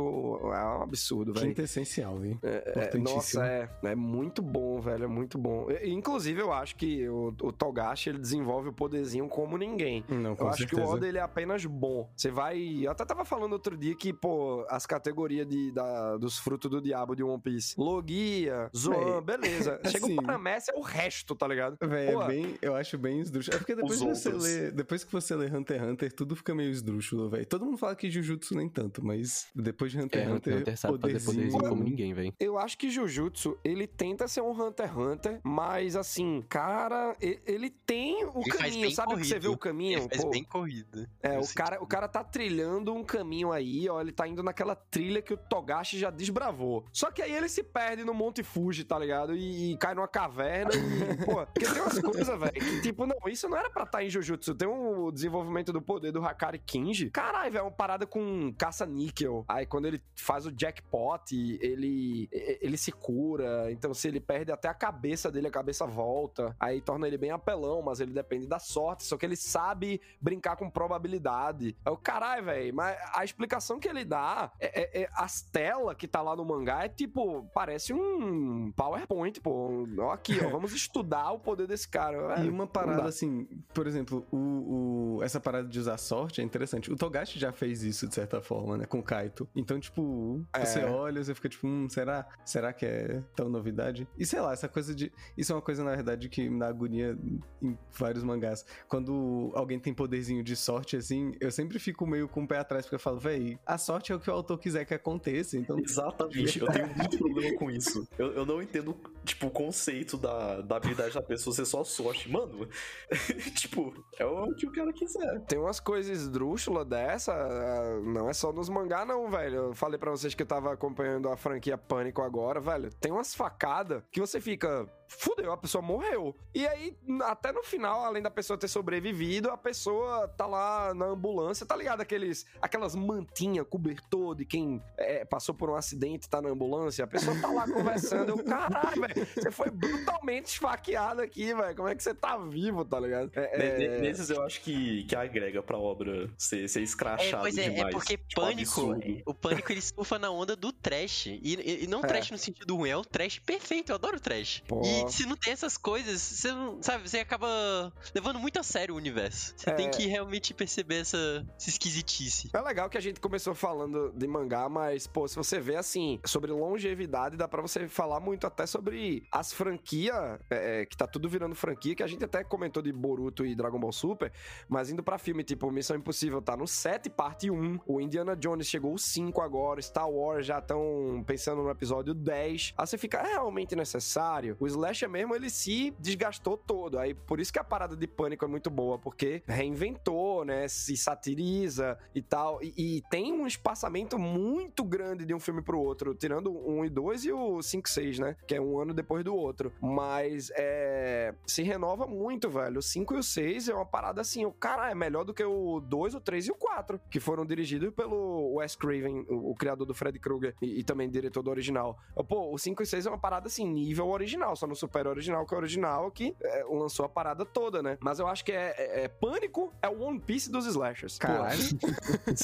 É 0.54 0.64
um 0.64 0.82
absurdo, 0.82 1.32
velho. 1.32 1.46
Quinta 1.48 1.62
essencial, 1.62 2.24
hein? 2.24 2.38
É, 2.42 2.70
Importantíssimo. 2.70 3.14
nossa, 3.16 3.46
é, 3.46 3.68
é 3.84 3.94
muito 3.94 4.42
bom, 4.42 4.80
velho, 4.80 5.04
é 5.04 5.08
muito 5.08 5.38
bom. 5.38 5.66
E, 5.70 5.90
Inclusive, 5.90 6.40
eu 6.40 6.52
acho 6.52 6.76
que 6.76 7.08
o, 7.08 7.34
o 7.42 7.52
Togashi, 7.52 8.10
ele 8.10 8.18
desenvolve 8.18 8.68
o 8.68 8.72
poderzinho 8.72 9.28
como 9.28 9.56
ninguém. 9.58 10.04
Não, 10.08 10.34
com 10.36 10.44
Eu 10.44 10.48
acho 10.48 10.58
certeza. 10.58 10.82
que 10.82 10.88
o 10.88 10.90
Oda 10.92 11.06
ele 11.06 11.18
é 11.18 11.20
apenas 11.22 11.64
bom. 11.66 12.10
Você 12.16 12.30
vai. 12.30 12.58
Eu 12.82 12.90
até 12.90 13.04
tava 13.04 13.24
falando 13.24 13.52
outro 13.52 13.76
dia 13.76 13.94
que, 13.94 14.12
pô, 14.12 14.64
as 14.68 14.86
categorias 14.86 15.46
de, 15.46 15.70
da- 15.72 16.16
dos 16.16 16.38
frutos 16.38 16.70
do 16.70 16.80
diabo 16.80 17.14
de 17.14 17.22
One 17.22 17.40
Piece. 17.40 17.74
Logia, 17.78 18.70
Zoan, 18.76 19.22
beleza. 19.22 19.80
Chega 19.86 20.06
assim- 20.06 20.18
o 20.18 20.22
Paramess, 20.22 20.68
é 20.68 20.74
o 20.74 20.80
resto, 20.80 21.19
tá 21.24 21.46
ligado? 21.46 21.76
Véi, 21.80 22.12
Pô. 22.12 22.22
é 22.22 22.26
bem, 22.28 22.58
eu 22.62 22.74
acho 22.74 22.98
bem 22.98 23.20
esdrúxulo. 23.20 23.56
É 23.56 23.58
porque 23.58 23.74
depois 23.74 23.98
que 23.98 24.06
você 24.06 24.28
outros. 24.28 24.44
lê, 24.44 24.70
depois 24.70 25.04
que 25.04 25.12
você 25.12 25.34
lê 25.34 25.46
Hunter 25.46 25.80
x 25.80 25.90
Hunter, 25.90 26.12
tudo 26.12 26.36
fica 26.36 26.54
meio 26.54 26.70
esdrúxulo, 26.70 27.28
velho. 27.30 27.46
Todo 27.46 27.64
mundo 27.64 27.78
fala 27.78 27.94
que 27.94 28.10
Jujutsu 28.10 28.54
nem 28.54 28.68
tanto, 28.68 29.04
mas 29.04 29.48
depois 29.54 29.90
de 29.92 29.98
Hunter 30.00 30.20
É, 30.20 30.24
x 30.24 30.32
Hunter, 30.32 30.52
Hunter, 30.54 30.60
Hunter 30.60 30.76
sabe 30.78 30.98
fazer 31.00 31.24
poderzinho 31.24 31.64
como 31.68 31.82
ninguém, 31.82 32.12
velho. 32.14 32.32
Eu 32.38 32.58
acho 32.58 32.76
que 32.78 32.90
Jujutsu, 32.90 33.58
ele 33.64 33.86
tenta 33.86 34.26
ser 34.28 34.40
um 34.40 34.50
Hunter 34.50 34.86
x 34.86 34.96
Hunter, 34.96 35.40
mas 35.44 35.96
assim, 35.96 36.42
cara, 36.48 37.16
ele 37.20 37.70
tem 37.70 38.24
o 38.24 38.40
Ele 38.40 38.50
caminho, 38.50 38.90
sabe 38.90 39.14
que 39.14 39.24
você 39.24 39.28
corrido. 39.34 39.42
vê 39.42 39.48
o 39.48 39.56
caminho? 39.56 39.98
Ele 40.00 40.08
faz 40.08 40.24
Pô, 40.24 40.30
bem 40.30 40.44
corrida. 40.44 41.10
É, 41.22 41.38
o 41.38 41.54
cara, 41.54 41.82
o 41.82 41.86
cara 41.86 42.08
tá 42.08 42.22
trilhando 42.24 42.92
um 42.94 43.04
caminho 43.04 43.52
aí, 43.52 43.88
ó. 43.88 44.00
Ele 44.00 44.12
tá 44.12 44.26
indo 44.26 44.42
naquela 44.42 44.74
trilha 44.74 45.20
que 45.22 45.32
o 45.32 45.36
Togashi 45.36 45.98
já 45.98 46.10
desbravou. 46.10 46.84
Só 46.92 47.10
que 47.10 47.22
aí 47.22 47.32
ele 47.32 47.48
se 47.48 47.62
perde 47.62 48.04
no 48.04 48.14
Monte 48.14 48.42
Fuji, 48.42 48.84
tá 48.84 48.98
ligado? 48.98 49.34
E, 49.36 49.72
e 49.72 49.76
cai 49.78 49.94
numa 49.94 50.08
caverna 50.08 50.70
e, 50.74 50.78
pô, 51.16 51.46
porque 51.46 51.66
tem 51.66 51.80
umas 51.82 51.98
coisas, 51.98 52.38
velho, 52.38 52.82
tipo, 52.82 53.06
não, 53.06 53.16
isso 53.26 53.48
não 53.48 53.56
era 53.56 53.70
pra 53.70 53.84
estar 53.84 54.02
em 54.04 54.10
Jujutsu. 54.10 54.54
Tem 54.54 54.68
um 54.68 55.10
desenvolvimento 55.12 55.72
do 55.72 55.82
poder 55.82 56.12
do 56.12 56.24
Hakari 56.24 56.58
Kinji. 56.58 57.10
Caralho, 57.10 57.52
velho, 57.52 57.60
é 57.60 57.64
uma 57.64 57.70
parada 57.70 58.06
com 58.06 58.52
caça-níquel. 58.56 59.44
Aí 59.48 59.66
quando 59.66 59.86
ele 59.86 60.02
faz 60.16 60.46
o 60.46 60.52
jackpot, 60.52 61.34
ele, 61.60 62.28
ele 62.32 62.76
se 62.76 62.92
cura. 62.92 63.70
Então, 63.70 63.92
se 63.94 64.08
ele 64.08 64.20
perde 64.20 64.52
até 64.52 64.68
a 64.68 64.74
cabeça 64.74 65.30
dele, 65.30 65.46
a 65.48 65.50
cabeça 65.50 65.86
volta. 65.86 66.54
Aí 66.58 66.80
torna 66.80 67.06
ele 67.06 67.18
bem 67.18 67.30
apelão, 67.30 67.82
mas 67.82 68.00
ele 68.00 68.12
depende 68.12 68.46
da 68.46 68.58
sorte. 68.58 69.04
Só 69.04 69.16
que 69.16 69.24
ele 69.26 69.36
sabe 69.36 70.00
brincar 70.20 70.56
com 70.56 70.68
probabilidade. 70.70 71.76
É 71.84 71.90
o 71.90 71.96
caralho, 71.96 72.44
velho. 72.44 72.74
Mas 72.74 72.96
a 73.14 73.24
explicação 73.24 73.78
que 73.78 73.88
ele 73.88 74.04
dá 74.04 74.52
é, 74.60 74.80
é- 75.00 75.02
é- 75.02 75.08
as 75.14 75.42
telas 75.42 75.96
que 75.96 76.06
tá 76.08 76.22
lá 76.22 76.34
no 76.36 76.44
mangá 76.44 76.84
é 76.84 76.88
tipo, 76.88 77.48
parece 77.54 77.92
um 77.92 78.72
PowerPoint, 78.72 79.40
pô. 79.40 79.86
Ó, 79.98 80.10
aqui, 80.12 80.38
ó. 80.44 80.48
Vamos 80.50 80.72
o 80.94 81.38
poder 81.38 81.66
desse 81.66 81.88
cara. 81.88 82.40
E 82.44 82.48
uma 82.48 82.66
parada 82.66 83.04
assim, 83.04 83.46
por 83.72 83.86
exemplo, 83.86 84.26
o, 84.30 85.16
o- 85.18 85.22
essa 85.22 85.40
parada 85.40 85.68
de 85.68 85.78
usar 85.78 85.96
sorte 85.98 86.40
é 86.40 86.44
interessante. 86.44 86.92
O 86.92 86.96
Togashi 86.96 87.38
já 87.38 87.52
fez 87.52 87.82
isso 87.82 88.06
de 88.08 88.14
certa 88.14 88.40
forma, 88.40 88.76
né? 88.76 88.86
Com 88.86 88.98
o 88.98 89.02
Kaito. 89.02 89.48
Então, 89.54 89.78
tipo, 89.78 90.44
É. 90.52 90.64
você 90.64 90.84
olha, 90.84 91.22
você 91.22 91.34
fica 91.34 91.48
tipo, 91.48 91.66
hum, 91.66 91.88
será? 91.88 92.26
Será 92.44 92.72
que 92.72 92.84
é 92.86 93.20
tão 93.36 93.48
novidade? 93.48 94.06
E 94.18 94.26
sei 94.26 94.40
lá, 94.40 94.52
essa 94.52 94.68
coisa 94.68 94.94
de. 94.94 95.12
Isso 95.36 95.52
é 95.52 95.54
uma 95.54 95.62
coisa, 95.62 95.82
na 95.84 95.90
verdade, 95.94 96.28
que 96.28 96.48
me 96.48 96.58
dá 96.58 96.68
agonia 96.68 97.16
em 97.62 97.76
vários 97.96 98.24
mangás. 98.24 98.64
Quando 98.88 99.50
alguém 99.54 99.78
tem 99.78 99.94
poderzinho 99.94 100.42
de 100.42 100.56
sorte, 100.56 100.96
assim, 100.96 101.32
eu 101.40 101.50
sempre 101.50 101.78
fico 101.78 102.06
meio 102.06 102.28
com 102.28 102.42
o 102.44 102.48
pé 102.48 102.58
atrás, 102.58 102.84
porque 102.84 102.96
eu 102.96 103.00
falo, 103.00 103.18
véi, 103.18 103.58
a 103.66 103.78
sorte 103.78 104.12
é 104.12 104.14
o 104.14 104.20
que 104.20 104.30
o 104.30 104.32
autor 104.32 104.58
quiser 104.58 104.84
que 104.84 104.94
aconteça. 104.94 105.56
Então, 105.56 105.78
Exatamente, 105.78 106.60
eu 106.60 106.66
tenho 106.68 106.86
muito 106.96 107.18
problema 107.18 107.56
com 107.58 107.70
isso. 107.70 108.06
Eu, 108.18 108.32
eu 108.32 108.46
não 108.46 108.60
entendo, 108.62 108.96
tipo, 109.24 109.46
o 109.46 109.50
conceito 109.50 110.16
da, 110.16 110.60
da 110.60 110.76
habilidade 110.76 111.14
da 111.14 111.22
pessoa 111.22 111.54
ser 111.54 111.64
só 111.64 111.84
sorte. 111.84 112.30
Mano, 112.30 112.68
tipo, 113.56 113.92
é 114.18 114.24
o 114.24 114.54
que 114.54 114.66
o 114.66 114.72
cara 114.72 114.92
quiser. 114.92 115.40
Tem 115.46 115.58
umas 115.58 115.80
coisas 115.80 116.18
esdrúxulas 116.18 116.86
dessa, 116.86 117.32
ah, 117.32 118.00
não 118.02 118.28
é 118.28 118.32
só 118.32 118.52
nos 118.52 118.68
mangá 118.68 119.04
não, 119.04 119.30
velho. 119.30 119.56
Eu 119.56 119.74
falei 119.74 119.98
pra 119.98 120.10
vocês 120.10 120.34
que 120.34 120.42
eu 120.42 120.46
tava 120.46 120.72
acompanhando 120.72 121.28
a 121.28 121.36
franquia 121.36 121.76
Pânico 121.76 122.22
agora, 122.22 122.60
velho. 122.60 122.90
Tem 122.94 123.12
umas 123.12 123.34
facadas 123.34 124.02
que 124.10 124.20
você 124.20 124.40
fica, 124.40 124.86
fudeu, 125.10 125.52
a 125.52 125.56
pessoa 125.56 125.82
morreu. 125.82 126.34
E 126.54 126.66
aí, 126.66 126.96
até 127.24 127.52
no 127.52 127.62
final, 127.62 128.04
além 128.04 128.22
da 128.22 128.30
pessoa 128.30 128.56
ter 128.58 128.68
sobrevivido, 128.68 129.50
a 129.50 129.56
pessoa 129.56 130.28
tá 130.28 130.46
lá 130.46 130.94
na 130.94 131.06
ambulância, 131.06 131.66
tá 131.66 131.74
ligado? 131.76 132.00
Aqueles, 132.00 132.46
aquelas 132.62 132.94
mantinhas, 132.94 133.66
cobertor 133.68 134.34
de 134.36 134.44
quem 134.44 134.80
é, 134.96 135.24
passou 135.24 135.54
por 135.54 135.68
um 135.70 135.74
acidente 135.74 136.26
e 136.26 136.30
tá 136.30 136.40
na 136.40 136.48
ambulância. 136.50 137.04
A 137.04 137.08
pessoa 137.08 137.36
tá 137.40 137.48
lá 137.48 137.66
conversando, 137.66 138.30
eu, 138.30 138.44
caralho, 138.44 139.00
velho, 139.02 139.26
você 139.34 139.50
foi 139.50 139.70
brutalmente 139.70 140.48
esfaqueado 140.52 141.20
aqui, 141.20 141.52
velho. 141.54 141.74
Como 141.76 141.88
é 141.88 141.94
que 141.94 142.02
você 142.02 142.14
tá 142.14 142.36
vivo, 142.38 142.84
tá 142.84 143.00
ligado? 143.00 143.30
É, 143.34 143.66
é- 143.66 143.78
ne- 143.78 144.00
Nesses 144.00 144.30
eu 144.30 144.42
acho 144.42 144.60
que, 144.62 145.04
que 145.04 145.16
agrega 145.16 145.62
pra 145.62 145.76
obra 145.76 146.30
ser, 146.38 146.68
ser 146.68 146.80
É, 146.80 146.82
escrachado 146.82 147.42
pois 147.42 147.58
é, 147.58 147.68
demais. 147.68 147.88
é 147.88 147.90
porque 147.90 148.16
Tipo, 148.16 148.40
pânico, 148.42 148.60
absurdo. 148.92 149.22
o 149.26 149.34
pânico 149.34 149.72
ele 149.72 149.80
surfa 149.82 150.18
na 150.18 150.30
onda 150.30 150.54
do 150.54 150.72
trash. 150.72 151.26
E, 151.26 151.40
e- 151.42 151.84
e 151.84 151.86
não 151.86 152.00
É. 152.00 152.06
trash 152.06 152.30
no 152.30 152.38
sentido 152.38 152.76
ruim, 152.76 152.90
é 152.90 152.96
o 152.96 153.04
trash 153.04 153.38
perfeito, 153.40 153.90
eu 153.90 153.96
adoro 153.96 154.20
trash. 154.20 154.62
Pô. 154.68 154.82
E 154.84 154.99
se 155.08 155.26
não 155.26 155.36
tem 155.36 155.52
essas 155.52 155.76
coisas, 155.76 156.20
você 156.20 156.52
não, 156.52 156.82
sabe, 156.82 157.08
você 157.08 157.18
acaba 157.18 157.92
levando 158.14 158.38
muito 158.38 158.58
a 158.58 158.62
sério 158.62 158.94
o 158.94 158.98
universo. 158.98 159.54
Você 159.56 159.70
É. 159.70 159.72
tem 159.74 159.90
que 159.90 160.06
realmente 160.06 160.52
perceber 160.54 161.00
essa, 161.00 161.46
essa 161.56 161.68
esquisitice. 161.70 162.50
É 162.52 162.60
legal 162.60 162.88
que 162.90 162.98
a 162.98 163.00
gente 163.00 163.20
começou 163.20 163.54
falando 163.54 164.12
de 164.14 164.26
mangá, 164.26 164.68
mas, 164.68 165.06
pô, 165.06 165.26
se 165.28 165.36
você 165.36 165.58
vê 165.60 165.76
assim, 165.76 166.20
sobre 166.24 166.50
longevidade, 166.52 167.36
dá 167.36 167.46
pra 167.48 167.62
você 167.62 167.88
falar 167.88 168.20
muito 168.20 168.46
até 168.46 168.66
sobre 168.66 169.26
as 169.30 169.52
franquias, 169.52 170.38
é, 170.50 170.84
que 170.86 170.96
tá 170.96 171.06
tudo 171.06 171.28
virando 171.28 171.54
franquia, 171.54 171.94
que 171.94 172.02
a 172.02 172.06
gente 172.06 172.24
até 172.24 172.42
comentou 172.44 172.82
de 172.82 172.92
Boruto 172.92 173.44
e 173.44 173.54
Dragon 173.54 173.78
Ball 173.78 173.92
Super, 173.92 174.32
mas 174.68 174.90
indo 174.90 175.02
pra 175.02 175.18
filme, 175.18 175.42
tipo, 175.44 175.70
Missão 175.70 175.96
Impossível 175.96 176.40
tá 176.42 176.56
no 176.56 176.66
7, 176.66 177.08
parte 177.10 177.50
1, 177.50 177.80
o 177.86 178.00
Indiana 178.00 178.36
Jones 178.36 178.66
chegou 178.66 178.94
o 178.94 178.98
5 178.98 179.40
agora, 179.40 179.80
Star 179.80 180.08
Wars 180.08 180.46
já 180.46 180.58
estão 180.58 181.22
pensando 181.26 181.62
no 181.62 181.70
episódio 181.70 182.14
10. 182.14 182.74
Aí 182.76 182.86
você 182.86 182.98
fica, 182.98 183.18
é 183.18 183.30
realmente 183.32 183.74
necessário? 183.76 184.56
O 184.60 184.66
Slasher 184.90 185.08
mesmo, 185.08 185.34
ele 185.34 185.48
se 185.48 185.94
desgastou 185.98 186.56
todo, 186.56 186.98
aí 186.98 187.14
por 187.14 187.40
isso 187.40 187.52
que 187.52 187.58
a 187.58 187.64
parada 187.64 187.96
de 187.96 188.06
Pânico 188.06 188.44
é 188.44 188.48
muito 188.48 188.68
boa, 188.68 188.98
porque 188.98 189.42
reinventou, 189.46 190.44
né, 190.44 190.66
se 190.68 190.96
satiriza 190.96 191.98
e 192.14 192.20
tal, 192.20 192.62
e, 192.62 192.74
e 192.76 193.02
tem 193.08 193.32
um 193.32 193.46
espaçamento 193.46 194.18
muito 194.18 194.84
grande 194.84 195.24
de 195.24 195.34
um 195.34 195.40
filme 195.40 195.62
pro 195.62 195.80
outro, 195.80 196.14
tirando 196.14 196.50
1 196.50 196.84
e 196.84 196.90
2 196.90 197.24
e 197.24 197.32
o 197.32 197.62
5 197.62 197.88
e 197.88 197.92
6, 197.92 198.18
né, 198.18 198.36
que 198.46 198.54
é 198.54 198.60
um 198.60 198.78
ano 198.80 198.92
depois 198.92 199.24
do 199.24 199.34
outro, 199.34 199.72
mas 199.80 200.50
é, 200.56 201.34
se 201.46 201.62
renova 201.62 202.06
muito, 202.06 202.50
velho, 202.50 202.78
o 202.78 202.82
5 202.82 203.14
e 203.14 203.18
o 203.18 203.22
6 203.22 203.68
é 203.68 203.74
uma 203.74 203.86
parada 203.86 204.20
assim, 204.20 204.44
o 204.44 204.52
cara 204.52 204.90
é 204.90 204.94
melhor 204.94 205.24
do 205.24 205.32
que 205.32 205.44
o 205.44 205.80
2, 205.80 206.14
o 206.14 206.20
3 206.20 206.48
e 206.48 206.50
o 206.50 206.54
4, 206.54 207.00
que 207.10 207.20
foram 207.20 207.46
dirigidos 207.46 207.94
pelo 207.94 208.54
Wes 208.56 208.74
Craven, 208.74 209.24
o, 209.28 209.52
o 209.52 209.54
criador 209.54 209.86
do 209.86 209.94
Fred 209.94 210.18
Krueger 210.18 210.54
e, 210.60 210.80
e 210.80 210.84
também 210.84 211.08
diretor 211.08 211.42
do 211.42 211.50
original. 211.50 211.98
Pô, 212.28 212.52
o 212.52 212.58
5 212.58 212.82
e 212.82 212.86
6 212.86 213.06
é 213.06 213.10
uma 213.10 213.18
parada 213.18 213.46
assim, 213.46 213.64
nível 213.64 214.08
original, 214.08 214.56
só 214.56 214.66
não 214.66 214.74
supera 214.80 215.08
o 215.08 215.12
original, 215.12 215.46
que 215.46 215.54
é 215.54 215.56
o 215.56 215.60
original 215.60 216.10
que 216.10 216.34
é, 216.42 216.64
lançou 216.68 217.04
a 217.06 217.08
parada 217.08 217.44
toda, 217.44 217.82
né? 217.82 217.96
Mas 218.00 218.18
eu 218.18 218.26
acho 218.26 218.44
que 218.44 218.52
é, 218.52 218.74
é- 218.76 219.04
é 219.04 219.08
Pânico 219.08 219.72
é 219.82 219.88
o 219.88 220.02
One 220.02 220.18
Piece 220.20 220.50
dos 220.50 220.66
slashers. 220.66 221.18
Caralho. 221.18 221.60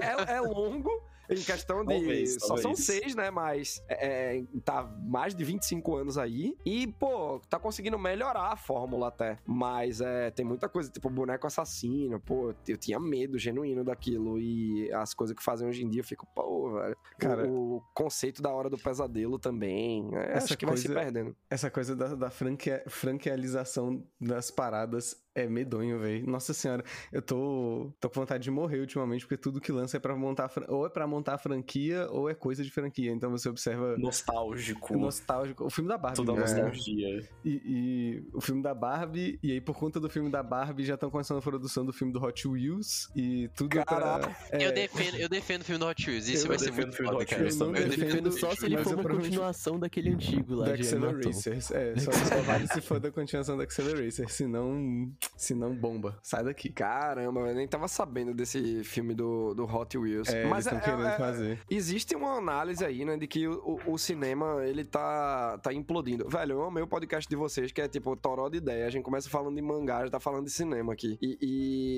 é, 0.00 0.32
é- 0.32 0.36
é 0.36 0.40
longo. 0.40 0.90
Em 1.30 1.36
questão 1.42 1.84
de. 1.84 1.94
Talvez, 1.94 2.34
só 2.34 2.46
são 2.56 2.56
talvez. 2.72 2.84
seis, 2.86 3.14
né? 3.14 3.30
Mas 3.30 3.82
é, 3.88 4.38
é, 4.38 4.44
tá 4.64 4.82
mais 5.04 5.34
de 5.34 5.44
25 5.44 5.96
anos 5.96 6.18
aí. 6.18 6.56
E, 6.64 6.86
pô, 6.86 7.40
tá 7.48 7.58
conseguindo 7.58 7.98
melhorar 7.98 8.52
a 8.52 8.56
fórmula 8.56 9.08
até. 9.08 9.38
Mas 9.46 10.00
é, 10.00 10.30
tem 10.30 10.44
muita 10.44 10.68
coisa, 10.68 10.90
tipo 10.90 11.08
boneco 11.08 11.46
assassino. 11.46 12.20
Pô, 12.20 12.54
eu 12.68 12.76
tinha 12.76 12.98
medo 13.00 13.38
genuíno 13.38 13.84
daquilo. 13.84 14.38
E 14.38 14.92
as 14.92 15.14
coisas 15.14 15.36
que 15.36 15.42
fazem 15.42 15.66
hoje 15.68 15.82
em 15.84 15.88
dia, 15.88 16.00
eu 16.00 16.04
fico, 16.04 16.26
pô, 16.34 16.72
velho. 16.74 16.96
Cara- 17.18 17.46
o, 17.48 17.76
o 17.76 17.80
conceito 17.94 18.42
da 18.42 18.50
hora 18.50 18.68
do 18.68 18.76
pesadelo 18.78 19.38
também. 19.38 20.10
é, 20.14 20.32
Essa 20.32 20.44
acho 20.46 20.58
que 20.58 20.66
vai 20.66 20.76
se 20.76 20.86
coisa- 20.88 21.00
perdendo. 21.00 21.36
Essa 21.50 21.70
coisa 21.70 21.96
da, 21.96 22.14
da 22.14 22.30
franquia, 22.30 22.82
franquealização 22.88 24.02
das 24.20 24.50
paradas 24.50 25.16
é 25.34 25.46
medonho, 25.48 25.98
velho. 25.98 26.26
Nossa 26.26 26.54
senhora, 26.54 26.84
eu 27.12 27.20
tô, 27.20 27.90
tô 28.00 28.08
com 28.08 28.20
vontade 28.20 28.44
de 28.44 28.50
morrer 28.50 28.80
ultimamente, 28.80 29.26
porque 29.26 29.36
tudo 29.36 29.60
que 29.60 29.72
lança 29.72 29.96
é 29.96 30.00
pra 30.00 30.14
montar. 30.16 30.50
Ou 30.68 30.86
é 30.86 30.88
pra 30.88 31.06
montar 31.06 31.34
a 31.34 31.38
franquia, 31.38 32.06
ou 32.10 32.28
é 32.30 32.34
coisa 32.34 32.62
de 32.62 32.70
franquia. 32.70 33.10
Então 33.10 33.30
você 33.30 33.48
observa. 33.48 33.96
Nostálgico. 33.98 34.96
Nostálgico. 34.96 35.64
O 35.64 35.70
filme 35.70 35.88
da 35.88 35.98
Barbie. 35.98 36.16
Toda 36.16 36.32
né? 36.32 36.40
nostalgia. 36.40 37.28
E, 37.44 37.62
e 37.64 38.24
o 38.32 38.40
filme 38.40 38.62
da 38.62 38.74
Barbie, 38.74 39.38
e 39.42 39.52
aí 39.52 39.60
por 39.60 39.76
conta 39.76 39.98
do 39.98 40.08
filme 40.08 40.30
da 40.30 40.42
Barbie 40.42 40.84
já 40.84 40.94
estão 40.94 41.10
começando 41.10 41.38
a 41.38 41.42
produção 41.42 41.84
do 41.84 41.92
filme 41.92 42.12
do 42.12 42.22
Hot 42.24 42.46
Wheels 42.46 43.10
e 43.16 43.48
tudo 43.56 43.70
Caralho. 43.84 44.24
pra. 44.24 44.36
é, 44.58 44.66
Eu, 44.66 44.72
defendo, 44.72 45.16
eu 45.16 45.28
defendo 45.28 45.62
o 45.62 45.64
filme 45.64 45.78
do 45.78 45.86
Hot 45.86 46.08
Wheels, 46.10 46.28
isso 46.28 46.44
Eu 46.44 46.48
vai 46.48 46.58
ser 46.58 46.70
muito 46.72 46.92
o 46.92 46.92
filme 46.92 47.10
do 47.10 47.12
foda, 47.12 47.22
Hot 47.24 47.30
cara. 47.30 47.42
Wheels 47.42 47.60
Eu 47.60 47.66
não. 47.66 47.74
Eu 47.76 47.88
defendo 47.88 48.04
defendo 48.06 48.32
só 48.32 48.54
se 48.54 48.66
ele 48.66 48.76
for 48.78 48.86
uma 48.90 49.02
provavelmente- 49.02 49.28
continuação 49.30 49.78
daquele 49.78 50.10
antigo 50.10 50.54
lá 50.54 50.66
da 50.66 50.76
de. 50.76 50.82
Acceleracers. 50.82 51.70
É, 51.70 51.96
só, 51.98 52.12
só 52.12 52.42
vale 52.42 52.66
se 52.68 52.80
for 52.80 53.00
da 53.00 53.10
continuação 53.10 53.56
da 53.56 53.64
Acceleracer, 53.64 54.28
senão 54.30 55.12
Se 55.36 55.54
não, 55.54 55.74
bomba. 55.74 56.18
Sai 56.22 56.44
daqui. 56.44 56.70
Caramba, 56.70 57.40
eu 57.40 57.54
nem 57.54 57.66
tava 57.68 57.88
sabendo 57.88 58.32
desse 58.34 58.82
filme 58.84 59.14
do, 59.14 59.54
do 59.54 59.64
Hot 59.64 59.96
Wheels. 59.96 60.28
É, 60.28 60.44
Mas 60.46 60.66
eles 60.66 60.78
estão 60.78 60.80
querendo 60.80 61.06
é- 61.14 61.16
fazer. 61.16 61.60
Existe 61.70 62.14
uma 62.14 62.36
análise 62.38 62.84
aí, 62.84 63.04
né, 63.04 63.16
de 63.16 63.26
que 63.26 63.46
o, 63.48 63.80
o- 63.86 63.98
cinema, 63.98 64.64
ele 64.64 64.84
tá, 64.84 65.58
tá 65.58 65.72
implodindo. 65.72 66.28
Velho, 66.28 66.52
eu 66.54 66.64
amei 66.64 66.82
o 66.82 66.86
podcast 66.86 67.28
de 67.28 67.36
vocês, 67.36 67.72
que 67.72 67.80
é 67.80 67.88
tipo 67.88 68.14
toró 68.16 68.48
de 68.48 68.58
ideia. 68.58 68.86
A 68.86 68.90
gente 68.90 69.02
começa 69.04 69.28
falando 69.30 69.54
de 69.56 69.62
mangá, 69.62 70.04
já 70.04 70.10
tá 70.10 70.20
falando 70.20 70.44
de 70.44 70.50
cinema 70.50 70.92
aqui. 70.92 71.18
E, 71.22 71.38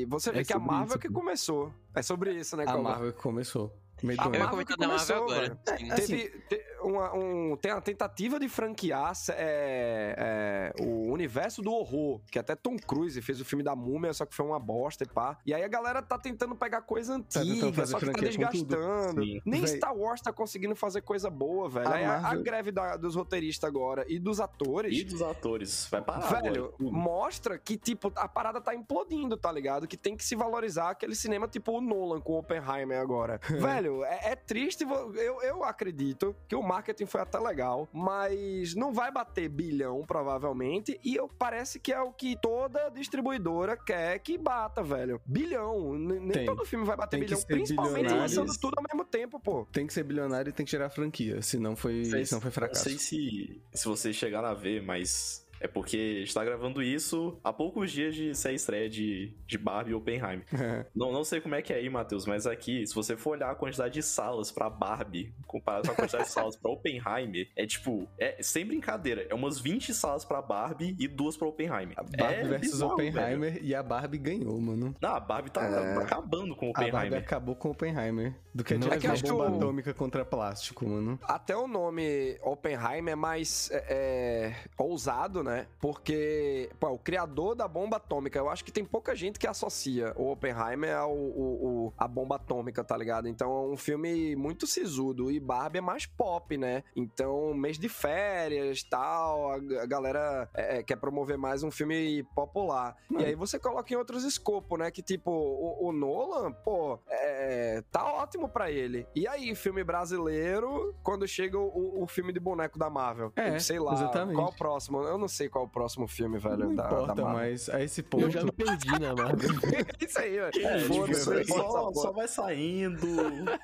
e 0.02 0.06
você 0.08 0.30
vê 0.32 0.40
É 0.40 0.44
que 0.44 0.52
a 0.52 0.58
Marvel 0.58 0.86
isso, 0.88 0.98
que 0.98 1.08
começou. 1.08 1.72
É 1.94 2.02
sobre 2.02 2.32
isso, 2.34 2.56
né, 2.56 2.64
A? 2.66 2.76
Marvel 2.78 3.12
que 3.12 3.20
começou. 3.22 3.72
Do 4.02 4.10
Eu 4.12 4.12
ia 4.34 4.46
comentar 4.48 4.76
da 4.76 4.88
Marvel 4.88 5.16
começou, 5.16 5.16
agora. 5.16 5.58
velho. 5.66 5.78
Sim. 5.78 5.88
Teve, 5.94 6.28
te- 6.50 6.64
uma, 6.88 7.14
um- 7.14 7.56
tem 7.56 7.72
a 7.72 7.80
tentativa 7.80 8.38
de 8.38 8.48
franquear 8.48 9.12
é, 9.30 10.72
é, 10.78 10.82
o 10.82 11.10
universo 11.12 11.62
do 11.62 11.72
horror, 11.72 12.20
que 12.30 12.38
até 12.38 12.54
Tom 12.54 12.76
Cruise 12.76 13.20
fez 13.22 13.40
o 13.40 13.44
filme 13.44 13.62
da 13.62 13.74
Múmia, 13.76 14.12
só 14.12 14.24
que 14.26 14.34
foi 14.34 14.44
uma 14.46 14.58
bosta 14.58 15.04
e 15.04 15.06
pá. 15.06 15.38
E 15.46 15.52
aí 15.54 15.62
a 15.62 15.68
galera 15.68 16.02
tá 16.02 16.18
tentando 16.18 16.54
pegar 16.54 16.82
coisa 16.82 17.14
tentando 17.14 17.50
antiga, 17.52 17.72
fazer 17.72 17.92
só 17.92 17.98
que 17.98 18.06
tá 18.06 18.20
desgastando. 18.20 19.20
Nem 19.44 19.60
Véi. 19.60 19.66
Star 19.76 19.94
Wars 19.96 20.20
tá 20.20 20.32
conseguindo 20.32 20.74
fazer 20.76 21.02
coisa 21.02 21.30
boa, 21.30 21.68
velho. 21.68 21.88
A 21.88 21.94
aí 21.94 22.04
a- 22.04 22.16
a, 22.16 22.20
Marvel- 22.22 22.42
greve 22.42 22.72
da- 22.72 22.96
dos 22.96 23.14
roteiristas 23.14 23.68
agora 23.68 24.04
e 24.08 24.18
dos 24.18 24.40
atores... 24.40 24.96
E 24.98 25.04
dos 25.04 25.22
atores. 25.22 25.88
Vai 25.90 26.02
parar 26.02 26.40
Velho, 26.42 26.74
agora. 26.78 26.90
mostra 26.92 27.58
que, 27.58 27.76
tipo, 27.76 28.12
a 28.16 28.28
parada 28.28 28.60
tá 28.60 28.74
implodindo, 28.74 29.36
tá 29.36 29.50
ligado? 29.50 29.86
Que 29.86 29.96
tem 29.96 30.16
que 30.16 30.24
se 30.24 30.34
valorizar 30.34 30.90
aquele 30.90 31.14
cinema, 31.14 31.46
tipo 31.48 31.72
o 31.72 31.80
Nolan 31.80 32.20
com 32.20 32.38
Oppenheimer 32.38 32.98
agora. 33.00 33.40
Velho, 33.48 34.04
é, 34.04 34.32
é 34.32 34.36
triste. 34.36 34.84
Eu, 34.84 35.42
eu 35.42 35.64
acredito 35.64 36.34
que 36.48 36.54
o 36.54 36.62
marketing 36.76 37.06
foi 37.06 37.20
até 37.20 37.38
legal, 37.38 37.88
mas 37.92 38.74
não 38.74 38.92
vai 38.92 39.10
bater 39.10 39.48
bilhão, 39.48 40.04
provavelmente. 40.06 40.98
E 41.02 41.16
eu, 41.16 41.28
parece 41.28 41.80
que 41.80 41.92
é 41.92 42.00
o 42.00 42.12
que 42.12 42.36
toda 42.40 42.90
distribuidora 42.90 43.76
quer 43.76 44.18
que 44.18 44.36
bata, 44.36 44.82
velho. 44.82 45.20
Bilhão. 45.24 45.94
Nem 45.94 46.30
Tem. 46.30 46.46
todo 46.46 46.64
filme 46.64 46.84
vai 46.84 46.96
bater 46.96 47.20
bilhão, 47.20 47.40
principalmente 47.42 48.12
lançando 48.12 48.52
tudo 48.60 48.74
ao 48.76 48.84
mesmo 48.84 49.04
tempo, 49.04 49.40
pô. 49.40 49.66
Tem 49.72 49.86
que 49.86 49.92
ser 49.92 50.04
bilionário 50.04 50.50
e 50.50 50.52
tem 50.52 50.64
que 50.66 50.70
tirar 50.70 50.86
a 50.86 50.90
franquia. 50.90 51.40
Senão 51.40 51.74
foi, 51.74 52.04
senão 52.04 52.40
foi 52.40 52.50
fracasso. 52.50 52.90
Não 52.90 52.98
sei 52.98 52.98
se, 52.98 53.62
se 53.72 53.86
vocês 53.86 54.14
chegaram 54.14 54.48
a 54.48 54.54
ver, 54.54 54.82
mas 54.82 55.45
é 55.60 55.66
porque 55.68 55.96
está 56.22 56.44
gravando 56.44 56.82
isso 56.82 57.38
há 57.42 57.52
poucos 57.52 57.90
dias 57.90 58.14
de 58.14 58.34
ser 58.34 58.48
a 58.48 58.52
estreia 58.52 58.88
de, 58.88 59.32
de 59.46 59.58
Barbie 59.58 59.90
e 59.92 59.94
Oppenheimer. 59.94 60.44
Não, 60.94 61.12
não 61.12 61.24
sei 61.24 61.40
como 61.40 61.54
é 61.54 61.62
que 61.62 61.72
é 61.72 61.76
aí, 61.76 61.88
Matheus, 61.90 62.26
mas 62.26 62.46
aqui, 62.46 62.86
se 62.86 62.94
você 62.94 63.16
for 63.16 63.30
olhar 63.30 63.50
a 63.50 63.54
quantidade 63.54 63.94
de 63.94 64.02
salas 64.02 64.50
pra 64.50 64.68
Barbie 64.70 65.34
comparado 65.46 65.86
com 65.88 65.92
a 65.92 65.96
quantidade 65.96 66.24
de 66.24 66.30
salas 66.30 66.56
pra 66.56 66.70
Oppenheimer, 66.70 67.48
é 67.56 67.66
tipo, 67.66 68.08
é 68.18 68.36
sem 68.42 68.64
brincadeira, 68.66 69.26
é 69.28 69.34
umas 69.34 69.58
20 69.60 69.92
salas 69.94 70.24
pra 70.24 70.40
Barbie 70.42 70.96
e 70.98 71.06
duas 71.08 71.36
pra 71.36 71.48
Oppenheimer. 71.48 71.94
A 71.98 72.02
Barbie 72.02 72.34
é 72.40 72.44
versus 72.44 72.70
bizarro, 72.72 72.92
Oppenheimer 72.94 73.52
velho. 73.54 73.64
e 73.64 73.74
a 73.74 73.82
Barbie 73.82 74.18
ganhou, 74.18 74.60
mano. 74.60 74.94
Não, 75.00 75.14
a 75.14 75.20
Barbie 75.20 75.50
tá 75.50 75.62
É. 75.66 75.96
acabando 75.98 76.54
com 76.56 76.68
o 76.68 76.70
A 76.70 76.72
Barbie 76.74 76.90
Oppenheimer. 76.96 77.18
acabou 77.20 77.54
com 77.56 77.70
Oppenheimer. 77.70 78.34
Do 78.54 78.64
que 78.64 78.74
Não, 78.74 78.86
adianta 78.90 79.18
é 79.18 79.22
que 79.22 79.30
bomba 79.30 79.50
o- 79.50 79.56
atômica 79.56 79.92
contra 79.94 80.24
plástico, 80.24 80.88
mano. 80.88 81.18
Até 81.22 81.54
o 81.56 81.66
nome 81.68 82.38
Oppenheimer 82.42 83.12
é 83.12 83.16
mais 83.16 83.70
é, 83.70 83.84
é, 83.88 84.54
ousado, 84.78 85.42
né? 85.46 85.66
Porque, 85.80 86.68
pô, 86.78 86.90
o 86.90 86.98
criador 86.98 87.54
da 87.54 87.66
bomba 87.66 87.96
atômica, 87.96 88.38
eu 88.38 88.48
acho 88.50 88.64
que 88.64 88.72
tem 88.72 88.84
pouca 88.84 89.14
gente 89.14 89.38
que 89.38 89.46
associa 89.46 90.12
o 90.16 90.30
Oppenheimer 90.32 90.96
ao 90.96 91.14
o, 91.16 91.86
o- 91.86 91.92
a 91.96 92.06
bomba 92.06 92.36
atômica, 92.36 92.84
tá 92.84 92.96
ligado? 92.96 93.28
Então 93.28 93.50
é 93.50 93.72
um 93.72 93.76
filme 93.76 94.36
muito 94.36 94.66
sisudo 94.66 95.30
e 95.30 95.40
Barbie 95.40 95.78
é 95.78 95.80
mais 95.80 96.04
pop, 96.06 96.56
né? 96.58 96.82
Então, 96.94 97.54
mês 97.54 97.78
de 97.78 97.88
férias 97.88 98.82
tal, 98.82 99.52
a, 99.52 99.54
a 99.54 99.86
galera 99.86 100.48
é, 100.54 100.78
é, 100.78 100.82
quer 100.82 100.96
promover 100.96 101.38
mais 101.38 101.62
um 101.62 101.70
filme 101.70 102.22
popular. 102.34 102.96
E 103.18 103.24
aí 103.24 103.34
você 103.34 103.58
coloca 103.58 103.92
em 103.92 103.96
outros 103.96 104.24
escopos, 104.24 104.78
né? 104.78 104.90
Que 104.90 105.02
tipo, 105.02 105.30
o, 105.30 105.88
o 105.88 105.92
Nolan, 105.92 106.52
pô, 106.52 106.98
é, 107.08 107.82
tá 107.90 108.04
ótimo 108.12 108.48
pra 108.48 108.70
ele. 108.70 109.06
E 109.14 109.26
aí, 109.28 109.54
filme 109.54 109.84
brasileiro, 109.84 110.94
quando 111.02 111.26
chega 111.26 111.58
o, 111.58 112.02
o 112.02 112.06
filme 112.06 112.32
de 112.32 112.40
boneco 112.40 112.78
da 112.78 112.90
Marvel? 112.90 113.32
É, 113.36 113.58
sei 113.58 113.78
lá, 113.78 113.92
exatamente. 113.94 114.36
qual 114.36 114.48
o 114.48 114.56
próximo? 114.56 115.02
Eu 115.02 115.18
não 115.18 115.28
sei 115.36 115.48
qual 115.48 115.64
é 115.64 115.66
o 115.66 115.70
próximo 115.70 116.06
filme, 116.08 116.38
velho, 116.38 116.56
Não 116.58 116.74
da, 116.74 116.86
importa, 116.86 117.14
da 117.14 117.22
Marvel. 117.22 117.26
mas 117.50 117.68
a 117.68 117.82
esse 117.82 118.02
ponto. 118.02 118.24
Eu 118.24 118.30
já 118.30 118.42
me 118.44 118.52
perdi 118.52 118.90
na 118.98 119.14
Marvel. 119.14 119.50
Isso 120.00 120.18
aí, 120.18 120.30
velho. 120.30 120.66
É, 120.66 120.78
tipo, 120.82 120.94
Foda-se, 120.94 121.44
só, 121.46 121.92
só, 121.92 122.12
vai 122.12 122.26
saindo 122.28 123.06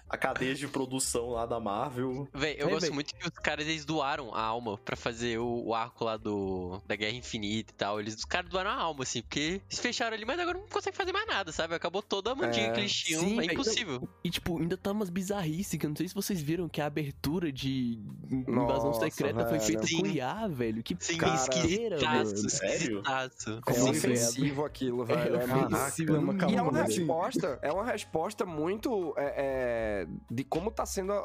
a 0.08 0.16
cadeia 0.18 0.54
de 0.54 0.68
produção 0.68 1.30
lá 1.30 1.46
da 1.46 1.58
Marvel. 1.58 2.28
Véi, 2.32 2.56
eu 2.58 2.68
É, 2.68 2.70
gosto 2.70 2.82
véi. 2.86 2.90
muito 2.90 3.14
que 3.14 3.24
os 3.26 3.30
caras 3.38 3.66
eles 3.66 3.84
doaram 3.84 4.34
a 4.34 4.40
alma 4.42 4.78
pra 4.78 4.96
fazer 4.96 5.38
o, 5.38 5.66
o 5.66 5.74
arco 5.74 6.04
lá 6.04 6.16
do 6.16 6.80
da 6.86 6.94
Guerra 6.96 7.16
Infinita 7.16 7.72
e 7.72 7.76
tal. 7.76 8.00
Eles, 8.00 8.14
os 8.14 8.24
caras 8.24 8.50
doaram 8.50 8.70
a 8.70 8.74
alma, 8.74 9.02
assim, 9.02 9.22
porque 9.22 9.60
eles 9.68 9.78
fecharam 9.80 10.14
ali, 10.16 10.24
mas 10.24 10.38
agora 10.38 10.58
não 10.58 10.66
consegue 10.68 10.96
fazer 10.96 11.12
mais 11.12 11.26
nada, 11.26 11.52
sabe? 11.52 11.74
Acabou 11.74 12.02
toda 12.02 12.32
a 12.32 12.34
mandinga 12.34 12.66
É, 12.68 12.72
que 12.72 12.80
eles 12.80 12.92
tinham. 12.92 13.20
sim, 13.22 13.34
é 13.38 13.46
véi, 13.46 13.54
impossível. 13.54 14.08
E, 14.22 14.30
tipo, 14.30 14.58
ainda 14.58 14.76
tá 14.76 14.92
umas 14.92 15.10
bizarrices, 15.10 15.78
que 15.78 15.86
eu 15.86 15.90
não 15.90 15.96
sei 15.96 16.08
se 16.08 16.14
vocês 16.14 16.40
viram 16.40 16.68
que 16.68 16.80
a 16.80 16.86
abertura 16.86 17.50
de 17.52 17.98
Invasão 18.30 18.86
Nossa, 18.86 19.00
Secreta 19.00 19.40
foi 19.46 19.58
velho. 19.58 19.62
feita 19.62 19.86
Sim. 19.86 20.00
com 20.00 20.06
IA, 20.06 20.48
velho. 20.48 20.82
Que 20.82 20.96
Sim, 21.00 21.16
Cara, 21.16 21.36
esquisitaço, 21.66 22.34
mano. 22.36 22.50
Sério? 22.50 22.98
esquisitaço. 22.98 23.60
É 23.66 23.72
Sim, 23.72 23.90
ofensivo 23.90 24.64
aquilo, 24.64 25.04
velho. 25.04 25.36
É, 25.36 25.42
É 25.42 25.46
ofensivo, 25.76 26.12
E 26.50 26.56
é 26.56 26.62
uma 26.62 26.70
resposta, 27.06 27.58
é 27.62 27.72
uma 27.72 27.84
resposta 27.84 28.44
muito 28.46 29.14
é, 29.16 29.34
é, 29.36 30.06
de 30.30 30.44
como 30.44 30.70
tá 30.70 30.84
sendo 30.86 31.12
a, 31.12 31.18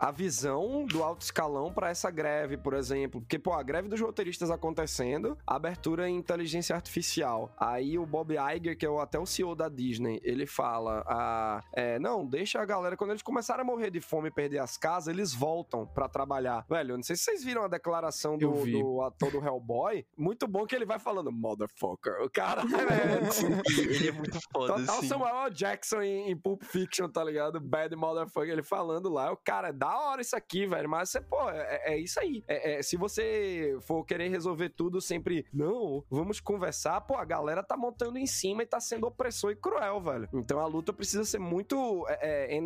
a, 0.00 0.08
a 0.08 0.10
visão 0.10 0.84
do 0.86 1.02
alto 1.02 1.22
escalão 1.22 1.72
pra 1.72 1.90
essa 1.90 2.10
greve, 2.10 2.56
por 2.56 2.74
exemplo. 2.74 3.20
Porque, 3.20 3.38
pô, 3.38 3.52
a 3.52 3.62
greve 3.62 3.88
dos 3.88 4.00
roteiristas 4.00 4.50
acontecendo, 4.50 5.36
abertura 5.46 6.08
em 6.08 6.16
inteligência 6.16 6.74
artificial. 6.74 7.52
Aí 7.58 7.98
o 7.98 8.06
Bob 8.06 8.34
Iger, 8.34 8.76
que 8.76 8.84
é 8.86 8.90
o- 8.90 9.00
até 9.00 9.18
o 9.18 9.26
CEO 9.26 9.54
da 9.54 9.68
Disney, 9.68 10.20
ele 10.22 10.46
fala: 10.46 11.04
ah, 11.06 11.62
é, 11.72 11.98
não, 11.98 12.26
deixa 12.26 12.60
a 12.60 12.64
galera, 12.64 12.96
quando 12.96 13.10
eles 13.10 13.22
começarem 13.22 13.62
a 13.62 13.64
morrer 13.64 13.90
de 13.90 14.00
fome 14.00 14.28
e 14.28 14.30
perder 14.30 14.58
as 14.58 14.76
casas, 14.76 15.08
eles 15.14 15.32
voltam 15.32 15.86
pra 15.86 16.08
trabalhar. 16.08 16.64
Velho, 16.68 16.92
eu 16.92 16.96
não 16.96 17.02
sei 17.02 17.16
se 17.16 17.22
vocês 17.24 17.44
viram 17.44 17.62
a 17.64 17.68
declaração 17.68 18.36
do, 18.38 18.52
do 18.80 19.02
ator 19.02 19.35
do 19.40 19.46
Hellboy. 19.46 20.04
Muito 20.16 20.46
bom 20.46 20.66
que 20.66 20.74
ele 20.74 20.84
vai 20.84 20.98
falando, 20.98 21.30
motherfucker. 21.32 22.22
O 22.22 22.30
cara, 22.30 22.62
velho. 22.66 23.90
Ele 23.90 24.08
é 24.08 24.12
muito 24.12 24.38
foda, 24.52 24.74
Total 24.74 24.98
assim. 24.98 25.08
Samuel. 25.08 25.50
Jackson 25.50 26.02
em, 26.02 26.30
em 26.30 26.36
Pulp 26.36 26.62
Fiction, 26.64 27.08
tá 27.08 27.22
ligado? 27.22 27.60
Bad 27.60 27.94
motherfucker, 27.94 28.50
ele 28.50 28.62
falando 28.62 29.08
lá. 29.08 29.32
O 29.32 29.36
cara, 29.36 29.68
é 29.68 29.72
da 29.72 29.96
hora 29.98 30.20
isso 30.20 30.36
aqui, 30.36 30.66
velho. 30.66 30.88
Mas 30.88 31.10
você, 31.10 31.20
pô, 31.20 31.48
é, 31.50 31.94
é 31.94 31.98
isso 31.98 32.18
aí. 32.20 32.42
É- 32.48 32.78
é, 32.78 32.82
se 32.82 32.96
você 32.96 33.76
for 33.82 34.04
querer 34.04 34.28
resolver 34.28 34.70
tudo 34.70 35.00
sempre, 35.00 35.46
não, 35.52 36.04
vamos 36.10 36.40
conversar, 36.40 37.00
pô, 37.02 37.14
a 37.16 37.24
galera 37.24 37.62
tá 37.62 37.76
montando 37.76 38.18
em 38.18 38.26
cima 38.26 38.62
e 38.62 38.66
tá 38.66 38.80
sendo 38.80 39.06
opressor 39.06 39.52
e 39.52 39.56
cruel, 39.56 40.00
velho. 40.00 40.28
Então 40.32 40.58
a 40.58 40.66
luta 40.66 40.92
precisa 40.92 41.24
ser 41.24 41.38
muito 41.38 42.04
é, 42.08 42.54
é, 42.54 42.56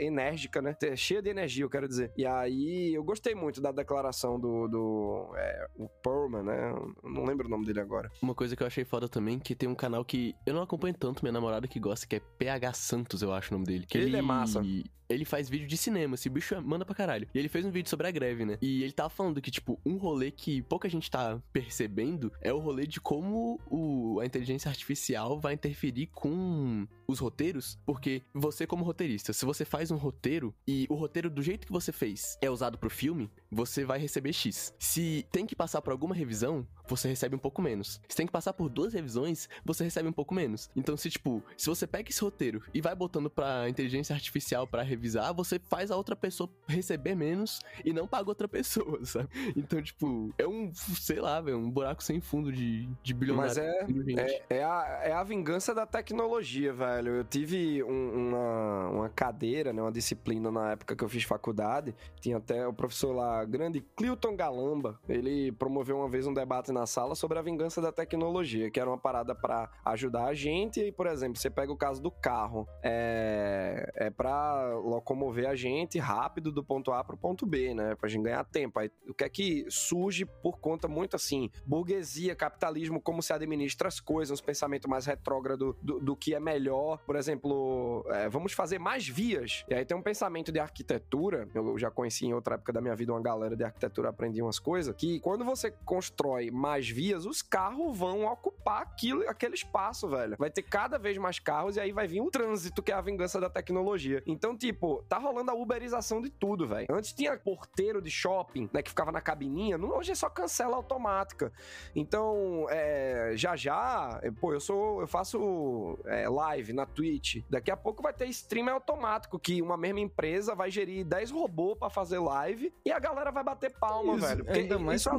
enérgica, 0.00 0.60
né? 0.60 0.76
Cheia 0.96 1.22
de 1.22 1.30
energia, 1.30 1.64
eu 1.64 1.70
quero 1.70 1.88
dizer. 1.88 2.12
E 2.16 2.26
aí, 2.26 2.94
eu 2.94 3.02
gostei 3.02 3.34
muito 3.34 3.60
da 3.60 3.72
declaração 3.72 4.38
do. 4.38 4.68
do 4.68 5.32
é, 5.36 5.66
o 5.76 5.88
Perlman, 6.16 6.42
né? 6.42 6.70
Eu 6.70 7.10
não 7.10 7.24
lembro 7.24 7.46
o 7.46 7.50
nome 7.50 7.66
dele 7.66 7.80
agora. 7.80 8.10
Uma 8.22 8.34
coisa 8.34 8.56
que 8.56 8.62
eu 8.62 8.66
achei 8.66 8.84
foda 8.84 9.08
também, 9.08 9.38
que 9.38 9.54
tem 9.54 9.68
um 9.68 9.74
canal 9.74 10.04
que 10.04 10.34
eu 10.46 10.54
não 10.54 10.62
acompanho 10.62 10.94
tanto, 10.94 11.22
minha 11.22 11.32
namorada 11.32 11.68
que 11.68 11.78
gosta, 11.78 12.06
que 12.06 12.16
é 12.16 12.20
PH 12.20 12.72
Santos, 12.72 13.22
eu 13.22 13.32
acho 13.32 13.50
o 13.50 13.54
nome 13.54 13.66
dele. 13.66 13.86
Que 13.86 13.98
Ele 13.98 14.16
é 14.16 14.22
massa. 14.22 14.62
Ele 15.08 15.24
faz 15.24 15.48
vídeo 15.48 15.66
de 15.66 15.76
cinema, 15.76 16.14
esse 16.14 16.28
bicho 16.28 16.60
manda 16.62 16.84
pra 16.84 16.94
caralho. 16.94 17.28
E 17.32 17.38
ele 17.38 17.48
fez 17.48 17.64
um 17.64 17.70
vídeo 17.70 17.88
sobre 17.88 18.08
a 18.08 18.10
greve, 18.10 18.44
né? 18.44 18.58
E 18.60 18.82
ele 18.82 18.92
tava 18.92 19.08
falando 19.08 19.40
que, 19.40 19.50
tipo, 19.50 19.80
um 19.86 19.96
rolê 19.96 20.30
que 20.30 20.62
pouca 20.62 20.88
gente 20.88 21.10
tá 21.10 21.40
percebendo 21.52 22.32
é 22.40 22.52
o 22.52 22.58
rolê 22.58 22.86
de 22.86 23.00
como 23.00 23.60
o, 23.70 24.18
a 24.20 24.26
inteligência 24.26 24.68
artificial 24.68 25.38
vai 25.38 25.54
interferir 25.54 26.08
com 26.08 26.86
os 27.06 27.20
roteiros. 27.20 27.78
Porque 27.86 28.22
você, 28.34 28.66
como 28.66 28.84
roteirista, 28.84 29.32
se 29.32 29.44
você 29.44 29.64
faz 29.64 29.90
um 29.90 29.96
roteiro 29.96 30.54
e 30.66 30.86
o 30.90 30.94
roteiro 30.94 31.30
do 31.30 31.42
jeito 31.42 31.66
que 31.66 31.72
você 31.72 31.92
fez 31.92 32.36
é 32.40 32.50
usado 32.50 32.76
pro 32.76 32.90
filme, 32.90 33.30
você 33.50 33.84
vai 33.84 33.98
receber 33.98 34.32
X. 34.32 34.74
Se 34.78 35.24
tem 35.30 35.46
que 35.46 35.54
passar 35.54 35.80
por 35.82 35.92
alguma 36.06 36.14
revisão, 36.14 36.66
você 36.88 37.08
recebe 37.08 37.34
um 37.34 37.38
pouco 37.38 37.60
menos. 37.60 38.00
Se 38.08 38.16
tem 38.16 38.26
que 38.26 38.32
passar 38.32 38.52
por 38.52 38.68
duas 38.68 38.94
revisões, 38.94 39.48
você 39.64 39.82
recebe 39.82 40.08
um 40.08 40.12
pouco 40.12 40.32
menos. 40.32 40.70
Então, 40.76 40.96
se 40.96 41.10
tipo, 41.10 41.42
se 41.56 41.68
você 41.68 41.84
pega 41.86 42.08
esse 42.10 42.20
roteiro 42.22 42.62
e 42.72 42.80
vai 42.80 42.94
botando 42.94 43.28
pra 43.28 43.68
inteligência 43.68 44.14
artificial 44.14 44.66
pra 44.66 44.82
revisar, 44.82 45.34
você 45.34 45.58
faz 45.58 45.90
a 45.90 45.96
outra 45.96 46.14
pessoa 46.14 46.48
receber 46.68 47.16
menos 47.16 47.58
e 47.84 47.92
não 47.92 48.06
paga 48.06 48.28
outra 48.28 48.46
pessoa, 48.46 49.00
sabe? 49.04 49.28
Então, 49.56 49.82
tipo, 49.82 50.32
é 50.38 50.46
um, 50.46 50.72
sei 50.74 51.20
lá, 51.20 51.40
velho, 51.40 51.58
um 51.58 51.70
buraco 51.70 52.02
sem 52.04 52.20
fundo 52.20 52.52
de, 52.52 52.88
de 53.02 53.12
bilionário. 53.12 53.48
Mas 53.48 53.58
é-. 53.58 54.44
É, 54.48 54.58
é 54.58 54.64
a, 54.64 55.00
é 55.04 55.12
a 55.12 55.24
vingança 55.24 55.74
da 55.74 55.84
tecnologia, 55.86 56.72
velho. 56.72 57.16
Eu 57.16 57.24
tive 57.24 57.82
um- 57.82 58.28
uma, 58.28 58.88
uma 58.90 59.08
cadeira, 59.08 59.72
né, 59.72 59.82
uma 59.82 59.92
disciplina 59.92 60.50
na 60.52 60.72
época 60.72 60.94
que 60.94 61.02
eu 61.02 61.08
fiz 61.08 61.24
faculdade. 61.24 61.94
Tinha 62.20 62.36
até 62.36 62.66
o 62.66 62.72
professor 62.72 63.12
lá, 63.12 63.44
grande 63.44 63.80
Clilton 63.96 64.36
Galamba. 64.36 65.00
Ele 65.08 65.50
promoveu 65.52 65.95
uma 65.96 66.08
vez 66.08 66.26
um 66.26 66.34
debate 66.34 66.72
na 66.72 66.86
sala 66.86 67.14
sobre 67.14 67.38
a 67.38 67.42
vingança 67.42 67.80
da 67.80 67.92
tecnologia, 67.92 68.70
que 68.70 68.78
era 68.78 68.88
uma 68.88 68.98
parada 68.98 69.34
para 69.34 69.70
ajudar 69.84 70.26
a 70.26 70.34
gente. 70.34 70.80
E, 70.80 70.92
por 70.92 71.06
exemplo, 71.06 71.38
você 71.38 71.50
pega 71.50 71.72
o 71.72 71.76
caso 71.76 72.02
do 72.02 72.10
carro, 72.10 72.66
é, 72.82 73.90
é 73.94 74.10
para 74.10 74.74
locomover 74.76 75.48
a 75.48 75.54
gente 75.54 75.98
rápido 75.98 76.52
do 76.52 76.62
ponto 76.62 76.92
A 76.92 77.02
pro 77.02 77.16
ponto 77.16 77.46
B, 77.46 77.74
né? 77.74 77.94
Pra 77.94 78.08
gente 78.08 78.24
ganhar 78.24 78.44
tempo. 78.44 78.78
Aí, 78.78 78.90
o 79.08 79.14
que 79.14 79.24
é 79.24 79.28
que 79.28 79.64
surge 79.68 80.24
por 80.24 80.58
conta 80.58 80.88
muito 80.88 81.16
assim, 81.16 81.50
burguesia, 81.64 82.34
capitalismo, 82.34 83.00
como 83.00 83.22
se 83.22 83.32
administra 83.32 83.88
as 83.88 84.00
coisas, 84.00 84.40
um 84.40 84.44
pensamento 84.44 84.88
mais 84.88 85.06
retrógrado 85.06 85.76
do, 85.82 86.00
do 86.00 86.16
que 86.16 86.34
é 86.34 86.40
melhor. 86.40 86.98
Por 87.06 87.16
exemplo, 87.16 88.04
é, 88.08 88.28
vamos 88.28 88.52
fazer 88.52 88.78
mais 88.78 89.08
vias. 89.08 89.64
E 89.68 89.74
aí 89.74 89.84
tem 89.84 89.96
um 89.96 90.02
pensamento 90.02 90.52
de 90.52 90.58
arquitetura, 90.58 91.48
eu 91.54 91.78
já 91.78 91.90
conheci 91.90 92.26
em 92.26 92.34
outra 92.34 92.54
época 92.54 92.72
da 92.72 92.80
minha 92.80 92.94
vida 92.94 93.12
uma 93.12 93.22
galera 93.22 93.56
de 93.56 93.64
arquitetura, 93.64 94.08
aprendi 94.08 94.42
umas 94.42 94.58
coisas, 94.58 94.94
que 94.94 95.20
quando 95.20 95.44
você 95.44 95.70
constrói 95.86 96.50
mais 96.50 96.88
vias, 96.88 97.24
os 97.24 97.40
carros 97.40 97.96
vão 97.96 98.26
ocupar 98.26 98.82
aquilo, 98.82 99.26
aquele 99.28 99.54
espaço, 99.54 100.08
velho. 100.08 100.36
Vai 100.38 100.50
ter 100.50 100.62
cada 100.62 100.98
vez 100.98 101.16
mais 101.16 101.38
carros 101.38 101.76
e 101.76 101.80
aí 101.80 101.92
vai 101.92 102.06
vir 102.06 102.20
o 102.20 102.30
trânsito, 102.30 102.82
que 102.82 102.90
é 102.92 102.94
a 102.94 103.00
vingança 103.00 103.40
da 103.40 103.48
tecnologia. 103.48 104.22
Então, 104.26 104.56
tipo, 104.56 105.04
tá 105.08 105.16
rolando 105.16 105.50
a 105.50 105.54
uberização 105.54 106.20
de 106.20 106.28
tudo, 106.28 106.66
velho. 106.66 106.86
Antes 106.90 107.12
tinha 107.12 107.36
porteiro 107.38 108.02
de 108.02 108.10
shopping, 108.10 108.68
né, 108.72 108.82
que 108.82 108.90
ficava 108.90 109.12
na 109.12 109.20
cabininha, 109.20 109.78
hoje 109.78 110.10
é 110.10 110.14
só 110.14 110.28
cancela 110.28 110.76
automática. 110.76 111.52
Então, 111.94 112.66
é, 112.68 113.32
já 113.36 113.54
já, 113.56 114.20
pô, 114.40 114.52
eu 114.52 114.60
sou, 114.60 115.00
eu 115.00 115.06
faço 115.06 115.98
é, 116.06 116.28
live 116.28 116.72
na 116.72 116.84
Twitch. 116.84 117.42
Daqui 117.48 117.70
a 117.70 117.76
pouco 117.76 118.02
vai 118.02 118.12
ter 118.12 118.26
stream 118.28 118.68
automático, 118.68 119.38
que 119.38 119.62
uma 119.62 119.76
mesma 119.76 120.00
empresa 120.00 120.54
vai 120.54 120.70
gerir 120.70 121.04
10 121.04 121.30
robôs 121.30 121.78
para 121.78 121.88
fazer 121.90 122.18
live 122.18 122.72
e 122.84 122.90
a 122.90 122.98
galera 122.98 123.30
vai 123.30 123.44
bater 123.44 123.72
palma, 123.78 124.16
Isso, 124.16 124.26
velho. 124.26 124.44
Porque 124.44 124.58
ainda 124.60 124.78
mais 124.78 125.00
isso 125.00 125.08
é 125.08 125.12
com- 125.12 125.18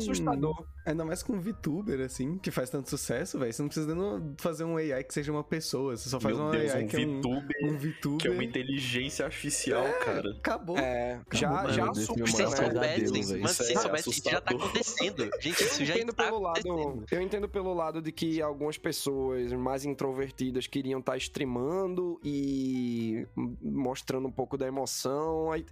Ainda 0.88 1.04
mais 1.04 1.22
com 1.22 1.34
um 1.34 1.42
VTuber, 1.42 2.00
assim, 2.00 2.38
que 2.38 2.50
faz 2.50 2.70
tanto 2.70 2.90
sucesso, 2.90 3.38
velho. 3.38 3.52
Você 3.52 3.62
não 3.62 3.68
precisa 3.68 3.94
nem 3.94 4.36
fazer 4.38 4.64
um 4.64 4.78
AI 4.78 5.04
que 5.04 5.14
seja 5.14 5.34
uma 5.34 5.44
pessoa. 5.44 5.98
Você 5.98 6.08
só 6.08 6.18
faz 6.18 6.38
Meu 6.38 6.46
um 6.46 6.52
Deus, 6.52 6.72
AI 6.72 6.86
um 6.86 6.88
que 6.88 6.96
é 6.96 7.00
um, 7.00 7.18
VTuber, 7.18 7.58
um 7.64 7.78
VTuber. 7.78 8.18
que 8.20 8.28
é 8.28 8.32
uma 8.32 8.44
inteligência 8.44 9.26
artificial, 9.26 9.84
cara. 10.06 10.32
Acabou. 10.32 10.78
É, 10.78 11.20
já, 11.34 11.50
Mano, 11.50 11.74
já 11.74 11.84
meu 11.84 11.94
Se 11.94 12.08
vocês 12.08 12.52
soubessem, 12.52 13.24
se 13.24 13.34
é 13.36 13.38
vocês 13.40 13.82
soubessem, 13.82 14.14
isso 14.14 14.30
já 14.30 14.40
tá 14.40 14.56
acontecendo. 14.56 15.30
Gente, 15.42 15.64
isso 15.64 15.82
Eu 15.82 15.86
já 15.86 15.94
entendo 15.96 16.12
está 16.12 16.24
pelo 16.24 16.40
lado, 16.40 17.06
eu 17.12 17.22
entendo 17.22 17.50
pelo 17.50 17.74
lado 17.74 18.02
de 18.02 18.12
que 18.14 18.42
algumas 18.42 18.78
pessoas 18.78 19.52
mais 19.52 19.84
introvertidas 19.84 20.68
queriam 20.68 21.02
estar 21.02 21.18
streamando 21.18 22.18
e 22.24 23.28
mostrando 23.62 24.28
um 24.28 24.32
pouco 24.32 24.58
da 24.58 24.66
emoção. 24.66 25.54
É, 25.54 25.64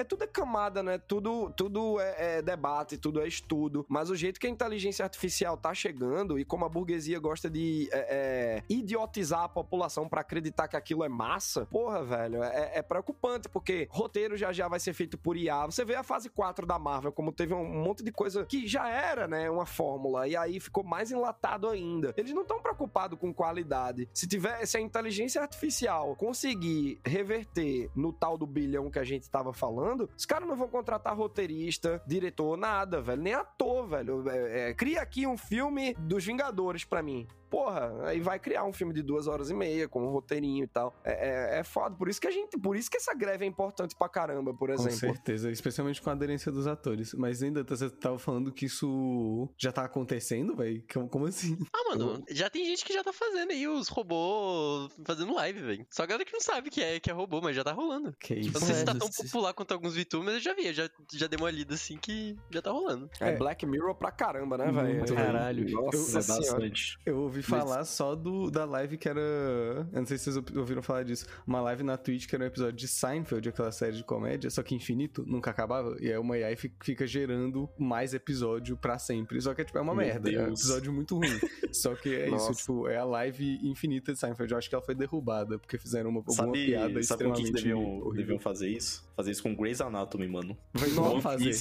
é 0.00 0.04
tudo 0.04 0.24
é 0.24 0.26
camada, 0.26 0.82
né? 0.82 0.98
Tudo, 0.98 1.50
tudo 1.56 1.98
é, 2.00 2.38
é 2.38 2.42
debate, 2.42 2.98
tudo 2.98 3.22
é 3.22 3.26
estudo. 3.26 3.86
Mas 3.88 4.10
o 4.10 4.16
jeito 4.18 4.38
que 4.38 4.46
a 4.46 4.50
inteligência 4.50 5.04
artificial 5.04 5.56
tá 5.56 5.72
chegando 5.72 6.38
e 6.38 6.44
como 6.44 6.64
a 6.64 6.68
burguesia 6.68 7.18
gosta 7.18 7.48
de 7.48 7.88
é, 7.92 7.98
é, 7.98 8.62
idiotizar 8.68 9.44
a 9.44 9.48
população 9.48 10.08
pra 10.08 10.20
acreditar 10.20 10.68
que 10.68 10.76
aquilo 10.76 11.04
é 11.04 11.08
massa, 11.08 11.64
porra, 11.66 12.04
velho, 12.04 12.42
é, 12.42 12.72
é 12.74 12.82
preocupante 12.82 13.48
porque 13.48 13.88
roteiro 13.90 14.36
já 14.36 14.52
já 14.52 14.68
vai 14.68 14.80
ser 14.80 14.92
feito 14.92 15.16
por 15.16 15.36
IA. 15.36 15.66
Você 15.66 15.84
vê 15.84 15.94
a 15.94 16.02
fase 16.02 16.28
4 16.28 16.66
da 16.66 16.78
Marvel, 16.78 17.12
como 17.12 17.32
teve 17.32 17.54
um 17.54 17.64
monte 17.64 18.02
de 18.02 18.12
coisa 18.12 18.44
que 18.44 18.66
já 18.66 18.88
era, 18.88 19.26
né, 19.28 19.48
uma 19.48 19.66
fórmula, 19.66 20.26
e 20.26 20.36
aí 20.36 20.58
ficou 20.60 20.82
mais 20.82 21.10
enlatado 21.10 21.68
ainda. 21.68 22.12
Eles 22.16 22.32
não 22.32 22.42
estão 22.42 22.60
preocupados 22.60 23.18
com 23.18 23.32
qualidade. 23.32 24.08
Se 24.12 24.26
tiver, 24.26 24.66
se 24.66 24.76
a 24.76 24.80
inteligência 24.80 25.40
artificial 25.40 26.16
conseguir 26.16 27.00
reverter 27.04 27.90
no 27.94 28.12
tal 28.12 28.36
do 28.36 28.46
bilhão 28.46 28.90
que 28.90 28.98
a 28.98 29.04
gente 29.04 29.30
tava 29.30 29.52
falando, 29.52 30.10
os 30.16 30.26
caras 30.26 30.48
não 30.48 30.56
vão 30.56 30.68
contratar 30.68 31.16
roteirista, 31.16 32.02
diretor, 32.06 32.56
nada, 32.56 33.00
velho, 33.00 33.22
nem 33.22 33.34
ator, 33.34 33.86
velho. 33.86 34.07
É, 34.30 34.70
é, 34.70 34.74
cria 34.74 35.02
aqui 35.02 35.26
um 35.26 35.36
filme 35.36 35.94
dos 35.94 36.24
Vingadores 36.24 36.84
pra 36.84 37.02
mim. 37.02 37.26
Porra, 37.50 37.92
aí 38.04 38.20
vai 38.20 38.38
criar 38.38 38.64
um 38.64 38.72
filme 38.72 38.92
de 38.92 39.02
duas 39.02 39.26
horas 39.26 39.50
e 39.50 39.54
meia, 39.54 39.88
com 39.88 40.02
um 40.06 40.10
roteirinho 40.10 40.64
e 40.64 40.68
tal. 40.68 40.94
É, 41.04 41.56
é, 41.56 41.60
é 41.60 41.64
foda. 41.64 41.94
Por 41.96 42.08
isso 42.08 42.20
que 42.20 42.26
a 42.26 42.30
gente. 42.30 42.58
Por 42.58 42.76
isso 42.76 42.90
que 42.90 42.96
essa 42.96 43.14
greve 43.14 43.44
é 43.44 43.48
importante 43.48 43.94
pra 43.96 44.08
caramba, 44.08 44.52
por 44.54 44.68
Com 44.68 44.74
exemplo. 44.74 44.98
certeza, 44.98 45.50
especialmente 45.50 46.00
com 46.02 46.10
a 46.10 46.12
aderência 46.12 46.50
dos 46.52 46.66
atores. 46.66 47.14
Mas 47.14 47.42
ainda 47.42 47.64
tá- 47.64 47.76
você 47.76 47.88
tava 47.90 48.18
falando 48.18 48.52
que 48.52 48.66
isso 48.66 49.48
já 49.58 49.72
tá 49.72 49.84
acontecendo, 49.84 50.54
velho? 50.56 50.82
Como, 51.10 51.26
assim? 51.26 51.56
Ah, 51.74 51.90
mano, 51.96 52.22
já 52.30 52.48
tem 52.50 52.64
gente 52.64 52.84
que 52.84 52.92
já 52.92 53.02
tá 53.02 53.12
fazendo 53.12 53.50
aí 53.50 53.66
os 53.66 53.88
robôs 53.88 54.90
fazendo 55.04 55.34
live, 55.34 55.60
velho. 55.60 55.86
Só 55.90 56.02
a 56.02 56.06
galera 56.06 56.24
que 56.24 56.32
não 56.32 56.40
sabe 56.40 56.70
que 56.70 56.82
é, 56.82 57.00
que 57.00 57.10
é 57.10 57.12
robô, 57.12 57.40
mas 57.40 57.54
já 57.56 57.64
tá 57.64 57.72
rolando. 57.72 58.12
Que 58.20 58.34
Eu 58.34 58.38
isso? 58.40 58.52
não 58.52 58.60
sei 58.60 58.74
se 58.74 58.84
tá 58.84 58.92
É, 58.92 58.98
tão 58.98 59.10
se- 59.10 59.22
popular 59.24 59.52
quanto 59.54 59.72
alguns 59.72 59.94
VTubers, 59.94 60.24
mas 60.26 60.34
eu 60.34 60.40
já 60.40 60.54
vi, 60.54 60.66
eu 60.66 60.72
já, 60.74 60.90
já 61.12 61.26
dei 61.26 61.38
uma 61.38 61.50
lida 61.50 61.74
assim 61.74 61.96
que 61.96 62.36
já 62.50 62.60
tá 62.62 62.70
rolando. 62.70 63.08
É, 63.20 63.30
É. 63.30 63.36
Black 63.36 63.64
Mirror 63.66 63.94
pra 63.94 64.10
caramba, 64.10 64.58
né, 64.58 64.70
velho? 64.70 65.02
É, 65.02 65.14
caralho. 65.14 65.70
Nossa 65.70 66.18
É 66.18 66.22
senhora. 66.22 66.40
bastante. 66.40 66.98
Eu 67.06 67.18
ouvi 67.20 67.37
falar 67.42 67.84
só 67.84 68.14
do, 68.14 68.50
da 68.50 68.64
live 68.64 68.96
que 68.96 69.08
era. 69.08 69.20
Eu 69.20 69.86
não 70.00 70.06
sei 70.06 70.18
se 70.18 70.32
vocês 70.32 70.44
ouviram 70.56 70.82
falar 70.82 71.02
disso. 71.04 71.26
Uma 71.46 71.60
live 71.60 71.82
na 71.82 71.96
Twitch 71.96 72.26
que 72.26 72.34
era 72.34 72.44
um 72.44 72.46
episódio 72.46 72.74
de 72.76 72.88
Seinfeld, 72.88 73.48
aquela 73.48 73.72
série 73.72 73.96
de 73.96 74.04
comédia, 74.04 74.50
só 74.50 74.62
que 74.62 74.74
infinito, 74.74 75.24
nunca 75.26 75.50
acabava. 75.50 75.96
E 76.00 76.10
aí 76.10 76.18
uma 76.18 76.34
AI 76.34 76.56
fi- 76.56 76.72
fica 76.82 77.06
gerando 77.06 77.68
mais 77.78 78.14
episódio 78.14 78.76
pra 78.76 78.98
sempre. 78.98 79.40
Só 79.40 79.54
que 79.54 79.64
tipo, 79.64 79.78
é 79.78 79.80
uma 79.80 79.94
Meu 79.94 80.04
merda. 80.04 80.30
É 80.30 80.42
um 80.42 80.46
Deus. 80.46 80.60
episódio 80.60 80.92
muito 80.92 81.16
ruim. 81.16 81.38
só 81.72 81.94
que 81.94 82.14
é 82.14 82.28
Nossa. 82.30 82.52
isso, 82.52 82.60
tipo, 82.60 82.88
é 82.88 82.96
a 82.98 83.04
live 83.04 83.58
infinita 83.62 84.12
de 84.12 84.18
Seinfeld. 84.18 84.52
Eu 84.52 84.58
acho 84.58 84.68
que 84.68 84.74
ela 84.74 84.84
foi 84.84 84.94
derrubada, 84.94 85.58
porque 85.58 85.78
fizeram 85.78 86.10
uma, 86.10 86.18
alguma 86.20 86.36
Sabe, 86.36 86.66
piada 86.66 87.02
sabe 87.02 87.24
o 87.26 87.32
que 87.32 87.42
extremamente 87.42 87.52
deviam, 87.52 88.10
deviam 88.14 88.38
fazer 88.38 88.68
isso? 88.68 89.06
Fazer 89.16 89.32
isso 89.32 89.42
com 89.42 89.54
Grey's 89.54 89.80
Anatomy, 89.80 90.28
mano. 90.28 90.56
Não 90.94 91.12
One 91.14 91.22
fazer. 91.22 91.52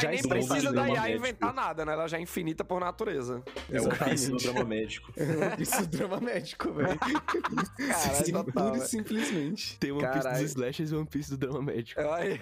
Já 0.00 0.10
nem 0.10 0.22
precisa 0.22 0.72
da 0.72 0.88
IA 0.88 1.16
inventar 1.16 1.54
nada, 1.54 1.84
né? 1.84 1.92
Ela 1.92 2.08
já 2.08 2.18
é 2.18 2.20
infinita 2.20 2.64
por 2.64 2.80
natureza. 2.80 3.42
É 3.70 3.74
o 3.74 3.76
Exatamente. 3.76 4.30
drama 4.44 4.64
médico. 4.64 5.12
Isso 5.58 5.74
é 5.76 5.82
drama 5.86 6.20
médico, 6.20 6.72
velho. 6.72 6.98
Caralho, 6.98 8.44
Pura 8.52 8.68
e 8.68 8.72
velho. 8.72 8.86
simplesmente. 8.86 9.78
Tem 9.78 9.92
One 9.92 10.06
Piece 10.08 10.28
dos 10.28 10.40
slashers 10.50 10.90
e 10.90 10.94
One 10.94 11.06
Piece 11.06 11.30
do 11.30 11.36
drama 11.36 11.62
médico. 11.62 12.00
Aí- 12.00 12.38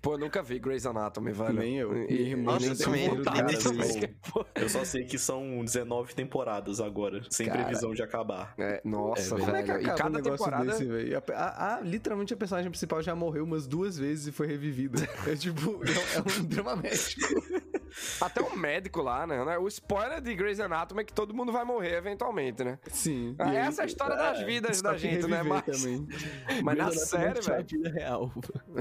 Pô, 0.00 0.14
eu 0.14 0.18
nunca 0.18 0.42
vi 0.42 0.58
Grey's 0.58 0.86
Anatomy, 0.86 1.32
velho. 1.32 1.52
Nem 1.52 1.78
eu. 1.78 1.96
E- 2.08 2.34
Nossa, 2.36 2.90
nem 2.90 3.06
eu 3.06 3.22
também- 3.22 3.42
nem 3.42 4.14
Eu 4.54 4.68
só 4.68 4.84
sei 4.84 5.04
que 5.04 5.18
são 5.18 5.64
19 5.64 6.14
temporadas 6.14 6.80
agora, 6.80 7.22
sem 7.30 7.46
Cara. 7.46 7.64
previsão 7.64 7.94
de 7.94 8.02
acabar. 8.02 8.54
é, 8.58 8.80
nossa, 8.84 9.34
É, 9.34 9.38
Como 9.38 9.56
é 9.56 9.62
que 9.62 9.68
velho. 9.72 9.80
E 9.82 9.84
acaba 9.84 9.98
cada 9.98 10.10
um 10.10 10.12
negócio 10.22 10.38
temporada. 10.44 10.64
desse, 10.72 10.84
velho? 10.84 11.18
A- 11.18 11.32
a- 11.34 11.76
a- 11.76 11.80
literalmente 11.80 12.34
a 12.34 12.36
personagem 12.36 12.70
principal 12.70 13.02
já 13.02 13.14
morreu 13.14 13.44
umas 13.44 13.66
duas 13.66 13.96
vezes 13.98 14.26
e 14.28 14.32
foi 14.32 14.46
revivida. 14.46 14.92
É 15.32 15.36
tipo, 15.36 15.80
é, 15.84 16.18
é 16.18 16.40
um 16.40 16.44
drama 16.44 16.76
médico. 16.76 17.20
Até 18.20 18.40
o 18.40 18.56
médico 18.56 19.02
lá, 19.02 19.26
né? 19.26 19.58
O 19.58 19.68
spoiler 19.68 20.20
de 20.20 20.34
Grey's 20.34 20.60
Anatomy 20.60 21.02
é 21.02 21.04
que 21.04 21.12
todo 21.12 21.34
mundo 21.34 21.52
vai 21.52 21.64
morrer 21.64 21.96
eventualmente, 21.96 22.64
né? 22.64 22.78
Sim. 22.88 23.34
Ah, 23.38 23.54
essa 23.54 23.82
é 23.82 23.84
a 23.84 23.86
história 23.86 24.16
das 24.16 24.42
vidas 24.42 24.78
só 24.78 24.82
da 24.84 24.96
gente, 24.96 25.26
né? 25.26 25.42
Mas, 25.42 25.64
também. 25.64 26.08
mas 26.62 26.78
na 26.78 26.90
série, 26.92 27.38
é 27.38 27.42
a 27.42 27.56
velho. 27.56 27.66
vida 27.66 27.90
real. 27.90 28.32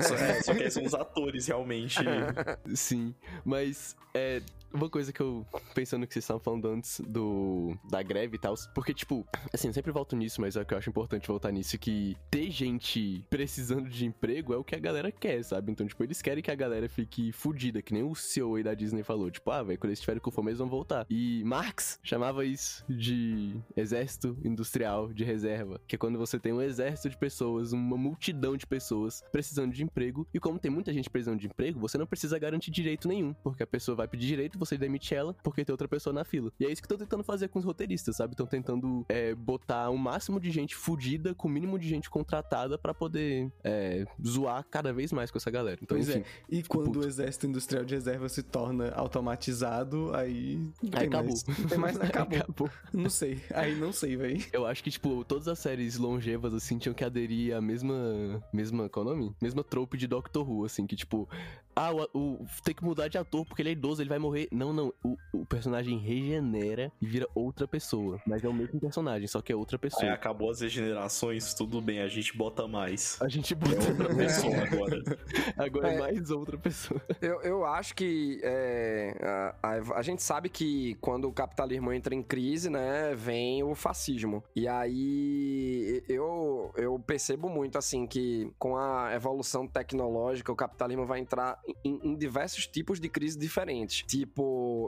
Só, 0.01 0.16
é, 0.16 0.41
só 0.41 0.53
que 0.53 0.64
aí 0.64 0.72
são 0.72 0.84
os 0.84 0.93
atores 0.93 1.47
realmente. 1.47 1.99
Sim, 2.76 3.14
mas 3.43 3.95
é 4.14 4.41
uma 4.74 4.89
coisa 4.89 5.11
que 5.11 5.22
eu, 5.22 5.45
pensando 5.74 6.05
que 6.07 6.13
vocês 6.13 6.24
estavam 6.24 6.41
falando 6.41 6.67
antes 6.67 7.01
do 7.01 7.78
da 7.89 8.01
greve 8.01 8.36
e 8.36 8.39
tal, 8.39 8.55
porque, 8.74 8.93
tipo, 8.93 9.26
assim, 9.53 9.67
eu 9.67 9.74
sempre 9.74 9.91
volto 9.91 10.15
nisso, 10.15 10.41
mas 10.41 10.55
é 10.55 10.65
que 10.65 10.74
eu 10.74 10.78
acho 10.78 10.89
importante 10.89 11.28
voltar 11.28 11.51
nisso, 11.51 11.78
que 11.78 12.15
ter 12.30 12.49
gente 12.49 13.26
precisando 13.30 13.89
de 13.89 14.05
emprego 14.05 14.53
é 14.53 14.57
o 14.57 14.63
que 14.63 14.76
a 14.76 14.80
galera 14.80 15.11
quer, 15.11 15.43
sabe? 15.43 15.72
Então, 15.72 15.86
tipo, 15.88 16.03
eles 16.03 16.22
querem 16.22 16.43
que 16.43 16.51
a 16.51 16.55
galera 16.55 16.88
fique 16.89 17.32
fudida, 17.32 17.82
que 17.82 17.93
nem 17.93 18.03
o 18.03 18.15
CEO 18.15 18.55
aí 18.55 18.63
da 18.63 18.74
Disney 18.74 19.03
falou, 19.03 19.30
tipo, 19.30 19.49
ah, 19.51 19.63
velho, 19.63 19.78
quando 19.80 19.89
eles 19.89 19.99
estiverem 19.99 20.22
com 20.22 20.32
fome, 20.32 20.49
eles 20.49 20.59
vão 20.59 20.69
voltar. 20.69 21.05
E 21.09 21.43
Marx 21.43 21.99
chamava 22.03 22.45
isso 22.45 22.84
de 22.89 23.55
exército 23.76 24.38
industrial 24.43 25.11
de 25.13 25.24
reserva, 25.24 25.82
que 25.88 25.95
é 25.95 25.99
quando 25.99 26.17
você 26.17 26.39
tem 26.39 26.53
um 26.53 26.61
exército 26.61 27.09
de 27.09 27.17
pessoas, 27.17 27.74
uma 27.74 27.97
multidão 27.97 28.55
de 28.55 28.65
pessoas 28.65 29.24
precisando 29.32 29.74
de 29.74 29.84
emprego, 29.84 30.28
e 30.34 30.39
como 30.39 30.59
tem 30.59 30.72
muita 30.72 30.93
gente 30.93 31.09
precisando 31.09 31.39
de 31.39 31.47
emprego, 31.47 31.80
você 31.80 31.97
não 31.97 32.07
precisa 32.07 32.38
garantir 32.39 32.72
direito 32.72 33.07
nenhum, 33.07 33.34
porque 33.34 33.63
a 33.63 33.67
pessoa 33.67 33.95
vai 33.95 34.07
pedir 34.07 34.28
direito, 34.28 34.57
você 34.66 34.78
demite 34.78 35.14
ela, 35.14 35.36
porque 35.43 35.64
tem 35.66 35.74
outra 35.74 35.88
pessoa 35.88 36.14
na 36.14 36.24
fila. 36.24 36.51
E 36.59 36.66
é 36.66 36.72
isso 36.72 36.82
que 36.82 36.86
estão 36.86 36.97
tentando 36.97 37.24
fazer 37.24 37.47
com 37.49 37.59
os 37.59 37.66
roteiristas, 37.66 38.16
sabe? 38.16 38.34
Estão 38.34 38.45
tentando 38.47 39.05
é, 39.09 39.34
botar 39.36 39.89
o 39.89 39.97
máximo 39.97 40.39
de 40.39 40.49
gente 40.51 40.76
fudida 40.76 41.34
com 41.34 41.47
o 41.47 41.51
mínimo 41.51 41.78
de 41.80 41.88
gente 41.88 42.09
contratada 42.09 42.78
pra 42.78 42.93
poder 42.93 43.51
é, 43.64 44.05
zoar 44.26 44.66
cada 44.70 44.93
vez 44.93 45.12
mais 45.12 45.30
com 45.32 45.38
essa 45.38 45.51
galera. 45.51 45.80
Então, 45.82 45.97
Pois 45.97 46.09
é. 46.09 46.20
enfim, 46.20 46.30
E 46.49 46.55
Fico 46.64 46.78
quando 46.78 46.86
puto. 46.93 46.99
o 46.99 47.07
exército 47.07 47.47
industrial 47.47 47.84
de 47.84 47.93
reserva 47.95 48.30
se 48.30 48.43
torna 48.43 48.91
automatizado, 48.91 50.14
aí. 50.16 50.59
Aí 50.93 51.07
acabou. 51.07 51.28
mais. 51.30 51.43
Tem 51.43 51.78
mais, 51.78 51.97
acabou. 52.01 52.38
acabou. 52.39 52.70
Não 52.93 53.09
sei. 53.09 53.41
Aí 53.53 53.76
não 53.76 53.91
sei, 53.91 54.16
velho. 54.18 54.43
Eu 54.53 54.66
acho 54.66 54.84
que, 54.84 54.91
tipo, 54.91 55.24
todas 55.26 55.47
as 55.47 55.59
séries 55.59 55.97
longevas, 55.97 56.53
assim, 56.53 56.78
tinham 56.78 56.93
que 56.93 57.03
aderir 57.03 57.55
à 57.55 57.62
mesma. 57.62 58.43
Mesma. 58.53 58.89
Qual 58.89 59.07
é 59.07 59.12
o 59.12 59.16
nome? 59.16 59.36
Mesma 59.41 59.64
trope 59.64 59.97
de 59.97 60.07
Doctor 60.07 60.47
Who, 60.49 60.66
assim, 60.66 60.86
que, 60.86 60.95
tipo. 60.95 61.28
Ah, 61.76 61.91
o, 61.93 62.07
o- 62.20 62.45
tem 62.66 62.76
que 62.76 62.84
mudar 62.84 63.07
de 63.07 63.18
ator 63.18 63.45
porque 63.45 63.62
ele 63.62 63.70
é 63.70 63.72
idoso, 63.72 64.01
ele 64.01 64.09
vai 64.09 64.20
morrer 64.20 64.47
Não, 64.51 64.73
não. 64.73 64.93
O, 65.03 65.17
o 65.33 65.45
personagem 65.45 65.97
regenera 65.97 66.91
e 67.01 67.05
vira 67.05 67.27
outra 67.33 67.67
pessoa. 67.67 68.19
Mas 68.27 68.43
é 68.43 68.47
o 68.49 68.53
mesmo 68.53 68.79
personagem, 68.79 69.27
só 69.27 69.41
que 69.41 69.51
é 69.51 69.55
outra 69.55 69.77
Aí 69.77 69.79
pessoa. 69.81 70.11
acabou 70.13 70.49
as 70.51 70.61
regenerações, 70.61 71.53
tudo 71.53 71.81
bem, 71.81 72.01
a 72.01 72.07
gente 72.07 72.35
bota 72.37 72.67
mais. 72.67 73.17
A 73.21 73.27
gente 73.29 73.53
É 73.53 73.55
bota 73.55 73.89
outra 73.89 74.15
pessoa 74.15 74.55
agora. 74.57 75.01
Agora 75.57 75.91
é 75.91 75.95
É. 75.95 75.99
mais 75.99 76.31
outra 76.31 76.57
pessoa. 76.57 77.01
Eu, 77.21 77.41
eu 77.41 77.65
acho 77.65 77.95
que 77.95 78.39
é, 78.43 79.15
a, 79.21 79.55
a- 79.69 79.99
a 79.99 80.01
gente 80.01 80.21
sabe 80.21 80.49
que 80.49 80.95
quando 80.95 81.27
o 81.27 81.31
capitalismo 81.33 81.91
entra 81.93 82.13
em 82.13 82.21
crise, 82.23 82.69
né, 82.69 83.13
vem 83.15 83.63
o 83.63 83.73
fascismo. 83.75 84.43
E 84.55 84.67
aí 84.67 86.03
eu, 86.07 86.71
eu 86.75 86.99
percebo 86.99 87.49
muito 87.49 87.77
assim 87.77 88.05
que 88.05 88.51
com 88.59 88.75
a 88.77 89.13
evolução 89.13 89.67
tecnológica 89.67 90.51
o 90.51 90.55
capitalismo 90.55 91.05
vai 91.05 91.19
entrar 91.19 91.59
em, 91.83 91.99
em 92.03 92.15
diversos 92.15 92.67
tipos 92.67 92.99
de 92.99 93.07
crise 93.09 93.37
diferentes, 93.37 94.03
tipo 94.07 94.40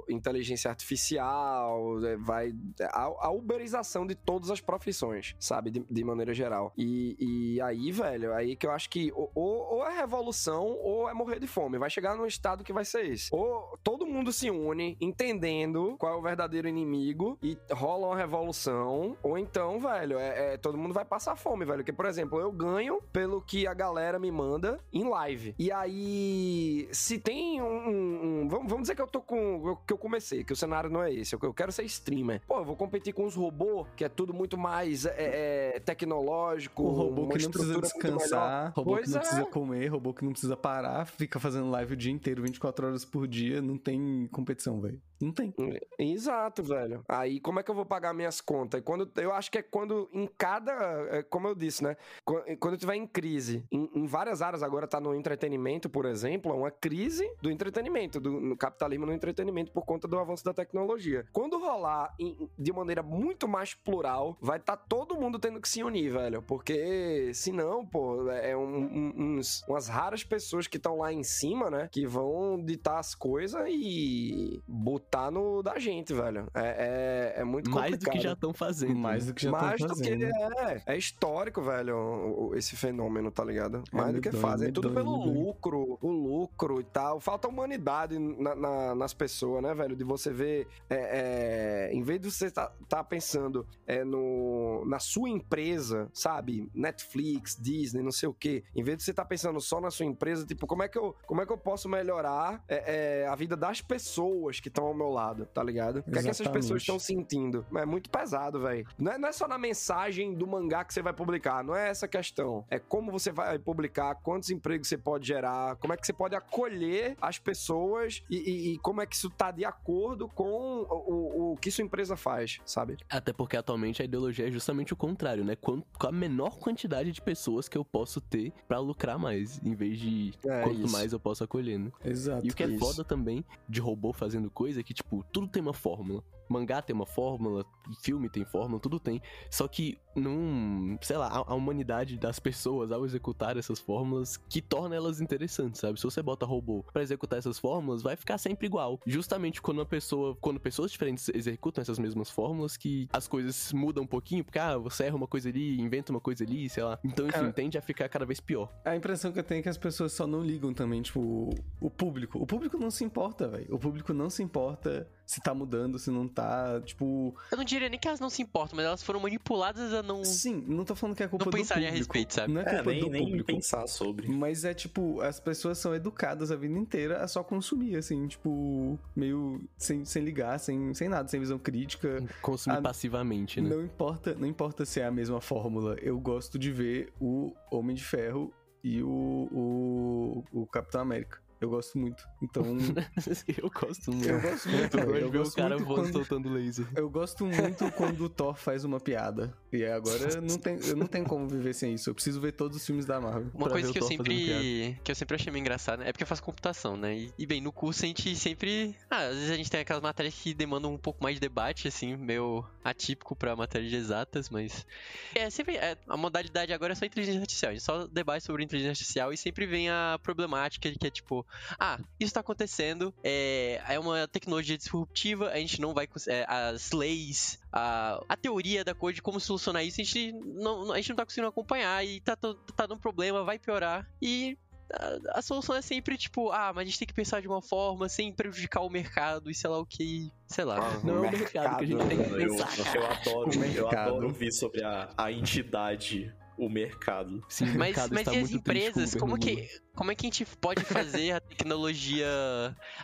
inteligência 0.09 0.69
artificial, 0.69 2.03
é, 2.05 2.17
vai 2.17 2.53
a, 2.91 3.03
a 3.27 3.31
uberização 3.31 4.05
de 4.05 4.15
todas 4.15 4.49
as 4.49 4.59
profissões, 4.61 5.35
sabe, 5.39 5.71
de, 5.71 5.85
de 5.89 6.03
maneira 6.03 6.33
geral. 6.33 6.71
E, 6.77 7.15
e 7.19 7.61
aí, 7.61 7.91
velho, 7.91 8.33
aí 8.33 8.55
que 8.55 8.65
eu 8.67 8.71
acho 8.71 8.89
que 8.89 9.11
ou, 9.13 9.31
ou 9.35 9.53
ou 9.73 9.87
é 9.87 9.95
revolução 9.97 10.65
ou 10.81 11.09
é 11.09 11.13
morrer 11.13 11.39
de 11.39 11.47
fome. 11.47 11.77
Vai 11.77 11.89
chegar 11.89 12.15
num 12.15 12.25
estado 12.25 12.63
que 12.63 12.73
vai 12.73 12.85
ser 12.85 13.05
esse. 13.05 13.29
Ou 13.33 13.77
todo 13.83 14.05
mundo 14.05 14.31
se 14.31 14.49
une, 14.49 14.97
entendendo 15.01 15.95
qual 15.97 16.13
é 16.13 16.17
o 16.17 16.21
verdadeiro 16.21 16.67
inimigo 16.67 17.37
e 17.41 17.57
rola 17.71 18.07
uma 18.07 18.15
revolução. 18.17 19.17
Ou 19.23 19.37
então, 19.37 19.79
velho, 19.79 20.17
é, 20.19 20.53
é- 20.53 20.57
todo 20.57 20.77
mundo 20.77 20.93
vai 20.93 21.05
passar 21.05 21.35
fome, 21.35 21.65
velho. 21.65 21.79
Porque, 21.79 21.93
por 21.93 22.05
exemplo, 22.05 22.39
eu 22.39 22.51
ganho 22.51 23.01
pelo 23.11 23.41
que 23.41 23.65
a 23.67 23.73
galera 23.73 24.19
me 24.19 24.31
manda 24.31 24.79
em 24.91 25.07
live. 25.07 25.55
E 25.57 25.71
aí, 25.71 26.87
se 26.91 27.17
tem 27.19 27.61
um. 27.61 27.65
um- 27.89 28.19
um- 28.43 28.47
vamos, 28.47 28.67
vamos 28.67 28.81
dizer 28.83 28.95
que 28.95 29.01
eu 29.01 29.07
tô 29.07 29.21
com. 29.21 29.42
Que 29.85 29.93
eu 29.93 29.97
comecei, 29.97 30.43
que 30.43 30.53
o 30.53 30.55
cenário 30.55 30.89
não 30.89 31.01
é 31.03 31.13
esse. 31.13 31.35
Eu, 31.35 31.53
quero 31.53 31.71
ser 31.71 31.83
streamer. 31.83 32.41
Pô, 32.47 32.59
eu 32.59 32.65
vou 32.65 32.75
competir 32.75 33.13
com 33.13 33.25
os 33.25 33.35
robôs, 33.35 33.87
que 33.95 34.03
é 34.03 34.09
tudo 34.09 34.33
muito 34.33 34.57
mais 34.57 35.05
é, 35.05 35.75
é, 35.75 35.79
tecnológico. 35.79 36.83
O 36.83 36.91
robô 36.91 37.27
que 37.27 37.43
não 37.43 37.51
precisa 37.51 37.81
descansar, 37.81 38.73
robô 38.75 38.91
Pois 38.91 39.05
que 39.05 39.11
não 39.11 39.17
é. 39.17 39.19
precisa 39.21 39.45
comer, 39.45 39.87
robô 39.87 40.13
que 40.13 40.23
não 40.23 40.31
precisa 40.31 40.55
parar, 40.57 41.05
fica 41.05 41.39
fazendo 41.39 41.69
live 41.69 41.93
o 41.93 41.97
dia 41.97 42.11
inteiro, 42.11 42.41
24 42.43 42.87
horas 42.87 43.05
por 43.05 43.27
dia, 43.27 43.61
não 43.61 43.77
tem 43.77 44.27
competição, 44.31 44.79
velho. 44.79 45.01
Não 45.21 45.31
tem. 45.31 45.53
Exato, 45.97 46.61
velho. 46.63 47.01
Aí 47.07 47.39
como 47.39 47.59
é 47.59 47.63
que 47.63 47.71
eu 47.71 47.75
vou 47.75 47.85
pagar 47.85 48.13
minhas 48.13 48.41
contas? 48.41 48.79
E 48.81 48.83
quando 48.83 49.09
eu 49.21 49.31
acho 49.31 49.49
que 49.49 49.57
é 49.59 49.61
quando 49.61 50.09
em 50.11 50.27
cada, 50.37 50.73
é, 51.09 51.23
como 51.23 51.47
eu 51.47 51.55
disse, 51.55 51.81
né? 51.83 51.95
Qu- 52.25 52.43
Quando 52.59 52.77
tiver 52.77 52.95
em 52.95 53.07
crise, 53.07 53.63
em, 53.71 53.89
em 53.95 54.05
várias 54.05 54.41
áreas 54.41 54.61
agora 54.63 54.85
tá 54.87 54.99
no 54.99 55.15
entretenimento, 55.15 55.89
por 55.89 56.05
exemplo, 56.05 56.51
é 56.51 56.55
uma 56.55 56.71
crise 56.71 57.29
do 57.41 57.49
entretenimento, 57.49 58.19
do 58.19 58.31
no 58.41 58.57
capitalismo 58.57 59.05
no 59.05 59.13
entretenimento 59.13 59.32
por 59.73 59.85
conta 59.85 60.07
do 60.07 60.17
avanço 60.19 60.43
da 60.43 60.53
tecnologia. 60.53 61.25
Quando 61.31 61.57
rolar 61.59 62.13
em- 62.19 62.49
de 62.57 62.71
maneira 62.71 63.01
muito 63.03 63.47
mais 63.47 63.73
plural, 63.73 64.37
vai 64.41 64.57
estar 64.57 64.77
todo 64.77 65.15
mundo 65.15 65.39
tendo 65.39 65.59
que 65.59 65.67
se 65.69 65.83
unir, 65.83 66.11
velho, 66.11 66.41
porque 66.41 67.31
senão, 67.33 67.85
pô, 67.85 68.29
é 68.29 68.55
um- 68.55 68.63
um- 68.63 69.13
uns, 69.37 69.63
umas 69.67 69.87
raras 69.87 70.23
pessoas 70.23 70.67
que 70.67 70.77
estão 70.77 70.97
lá 70.97 71.11
em 71.11 71.23
cima, 71.23 71.69
né, 71.69 71.89
que 71.91 72.05
vão 72.05 72.61
ditar 72.63 72.99
as 72.99 73.15
coisas 73.15 73.63
e 73.67 74.61
botar 74.67 75.31
no 75.31 75.61
da 75.61 75.77
gente, 75.79 76.13
velho. 76.13 76.47
É, 76.53 77.33
é, 77.37 77.41
é 77.41 77.43
muito 77.43 77.69
Mais 77.69 77.91
do 77.91 77.97
complicado. 77.97 78.13
que 78.17 78.19
já 78.23 78.33
estão 78.33 78.53
fazendo. 78.53 78.95
Mais 78.95 79.25
né? 79.25 79.31
do 79.31 79.35
que 79.35 79.43
já 79.43 79.51
Mais 79.51 79.79
estão 79.79 79.87
do 79.95 80.01
que 80.01 80.09
fazendo. 80.09 80.23
é, 80.59 80.83
é 80.85 80.97
histórico, 80.97 81.61
velho, 81.61 82.51
esse 82.55 82.75
fenômeno, 82.75 83.31
tá 83.31 83.43
ligado? 83.43 83.83
Mais 83.91 84.13
do 84.13 84.21
que 84.21 84.29
medonho, 84.29 84.41
fazem. 84.41 84.69
É 84.69 84.71
tudo 84.71 84.89
medonho, 84.89 85.23
pelo 85.23 85.33
lucro, 85.45 85.97
o 86.01 86.11
lucro 86.11 86.79
e 86.79 86.83
tal. 86.83 87.19
Falta 87.19 87.47
humanidade 87.47 88.17
na- 88.19 88.55
na- 88.55 88.95
nas 88.95 89.13
pessoas, 89.13 89.22
né, 89.61 89.73
velho? 89.73 89.95
De 89.95 90.03
você 90.03 90.31
ver, 90.31 90.67
é, 90.89 91.89
é, 91.89 91.93
em 91.93 92.01
vez 92.03 92.19
de 92.19 92.31
você 92.31 92.49
tá, 92.51 92.71
tá 92.87 93.03
pensando 93.03 93.65
é, 93.85 94.03
no, 94.03 94.83
na 94.85 94.99
sua 94.99 95.29
empresa, 95.29 96.09
sabe? 96.13 96.69
Netflix, 96.73 97.55
Disney, 97.59 98.01
não 98.01 98.11
sei 98.11 98.29
o 98.29 98.33
quê. 98.33 98.63
Em 98.75 98.83
vez 98.83 98.97
de 98.97 99.03
você 99.03 99.13
tá 99.13 99.25
pensando 99.25 99.59
só 99.61 99.79
na 99.81 99.91
sua 99.91 100.05
empresa, 100.05 100.45
tipo, 100.45 100.65
como 100.67 100.83
é 100.83 100.87
que 100.87 100.97
eu, 100.97 101.15
como 101.25 101.41
é 101.41 101.45
que 101.45 101.51
eu 101.51 101.57
posso 101.57 101.87
melhorar 101.89 102.63
é, 102.67 103.21
é, 103.23 103.27
a 103.27 103.35
vida 103.35 103.55
das 103.55 103.81
pessoas 103.81 104.59
que 104.59 104.67
estão 104.67 104.85
ao 104.85 104.93
meu 104.93 105.09
lado, 105.09 105.45
tá 105.45 105.63
ligado? 105.63 105.97
O 105.99 106.03
que 106.03 106.09
é 106.09 106.13
que 106.13 106.17
essas 106.29 106.41
Exatamente. 106.41 106.61
pessoas 106.63 106.81
estão 106.81 106.99
sentindo? 106.99 107.65
É 107.75 107.85
muito 107.85 108.09
pesado, 108.09 108.59
velho. 108.61 108.85
Não 108.97 109.11
é, 109.11 109.17
não 109.17 109.29
é 109.29 109.31
só 109.31 109.47
na 109.47 109.57
mensagem 109.57 110.33
do 110.33 110.47
mangá 110.47 110.83
que 110.83 110.93
você 110.93 111.01
vai 111.01 111.13
publicar, 111.13 111.63
não 111.63 111.75
é 111.75 111.89
essa 111.89 112.07
questão. 112.07 112.65
É 112.69 112.79
como 112.79 113.11
você 113.11 113.31
vai 113.31 113.57
publicar, 113.59 114.15
quantos 114.15 114.49
empregos 114.49 114.87
você 114.87 114.97
pode 114.97 115.27
gerar, 115.27 115.75
como 115.77 115.93
é 115.93 115.97
que 115.97 116.05
você 116.05 116.13
pode 116.13 116.35
acolher 116.35 117.15
as 117.21 117.37
pessoas 117.39 118.23
e, 118.29 118.37
e- 118.37 118.73
e 118.73 118.77
como 118.79 119.01
é 119.01 119.02
que 119.05 119.15
isso 119.15 119.29
tá 119.29 119.51
de 119.51 119.65
acordo 119.65 120.27
com 120.27 120.43
o, 120.43 120.83
o- 121.13 121.51
o 121.53 121.57
que 121.57 121.69
sua 121.71 121.83
empresa 121.83 122.15
faz, 122.15 122.59
sabe? 122.65 122.97
Até 123.09 123.31
porque 123.33 123.57
atualmente 123.57 124.01
a 124.01 124.05
ideologia 124.05 124.47
é 124.47 124.51
justamente 124.51 124.93
o 124.93 124.95
contrário, 124.95 125.43
né? 125.43 125.55
Quanto, 125.55 125.85
com 125.97 126.07
a 126.07 126.11
menor 126.11 126.57
quantidade 126.59 127.11
de 127.11 127.21
pessoas 127.21 127.67
que 127.67 127.77
eu 127.77 127.85
posso 127.85 128.19
ter 128.21 128.51
pra 128.67 128.79
lucrar 128.79 129.17
mais, 129.19 129.59
em 129.63 129.73
vez 129.73 129.99
de 129.99 130.33
É 130.45 130.63
quanto 130.63 130.81
isso. 130.85 130.91
mais 130.91 131.13
eu 131.13 131.19
posso 131.19 131.43
acolher, 131.43 131.77
né? 131.79 131.91
Exato. 132.03 132.45
E 132.45 132.49
o 132.49 132.55
que 132.55 132.63
é 132.63 132.67
Isso. 132.67 132.79
foda 132.79 133.03
também 133.03 133.43
de 133.67 133.79
robô 133.79 134.11
fazendo 134.13 134.49
coisa 134.49 134.79
é 134.79 134.83
que, 134.83 134.93
tipo, 134.93 135.23
tudo 135.31 135.47
tem 135.47 135.61
uma 135.61 135.73
fórmula. 135.73 136.23
Mangá 136.49 136.81
tem 136.81 136.93
uma 136.95 137.05
fórmula, 137.05 137.65
filme 138.01 138.29
tem 138.29 138.43
fórmula, 138.45 138.79
tudo 138.79 138.99
tem. 138.99 139.21
Só 139.49 139.67
que 139.67 139.97
não. 140.15 140.97
Sei 141.01 141.17
lá, 141.17 141.27
a, 141.27 141.51
a 141.51 141.55
humanidade 141.55 142.17
das 142.17 142.39
pessoas 142.39 142.91
ao 142.91 143.05
executar 143.05 143.57
essas 143.57 143.79
fórmulas 143.79 144.37
que 144.49 144.61
torna 144.61 144.95
elas 144.95 145.21
interessantes, 145.21 145.79
sabe? 145.81 145.99
Se 145.99 146.03
você 146.05 146.21
bota 146.21 146.45
robô 146.45 146.83
pra 146.91 147.01
executar 147.01 147.39
essas 147.39 147.59
fórmulas, 147.59 148.01
vai 148.01 148.15
ficar 148.15 148.37
sempre 148.37 148.67
igual. 148.67 148.99
Justamente 149.05 149.61
quando 149.61 149.79
uma 149.79 149.85
pessoa. 149.85 150.35
Quando 150.41 150.59
pessoas 150.59 150.91
diferentes 150.91 151.29
executam 151.33 151.81
essas 151.81 151.99
mesmas 151.99 152.29
fórmulas, 152.29 152.77
que 152.77 153.07
as 153.11 153.27
coisas 153.27 153.71
mudam 153.73 154.03
um 154.03 154.07
pouquinho, 154.07 154.43
porque, 154.43 154.59
ah, 154.59 154.77
você 154.77 155.05
erra 155.05 155.15
uma 155.15 155.27
coisa 155.27 155.49
ali, 155.49 155.79
inventa 155.79 156.11
uma 156.11 156.19
coisa 156.21 156.43
ali, 156.43 156.69
sei 156.69 156.83
lá. 156.83 156.99
Então, 157.03 157.25
enfim, 157.27 157.33
Cara, 157.39 157.53
tende 157.53 157.77
a 157.77 157.81
ficar 157.81 158.07
cada 158.09 158.25
vez 158.25 158.39
pior. 158.39 158.69
A 158.85 158.95
impressão 158.95 159.31
que 159.31 159.39
eu 159.39 159.43
tenho 159.43 159.59
é 159.59 159.63
que 159.63 159.69
as 159.69 159.77
pessoas 159.77 160.13
só 160.13 160.25
não 160.27 160.41
ligam 160.43 160.73
também, 160.73 161.01
tipo, 161.01 161.19
o- 161.19 161.53
o 161.81 161.89
público. 161.89 162.39
O 162.41 162.45
público 162.45 162.77
não 162.77 162.91
se 162.91 163.03
importa, 163.03 163.47
velho. 163.47 163.73
O 163.73 163.79
público 163.79 164.13
não 164.13 164.29
se 164.29 164.43
importa 164.43 165.07
se 165.25 165.39
tá 165.41 165.53
mudando, 165.53 165.97
se 165.97 166.11
não 166.11 166.27
tá, 166.27 166.81
tipo... 166.81 167.33
Eu 167.51 167.57
não 167.57 167.63
diria 167.63 167.87
nem 167.89 167.97
que 167.99 168.07
elas 168.07 168.19
não 168.19 168.29
se 168.29 168.41
importam, 168.41 168.75
mas 168.75 168.85
elas 168.85 169.01
foram 169.01 169.19
manipuladas 169.21 169.93
a 169.93 170.02
não. 170.03 170.23
Sim, 170.25 170.63
não 170.67 170.83
tô 170.85 170.95
falando 170.95 171.15
que 171.15 171.23
é 171.23 171.27
culpa 171.27 171.45
Não 171.45 171.51
do 171.51 171.57
pensarem 171.57 171.85
a 171.85 171.89
público. 171.89 172.13
respeito, 172.13 172.33
sabe? 172.33 172.53
Não 172.53 172.61
é 172.61 172.63
É, 172.63 172.75
culpa 172.75 172.91
nem, 172.91 172.99
do 172.99 173.09
nem 173.09 173.23
público. 173.25 173.45
pensar 173.47 173.87
sobre. 173.87 174.27
Mas 174.27 174.63
é 174.65 174.73
tipo, 174.73 175.21
as 175.21 175.39
pessoas 175.39 175.77
são 175.77 175.93
educadas 175.95 176.51
a 176.51 176.55
vida 176.55 176.77
inteira 176.77 177.23
a 177.23 177.27
só 177.27 177.43
consumir, 177.43 177.95
assim, 177.95 178.27
tipo, 178.27 178.99
meio 179.15 179.61
sem, 179.77 180.05
sem 180.05 180.23
ligar, 180.23 180.59
sem, 180.59 180.93
sem 180.93 181.09
nada, 181.09 181.27
sem 181.27 181.39
visão 181.39 181.57
crítica. 181.59 182.23
Consumir 182.41 182.77
Ah, 182.77 182.81
passivamente, 182.81 183.59
né? 183.61 183.69
Não 183.69 183.83
importa, 183.83 184.33
não 184.35 184.47
importa 184.47 184.85
se 184.85 184.99
é 184.99 185.05
a 185.05 185.11
mesma 185.11 185.39
fórmula. 185.41 185.95
Eu 186.01 186.19
gosto 186.19 186.57
de 186.59 186.71
ver 186.71 187.11
o 187.19 187.53
Homem 187.71 187.95
de 187.95 188.03
Ferro 188.03 188.53
e 188.83 189.01
o, 189.01 189.47
o, 189.51 190.43
o 190.61 190.67
Capitão 190.67 191.01
América. 191.01 191.41
Eu 191.63 191.69
gosto 191.69 191.97
muito. 191.97 192.27
Então, 192.41 192.61
eu 193.57 193.69
gosto 193.69 194.11
muito. 194.11 194.29
eu 194.29 194.41
gosto 194.41 194.69
muito. 194.69 194.97
Eu 194.97 195.05
gosto 195.05 195.15
de 195.15 195.21
Eu 195.21 195.31
ver 195.31 195.37
o 195.37 195.43
gosto 195.43 195.55
cara 195.55 195.77
voando 195.77 195.95
quando, 195.95 196.11
soltando 196.11 196.49
laser. 196.49 196.85
eu 196.93 197.09
gosto 197.09 197.45
muito 197.45 197.89
quando 197.93 198.25
o 198.25 198.29
Thor 198.29 198.53
faz 198.57 198.83
uma 198.83 198.99
piada. 198.99 199.55
E 199.71 199.85
agora 199.85 200.41
não 200.41 200.57
tem, 200.57 200.77
eu 200.85 200.97
não 200.97 201.07
tenho 201.07 201.23
como 201.23 201.47
viver 201.47 201.73
sem 201.73 201.93
isso. 201.93 202.09
Eu 202.09 202.13
preciso 202.13 202.41
ver 202.41 202.51
todos 202.51 202.75
os 202.75 202.85
filmes 202.85 203.05
da 203.05 203.21
Marvel. 203.21 203.49
Uma 203.53 203.69
coisa 203.69 203.93
que 203.93 203.97
eu 203.97 204.03
sempre 204.03 204.99
que 205.01 205.09
eu 205.09 205.15
sempre 205.15 205.35
achei 205.35 205.53
meio 205.53 205.61
engraçada 205.61 206.03
é 206.03 206.11
porque 206.11 206.23
eu 206.23 206.27
faço 206.27 206.43
computação, 206.43 206.97
né? 206.97 207.15
E, 207.15 207.33
e, 207.39 207.45
bem, 207.45 207.61
no 207.61 207.71
curso 207.71 208.03
a 208.03 208.07
gente 208.07 208.35
sempre, 208.35 208.93
ah, 209.09 209.27
às 209.27 209.35
vezes 209.35 209.51
a 209.51 209.55
gente 209.55 209.71
tem 209.71 209.79
aquelas 209.79 210.03
matérias 210.03 210.35
que 210.35 210.53
demandam 210.53 210.93
um 210.93 210.97
pouco 210.97 211.23
mais 211.23 211.35
de 211.35 211.39
debate, 211.39 211.87
assim, 211.87 212.17
meio 212.17 212.65
atípico 212.83 213.37
pra 213.37 213.55
matéria 213.55 213.87
de 213.87 213.95
exatas, 213.95 214.49
mas 214.49 214.85
é 215.33 215.49
sempre 215.49 215.77
é, 215.77 215.97
a 216.09 216.17
modalidade 216.17 216.73
agora 216.73 216.91
é 216.91 216.95
só 216.95 217.05
inteligência 217.05 217.39
artificial. 217.39 217.71
A 217.71 217.73
gente 217.73 217.83
só 217.83 218.05
debate 218.05 218.43
sobre 218.43 218.65
inteligência 218.65 218.91
artificial 218.91 219.31
e 219.31 219.37
sempre 219.37 219.65
vem 219.65 219.89
a 219.89 220.19
problemática 220.21 220.91
que 220.91 221.07
é 221.07 221.09
tipo, 221.09 221.45
ah, 221.79 221.99
isso 222.19 222.33
tá 222.33 222.39
acontecendo, 222.39 223.13
é, 223.23 223.81
é 223.87 223.99
uma 223.99 224.27
tecnologia 224.27 224.77
disruptiva, 224.77 225.49
a 225.49 225.57
gente 225.57 225.79
não 225.81 225.93
vai 225.93 226.07
é, 226.27 226.45
as 226.47 226.91
leis, 226.91 227.59
a, 227.71 228.23
a 228.27 228.35
teoria 228.37 228.83
da 228.83 228.93
coisa 228.93 229.15
de 229.15 229.21
como 229.21 229.39
solucionar 229.39 229.83
isso, 229.83 230.01
a 230.01 230.03
gente 230.03 230.31
não, 230.33 230.91
a 230.91 230.97
gente 230.97 231.09
não 231.09 231.15
tá 231.15 231.25
conseguindo 231.25 231.47
acompanhar 231.49 232.05
e 232.05 232.19
tá, 232.21 232.35
tá, 232.35 232.53
tá 232.75 232.85
dando 232.85 232.99
problema, 232.99 233.43
vai 233.43 233.57
piorar. 233.59 234.07
E 234.21 234.57
a, 234.91 235.39
a 235.39 235.41
solução 235.41 235.75
é 235.75 235.81
sempre 235.81 236.17
tipo, 236.17 236.51
ah, 236.51 236.71
mas 236.73 236.83
a 236.83 236.85
gente 236.85 236.99
tem 236.99 237.07
que 237.07 237.13
pensar 237.13 237.41
de 237.41 237.47
uma 237.47 237.61
forma 237.61 238.07
sem 238.09 238.31
prejudicar 238.31 238.81
o 238.81 238.89
mercado 238.89 239.49
e 239.49 239.55
sei 239.55 239.69
lá 239.69 239.79
o 239.79 239.85
que, 239.85 240.31
sei 240.47 240.63
lá. 240.65 240.77
Ah, 240.79 240.99
Não 241.03 241.25
é 241.25 241.27
o 241.29 241.31
mercado 241.31 241.77
que 241.77 241.83
a 241.83 241.87
gente 241.87 242.07
tem 242.07 242.23
que 242.23 242.29
Eu, 242.29 242.55
pensar. 242.55 242.95
eu 242.95 243.05
adoro, 243.05 243.59
O 243.59 243.63
eu 243.65 243.89
adoro 243.89 244.27
ouvir 244.27 244.51
sobre 244.51 244.83
a, 244.83 245.09
a 245.17 245.31
entidade 245.31 246.33
o 246.57 246.69
mercado. 246.69 247.43
Sim, 247.49 247.65
o 247.65 247.67
Mas, 247.69 247.77
mercado 247.77 248.09
mas 248.11 248.19
está 248.21 248.33
e 248.33 248.37
as 248.43 248.51
empresas? 248.51 249.15
Como 249.15 249.37
que, 249.37 249.67
como 249.95 250.11
é 250.11 250.15
que 250.15 250.25
a 250.25 250.29
gente 250.29 250.45
pode 250.57 250.83
fazer 250.83 251.31
a 251.31 251.39
tecnologia. 251.39 252.27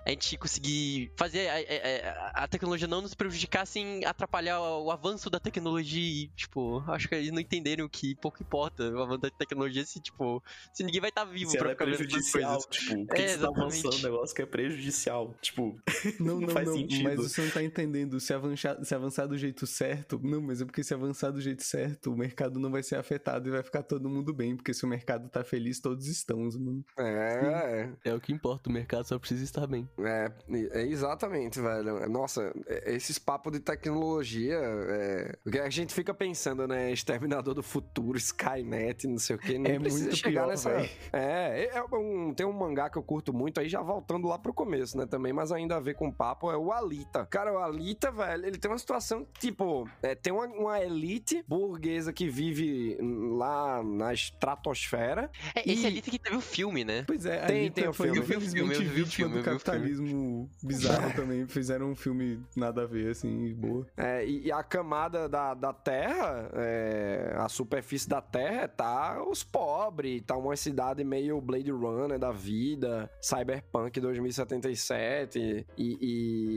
A 0.06 0.10
gente 0.10 0.38
conseguir 0.38 1.12
fazer 1.18 1.50
a, 1.50 1.56
a- 1.56 2.44
a- 2.44 2.48
tecnologia 2.48 2.88
não 2.88 3.02
nos 3.02 3.14
prejudicar 3.14 3.66
sem 3.66 4.04
atrapalhar 4.06 4.60
o, 4.60 4.92
avanço 4.92 5.30
da 5.30 5.40
tecnologia? 5.40 6.00
E, 6.02 6.28
tipo, 6.36 6.84
acho 6.88 7.08
que 7.08 7.16
eles 7.16 7.32
não 7.32 7.40
entenderam 7.40 7.88
que 7.88 8.16
pouco 8.16 8.42
importa 8.42 8.90
o 8.90 9.02
avanço 9.02 9.22
da 9.22 9.30
tecnologia 9.30 9.86
se, 9.86 10.00
tipo, 10.00 10.44
se 10.74 10.84
ninguém 10.84 11.02
vai 11.02 11.10
estar 11.10 11.26
vivo 11.26 11.52
Se 11.52 11.58
ela 11.58 11.66
pra 11.66 11.72
é 11.72 11.74
ficar 11.76 11.86
vendo 11.86 11.96
essas 11.96 12.08
prejudicial, 12.08 12.54
coisas. 12.62 12.70
tipo, 12.70 12.92
É, 12.94 12.96
você 12.96 13.06
tá 13.16 13.24
exatamente. 13.24 13.62
avançando 13.62 13.94
um 13.96 14.04
negócio 14.12 14.36
que 14.36 14.42
é 14.42 14.46
prejudicial? 14.46 15.36
Tipo, 15.42 15.80
Não, 16.20 16.40
Não 16.40 16.42
não, 16.42 16.50
faz 16.50 16.68
não, 16.68 16.76
sentido. 16.76 17.04
mas 17.04 17.16
você 17.18 17.42
não 17.44 17.52
tá 17.52 17.64
entendendo. 17.64 18.20
Se 18.20 18.34
avançar, 18.34 18.84
se 18.84 18.96
avançar 18.96 19.26
do 19.28 19.38
jeito 19.38 19.66
certo, 19.68 20.20
não, 20.24 20.42
mas 20.42 20.62
é 20.62 20.66
porque 20.66 20.84
se 20.84 20.94
avançar 20.94 21.32
do 21.32 21.42
jeito 21.42 21.64
certo, 21.64 22.12
o 22.12 22.18
mercado 22.18 22.60
não 22.60 22.72
vai 22.72 22.82
ser 22.84 22.96
afetado 22.96 23.39
e 23.48 23.52
vai 23.52 23.64
ficar 23.64 23.84
todo 23.84 24.10
mundo 24.10 24.34
bem, 24.34 24.56
porque 24.56 24.74
se 24.74 24.84
o 24.86 24.88
mercado 24.88 25.30
tá 25.30 25.44
feliz, 25.44 25.80
todos 25.80 26.08
estamos, 26.08 26.58
mano. 26.58 26.84
É, 26.98 27.90
É 28.06 28.14
o 28.14 28.20
que 28.20 28.34
importa, 28.34 28.70
o 28.70 28.74
mercado 28.74 29.06
só 29.06 29.18
precisa 29.20 29.44
estar 29.44 29.68
bem. 29.68 29.88
é, 30.00 30.32
é 30.72 30.86
exatamente, 30.88 31.60
velho. 31.62 32.10
Nossa, 32.10 32.52
é- 32.68 32.94
esses 32.96 33.18
papos 33.20 33.52
de 33.54 33.60
tecnologia, 33.60 34.58
é, 34.60 35.38
a 35.64 35.70
gente 35.70 35.94
fica 35.94 36.14
pensando, 36.14 36.68
né, 36.68 36.92
Exterminador 36.92 37.54
do 37.54 37.64
Futuro, 37.64 38.18
Skynet, 38.18 39.08
não 39.08 39.18
sei 39.18 39.36
o 39.36 39.40
que, 39.40 39.58
não 39.58 39.70
É 39.70 39.80
precisa 39.80 40.04
muito 40.06 40.16
chegar 40.18 40.42
pior, 40.42 40.48
nessa... 40.50 40.70
véi. 40.72 40.90
É, 41.14 41.70
é 41.78 41.84
um, 41.84 42.34
tem 42.34 42.46
um 42.46 42.54
mangá 42.54 42.90
que 42.90 42.98
eu 42.98 43.04
curto 43.04 43.34
muito, 43.34 43.60
aí 43.60 43.70
já 43.70 43.82
voltando 43.82 44.28
lá 44.28 44.38
pro 44.38 44.54
começo, 44.54 44.98
né, 44.98 45.06
também, 45.06 45.34
mas 45.34 45.52
ainda 45.52 45.76
a 45.78 45.80
ver 45.80 45.96
com 45.96 46.08
o 46.08 46.14
papo, 46.14 46.52
é 46.52 46.58
o 46.58 46.72
Alita. 46.72 47.26
Cara, 47.26 47.54
o 47.54 47.58
Alita, 47.58 48.12
velho, 48.12 48.46
ele 48.46 48.58
tem 48.58 48.70
uma 48.72 48.78
situação, 48.78 49.26
tipo, 49.40 49.88
é, 50.02 50.16
tem 50.16 50.34
uma, 50.34 50.46
uma 50.48 50.80
elite 50.80 51.44
burguesa 51.48 52.12
que 52.14 52.28
vive 52.30 52.98
lá 53.30 53.84
na 53.84 54.14
estratosfera, 54.14 55.30
É, 55.56 55.62
esse 55.72 55.84
E- 55.84 55.88
ali 55.88 56.02
que 56.02 56.18
teve 56.20 56.36
o 56.36 56.42
filme, 56.42 56.84
né? 56.84 57.04
Pois 57.08 57.26
é, 57.26 57.46
Tem- 57.46 57.72
tem 57.72 57.88
o 57.88 57.94
foi 57.94 58.08
filme. 58.08 58.20
Eu 58.22 58.24
vi 58.26 58.36
o 58.36 58.42
filme, 58.42 58.58
infelizmente 58.74 58.88
eu 58.88 58.94
vi 58.94 59.02
o 59.02 59.06
vítima 59.06 59.10
filme, 59.30 59.36
do 59.38 59.44
filme. 59.44 59.60
capitalismo 59.60 60.50
bizarro 60.64 61.14
também. 61.14 61.48
Fizeram 61.48 61.92
um 61.92 61.96
filme 61.96 62.42
nada 62.56 62.84
a 62.84 62.86
ver, 62.86 63.12
assim, 63.12 63.54
boa. 63.56 63.86
É, 63.98 64.26
e, 64.26 64.48
e 64.48 64.52
a 64.52 64.64
camada 64.64 65.28
da, 65.30 65.54
da 65.54 65.74
Terra, 65.74 66.50
é, 66.54 67.34
a 67.38 67.48
superfície 67.50 68.08
da 68.10 68.22
Terra, 68.22 68.68
tá 68.68 69.24
os 69.24 69.44
pobres, 69.44 70.22
tá 70.26 70.36
uma 70.38 70.56
cidade 70.56 71.04
meio 71.04 71.40
Blade 71.42 71.72
Runner 71.72 72.18
da 72.20 72.32
vida, 72.32 73.10
Cyberpunk 73.22 74.00
2077, 74.00 75.66
e, 75.78 75.98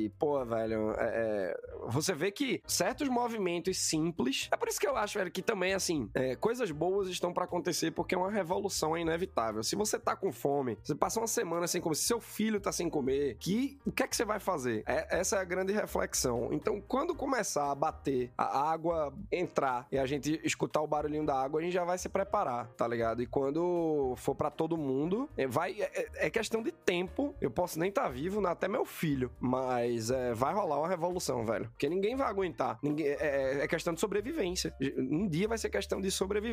e 0.05 0.09
pô, 0.19 0.45
velho, 0.45 0.93
é, 0.93 0.97
é, 1.55 1.61
você 1.89 2.15
vê 2.15 2.31
que 2.31 2.61
certos 2.67 3.09
movimentos 3.09 3.77
simples, 3.79 4.49
é 4.53 4.57
por 4.57 4.69
isso 4.69 4.81
que 4.81 4.87
eu 4.87 4.97
acho, 4.97 5.19
velho, 5.19 5.31
que 5.31 5.43
também, 5.43 5.75
assim, 5.75 6.09
é, 6.15 6.35
coisas 6.63 6.71
boas 6.71 7.09
estão 7.09 7.33
pra 7.33 7.45
acontecer 7.45 7.91
porque 7.91 8.15
uma 8.15 8.31
revolução 8.31 8.97
é 8.97 9.01
inevitável. 9.01 9.63
Se 9.65 9.75
você 9.75 9.99
tá 9.99 10.15
com 10.15 10.31
fome, 10.33 10.79
você 10.83 10.95
passa 10.95 11.19
uma 11.19 11.27
semana 11.27 11.67
sem 11.67 11.81
comer, 11.81 11.97
se 11.97 12.05
seu 12.05 12.21
filho 12.21 12.61
tá 12.61 12.71
sem 12.71 12.89
comer, 12.89 13.37
que, 13.41 13.79
o 13.85 13.91
que 13.91 14.03
é 14.03 14.07
que 14.07 14.15
você 14.15 14.25
vai 14.25 14.39
fazer? 14.39 14.85
É- 14.87 15.19
essa 15.19 15.37
é 15.37 15.41
a 15.41 15.45
grande 15.45 15.73
reflexão. 15.73 16.51
Então, 16.53 16.81
quando 16.81 17.15
começar 17.17 17.71
a 17.71 17.75
bater, 17.75 18.31
a 18.39 18.71
água 18.71 19.13
entrar 19.31 19.87
e 19.91 19.99
a 19.99 20.07
gente 20.07 20.41
escutar 20.45 20.81
o 20.83 20.87
barulhinho 20.87 21.27
da 21.27 21.35
água, 21.35 21.61
a 21.61 21.65
gente 21.65 21.73
já 21.73 21.85
vai 21.85 21.99
se 21.99 22.09
preparar, 22.09 22.69
tá 22.77 22.87
ligado? 22.87 23.21
E 23.23 23.27
quando 23.27 24.15
for 24.17 24.35
pra 24.37 24.51
todo 24.51 24.77
mundo, 24.77 25.29
é, 25.37 25.47
vai 25.47 25.73
é, 25.81 25.91
é- 25.95 26.27
é 26.27 26.31
questão 26.31 26.63
de 26.63 26.71
tempo. 26.71 27.35
Eu 27.41 27.51
posso 27.51 27.79
nem 27.79 27.89
estar 27.89 28.09
vivo, 28.09 28.41
né, 28.41 28.51
até 28.51 28.69
meu 28.69 28.85
filho, 28.85 29.31
mas 29.41 30.11
é, 30.11 30.33
vai 30.33 30.55
rolar 30.55 30.79
uma 30.79 30.89
revolução, 30.89 31.45
velho. 31.45 31.69
Porque 31.71 31.89
ninguém 31.89 32.15
vai 32.15 32.29
aguentar. 32.29 32.79
Ninguém, 32.83 33.07
é, 33.09 33.17
é- 33.21 33.65
é 33.65 33.69
questão 33.69 33.93
de 33.93 33.99
sobrevivência. 34.01 34.73
Um 34.97 35.27
dia 35.27 35.49
vai 35.49 35.59
ser 35.59 35.69
questão 35.71 36.01
de 36.01 36.11
sobrevivência. 36.11 36.52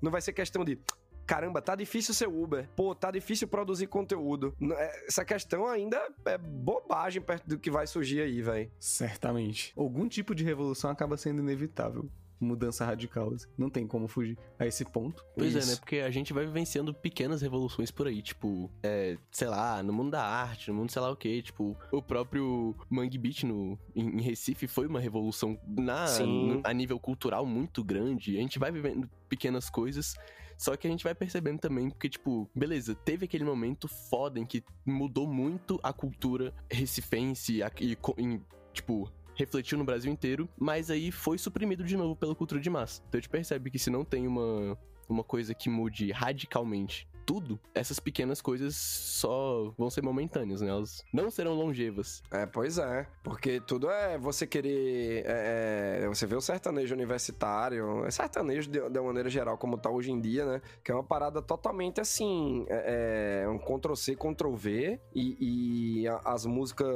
Não 0.00 0.10
vai 0.10 0.20
ser 0.20 0.32
questão 0.32 0.64
de 0.64 0.78
caramba, 1.26 1.62
tá 1.62 1.76
difícil 1.76 2.12
ser 2.12 2.26
Uber. 2.26 2.68
Pô, 2.74 2.92
tá 2.92 3.08
difícil 3.10 3.46
produzir 3.46 3.86
conteúdo. 3.86 4.52
É, 4.76 5.06
Essa 5.06 5.24
questão 5.24 5.68
ainda 5.68 5.96
é 6.24 6.36
bobagem 6.36 7.22
perto 7.22 7.46
do 7.46 7.56
que 7.56 7.70
vai 7.70 7.86
surgir 7.86 8.20
aí, 8.20 8.42
velho. 8.42 8.68
Certamente. 8.80 9.72
Algum 9.76 10.08
tipo 10.08 10.34
de 10.34 10.42
revolução 10.42 10.90
acaba 10.90 11.16
sendo 11.16 11.40
inevitável. 11.40 12.10
Mudança 12.40 12.84
radical, 12.84 13.32
assim. 13.34 13.46
Não 13.58 13.68
tem 13.68 13.86
como 13.86 14.08
fugir 14.08 14.38
a 14.58 14.66
esse 14.66 14.84
ponto. 14.84 15.24
Pois 15.36 15.54
é, 15.54 15.58
Isso. 15.58 15.70
né? 15.72 15.76
Porque 15.76 15.96
a 15.96 16.10
gente 16.10 16.32
vai 16.32 16.46
vivenciando 16.46 16.94
pequenas 16.94 17.42
revoluções 17.42 17.90
por 17.90 18.06
aí, 18.06 18.22
tipo, 18.22 18.70
é, 18.82 19.18
sei 19.30 19.48
lá, 19.48 19.82
no 19.82 19.92
mundo 19.92 20.12
da 20.12 20.22
arte, 20.24 20.70
no 20.70 20.76
mundo 20.76 20.90
sei 20.90 21.02
lá 21.02 21.10
o 21.10 21.16
que, 21.16 21.42
tipo, 21.42 21.76
o 21.92 22.02
próprio 22.02 22.74
Mangue 22.88 23.18
Beach 23.18 23.44
no, 23.44 23.78
em, 23.94 24.18
em 24.18 24.22
Recife 24.22 24.66
foi 24.66 24.86
uma 24.86 25.00
revolução 25.00 25.58
na, 25.66 26.06
no- 26.20 26.60
a 26.64 26.72
nível 26.72 26.98
cultural 26.98 27.44
muito 27.44 27.84
grande. 27.84 28.36
A 28.38 28.40
gente 28.40 28.58
vai 28.58 28.72
vivendo 28.72 29.08
pequenas 29.28 29.68
coisas. 29.68 30.14
Só 30.56 30.76
que 30.76 30.86
a 30.86 30.90
gente 30.90 31.02
vai 31.04 31.14
percebendo 31.14 31.58
também, 31.58 31.88
porque, 31.88 32.06
tipo, 32.06 32.46
beleza, 32.54 32.94
teve 32.94 33.24
aquele 33.24 33.44
momento 33.44 33.88
foda 33.88 34.38
em 34.38 34.44
que 34.44 34.62
mudou 34.84 35.26
muito 35.26 35.80
a 35.82 35.90
cultura 35.90 36.52
recifense 36.70 37.62
e, 37.80 37.96
em, 38.18 38.42
tipo, 38.72 39.10
refletiu 39.40 39.78
no 39.78 39.84
Brasil 39.84 40.12
inteiro, 40.12 40.48
mas 40.58 40.90
aí 40.90 41.10
foi 41.10 41.38
suprimido 41.38 41.82
de 41.82 41.96
novo 41.96 42.14
pela 42.14 42.34
cultura 42.34 42.60
de 42.60 42.68
massa. 42.68 43.02
Então 43.08 43.18
a 43.18 43.20
gente 43.20 43.30
percebe 43.30 43.70
que 43.70 43.78
se 43.78 43.90
não 43.90 44.04
tem 44.04 44.26
uma, 44.26 44.78
uma 45.08 45.24
coisa 45.24 45.54
que 45.54 45.70
mude 45.70 46.12
radicalmente 46.12 47.08
tudo, 47.26 47.58
essas 47.74 47.98
pequenas 48.00 48.40
coisas 48.40 48.74
só 48.76 49.72
vão 49.78 49.90
ser 49.90 50.02
momentâneas, 50.02 50.60
né? 50.60 50.68
Elas 50.70 51.04
não 51.12 51.30
serão 51.30 51.54
longevas. 51.54 52.22
É, 52.30 52.46
pois 52.46 52.78
é. 52.78 53.06
Porque 53.22 53.60
tudo 53.60 53.88
é 53.90 54.18
você 54.18 54.46
querer. 54.46 55.24
é, 55.26 56.00
é, 56.02 56.08
você 56.08 56.26
vê 56.26 56.34
o 56.34 56.40
sertanejo 56.40 56.94
universitário, 56.94 58.04
é 58.04 58.10
sertanejo 58.10 58.70
de, 58.70 58.80
de 58.88 58.98
uma 58.98 59.08
maneira 59.08 59.28
geral, 59.28 59.56
como 59.58 59.78
tá 59.78 59.90
hoje 59.90 60.10
em 60.10 60.20
dia, 60.20 60.44
né? 60.44 60.62
Que 60.84 60.90
é 60.90 60.94
uma 60.94 61.04
parada 61.04 61.40
totalmente 61.42 62.00
assim. 62.00 62.64
É, 62.68 63.42
é 63.44 63.48
um 63.48 63.58
Ctrl-C, 63.58 64.16
Ctrl-V, 64.16 65.00
e, 65.14 66.00
e 66.02 66.08
a- 66.08 66.20
as 66.24 66.46
músicas 66.46 66.86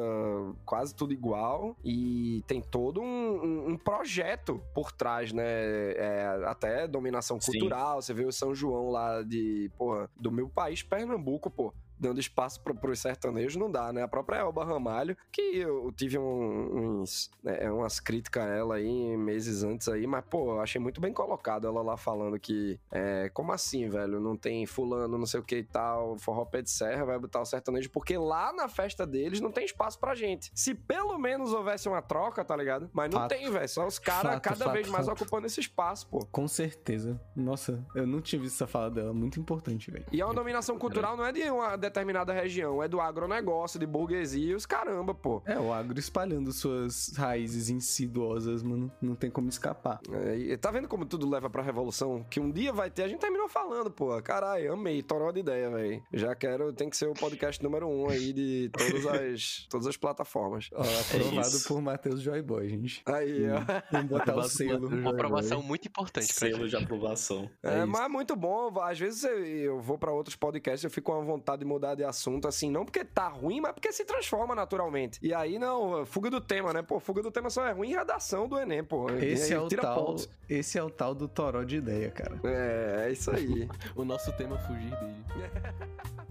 quase 0.65 0.95
tudo 0.95 1.13
igual, 1.13 1.77
e 1.85 2.43
tem 2.47 2.61
todo 2.61 3.01
um, 3.01 3.05
um- 3.05 3.69
um 3.71 3.77
projeto 3.77 4.61
por 4.75 4.93
trás, 4.93 5.33
né? 5.33 5.45
É, 5.45 6.43
até 6.47 6.87
dominação 6.89 7.41
Sim. 7.41 7.53
cultural, 7.53 8.01
você 8.03 8.13
vê 8.15 8.25
o 8.25 8.33
São 8.33 8.55
João 8.55 8.91
lá 8.91 9.23
de, 9.23 9.71
porra, 9.77 10.09
do 10.17 10.31
meu 10.31 10.49
país, 10.49 10.83
Pernambuco, 10.83 11.51
pô 11.51 11.75
dando 12.05 12.21
espaço 12.21 12.61
pro, 12.61 12.75
pros 12.75 13.01
sertanejos, 13.01 13.57
não 13.57 13.71
dá, 13.71 13.93
né? 13.93 14.03
A 14.03 14.09
própria 14.09 14.39
Elba 14.39 14.65
Ramalho, 14.65 15.17
que 15.33 15.41
eu 15.41 15.91
tive 15.97 16.19
um- 16.19 17.01
uns, 17.01 17.31
né, 17.43 17.71
umas 17.71 17.99
críticas 17.99 18.45
a 18.45 18.47
ela 18.49 18.75
aí 18.77 19.17
meses 19.17 19.63
antes 19.65 19.89
aí, 19.89 20.07
mas, 20.07 20.25
pô, 20.29 20.53
eu 20.53 20.61
achei 20.61 20.81
muito 20.81 21.01
bem 21.01 21.13
colocado 21.13 21.67
ela 21.67 21.83
lá 21.83 21.97
falando 21.97 22.39
que, 22.39 22.79
é, 22.91 23.31
como 23.33 23.53
assim, 23.53 23.89
velho? 23.89 24.21
Não 24.21 24.37
tem 24.37 24.67
fulano, 24.67 25.17
não 25.19 25.27
sei 25.27 25.41
o 25.41 25.43
que 25.43 25.57
e 25.59 25.65
tal, 25.65 26.19
forró 26.19 26.45
pé 26.45 26.61
de 26.63 26.71
serra, 26.71 27.05
vai 27.05 27.19
botar 27.19 27.41
o 27.41 27.45
sertanejo, 27.45 27.91
porque 27.91 28.17
lá 28.19 28.53
na 28.53 28.69
festa 28.69 29.07
deles 29.07 29.41
não 29.41 29.51
tem 29.51 29.65
espaço 29.65 29.99
pra 29.99 30.15
gente. 30.15 30.51
Se 30.55 30.75
pelo 30.75 31.17
menos 31.19 31.53
houvesse 31.53 31.89
uma 31.89 32.03
troca, 32.03 32.45
tá 32.45 32.55
ligado? 32.57 32.91
Mas 32.93 33.11
não 33.11 33.21
Fato. 33.21 33.31
tem, 33.31 33.51
velho. 33.51 33.69
Só 33.69 33.87
os 33.87 33.99
caras 33.99 34.41
cada 34.41 34.57
fato, 34.67 34.73
vez 34.73 34.89
mais 34.89 35.07
fato. 35.07 35.23
ocupando 35.23 35.47
esse 35.47 35.61
espaço, 35.61 36.07
pô. 36.09 36.27
Com 36.31 36.47
certeza. 36.47 37.19
Nossa, 37.35 37.83
eu 37.95 38.07
não 38.07 38.21
tinha 38.21 38.41
visto 38.41 38.57
essa 38.57 38.67
fala 38.67 38.91
dela. 38.91 39.13
Muito 39.15 39.41
importante, 39.41 39.91
velho. 39.91 40.05
E 40.13 40.21
é 40.21 40.25
uma 40.25 40.35
dominação 40.35 40.79
cultural 40.79 41.17
não 41.17 41.25
é 41.25 41.33
de 41.33 41.43
uma 41.51 41.77
determinada 41.95 42.33
região, 42.33 42.83
é 42.83 42.89
do 42.89 43.01
agronegócio, 43.01 43.79
de 43.79 43.87
burguesia 43.87 44.51
e 44.51 44.55
os 44.55 44.67
caramba, 44.67 45.15
pô. 45.15 45.41
É, 45.47 45.59
o 45.59 45.73
agro 45.73 45.99
espalhando 45.99 46.53
suas 46.53 47.13
raízes 47.17 47.71
insidiosas, 47.71 48.63
mano. 48.65 48.91
Não 49.01 49.15
tem 49.15 49.31
como 49.31 49.49
escapar. 49.49 50.01
É, 50.13 50.57
tá 50.57 50.73
vendo 50.73 50.89
como 50.89 51.07
tudo 51.07 51.29
leva 51.29 51.49
pra 51.49 51.63
revolução? 51.63 52.27
Que 52.29 52.41
um 52.41 52.51
dia 52.51 52.73
vai 52.73 52.91
ter, 52.91 53.05
a 53.05 53.09
gente 53.09 53.21
terminou 53.21 53.49
falando, 53.49 53.91
pô. 53.91 54.21
Caralho, 54.23 54.73
amei, 54.73 55.03
torou 55.03 55.33
de 55.33 55.41
ideia, 55.41 55.71
velho. 55.71 56.03
Já 56.13 56.35
quero, 56.35 56.73
tem 56.73 56.91
que 56.91 56.97
ser 56.97 57.07
o 57.09 57.15
podcast 57.15 57.63
número 57.63 57.87
um 57.89 58.09
aí 58.09 58.33
de 58.33 58.71
todas 58.73 59.07
as, 59.07 59.67
todas 59.71 59.87
as 59.87 59.97
plataformas. 59.97 60.69
Ó, 60.73 60.81
aprovado 60.83 61.49
isso. 61.49 61.69
por 61.69 61.81
Matheus 61.81 62.21
Joyboy, 62.21 62.69
gente. 62.69 63.03
Aí, 63.07 63.47
ó. 63.51 63.61
Vamos 63.93 64.09
botar 64.09 64.37
o 64.37 64.43
selo. 64.45 64.89
Uma 64.89 65.11
aprovação 65.11 65.63
muito 65.63 65.87
importante 65.87 66.35
pra 66.35 66.49
Selo 66.49 66.69
de 66.69 66.77
aprovação. 66.77 67.49
É, 67.63 67.79
É 67.79 67.85
mas 67.85 68.03
é 68.03 68.09
muito 68.09 68.35
bom. 68.35 68.81
Às 68.81 68.99
vezes 68.99 69.23
eu, 69.23 69.45
eu 69.45 69.81
vou 69.81 69.97
pra 69.97 70.11
outros 70.13 70.35
podcasts, 70.35 70.83
eu 70.83 70.91
fico 70.91 71.13
com 71.13 71.21
a 71.21 71.23
vontade 71.25 71.61
de 71.61 71.67
mudar 71.75 71.95
de 71.95 72.05
assunto, 72.05 72.47
assim, 72.49 72.71
não 72.71 72.85
porque 72.85 73.05
tá 73.05 73.29
ruim, 73.29 73.61
mas 73.61 73.73
porque 73.73 73.93
se 73.93 74.05
transforma 74.05 74.55
naturalmente. 74.55 75.19
E 75.23 75.35
aí, 75.35 75.59
não, 75.59 76.07
fuga 76.07 76.31
do 76.31 76.41
tema, 76.41 76.73
né? 76.73 76.83
Pô, 76.83 77.01
fuga 77.01 77.23
do 77.23 77.31
tema 77.31 77.51
só 77.51 77.67
é 77.67 77.73
ruim 77.73 77.91
em 77.91 77.95
redação 77.95 78.49
do 78.49 78.59
Enem, 78.59 78.83
pô. 78.85 79.11
Esse 79.11 79.53
E 79.53 79.55
é, 79.55 79.59
aí 79.59 79.65
o 79.65 79.69
tira 79.69 79.83
tal, 79.83 80.05
pontos. 80.07 80.29
esse 80.49 80.79
é 80.79 80.83
o 80.83 80.91
tal 80.91 81.15
do 81.15 81.27
toró 81.29 81.63
de 81.65 81.77
ideia, 81.77 82.11
cara. 82.11 82.39
É, 82.45 83.07
é 83.09 83.13
isso 83.13 83.31
aí. 83.31 83.69
O 83.95 84.05
nosso 84.05 84.33
tema 84.33 84.57
é 84.57 84.59
fugir 84.61 84.91
dele. 84.99 85.25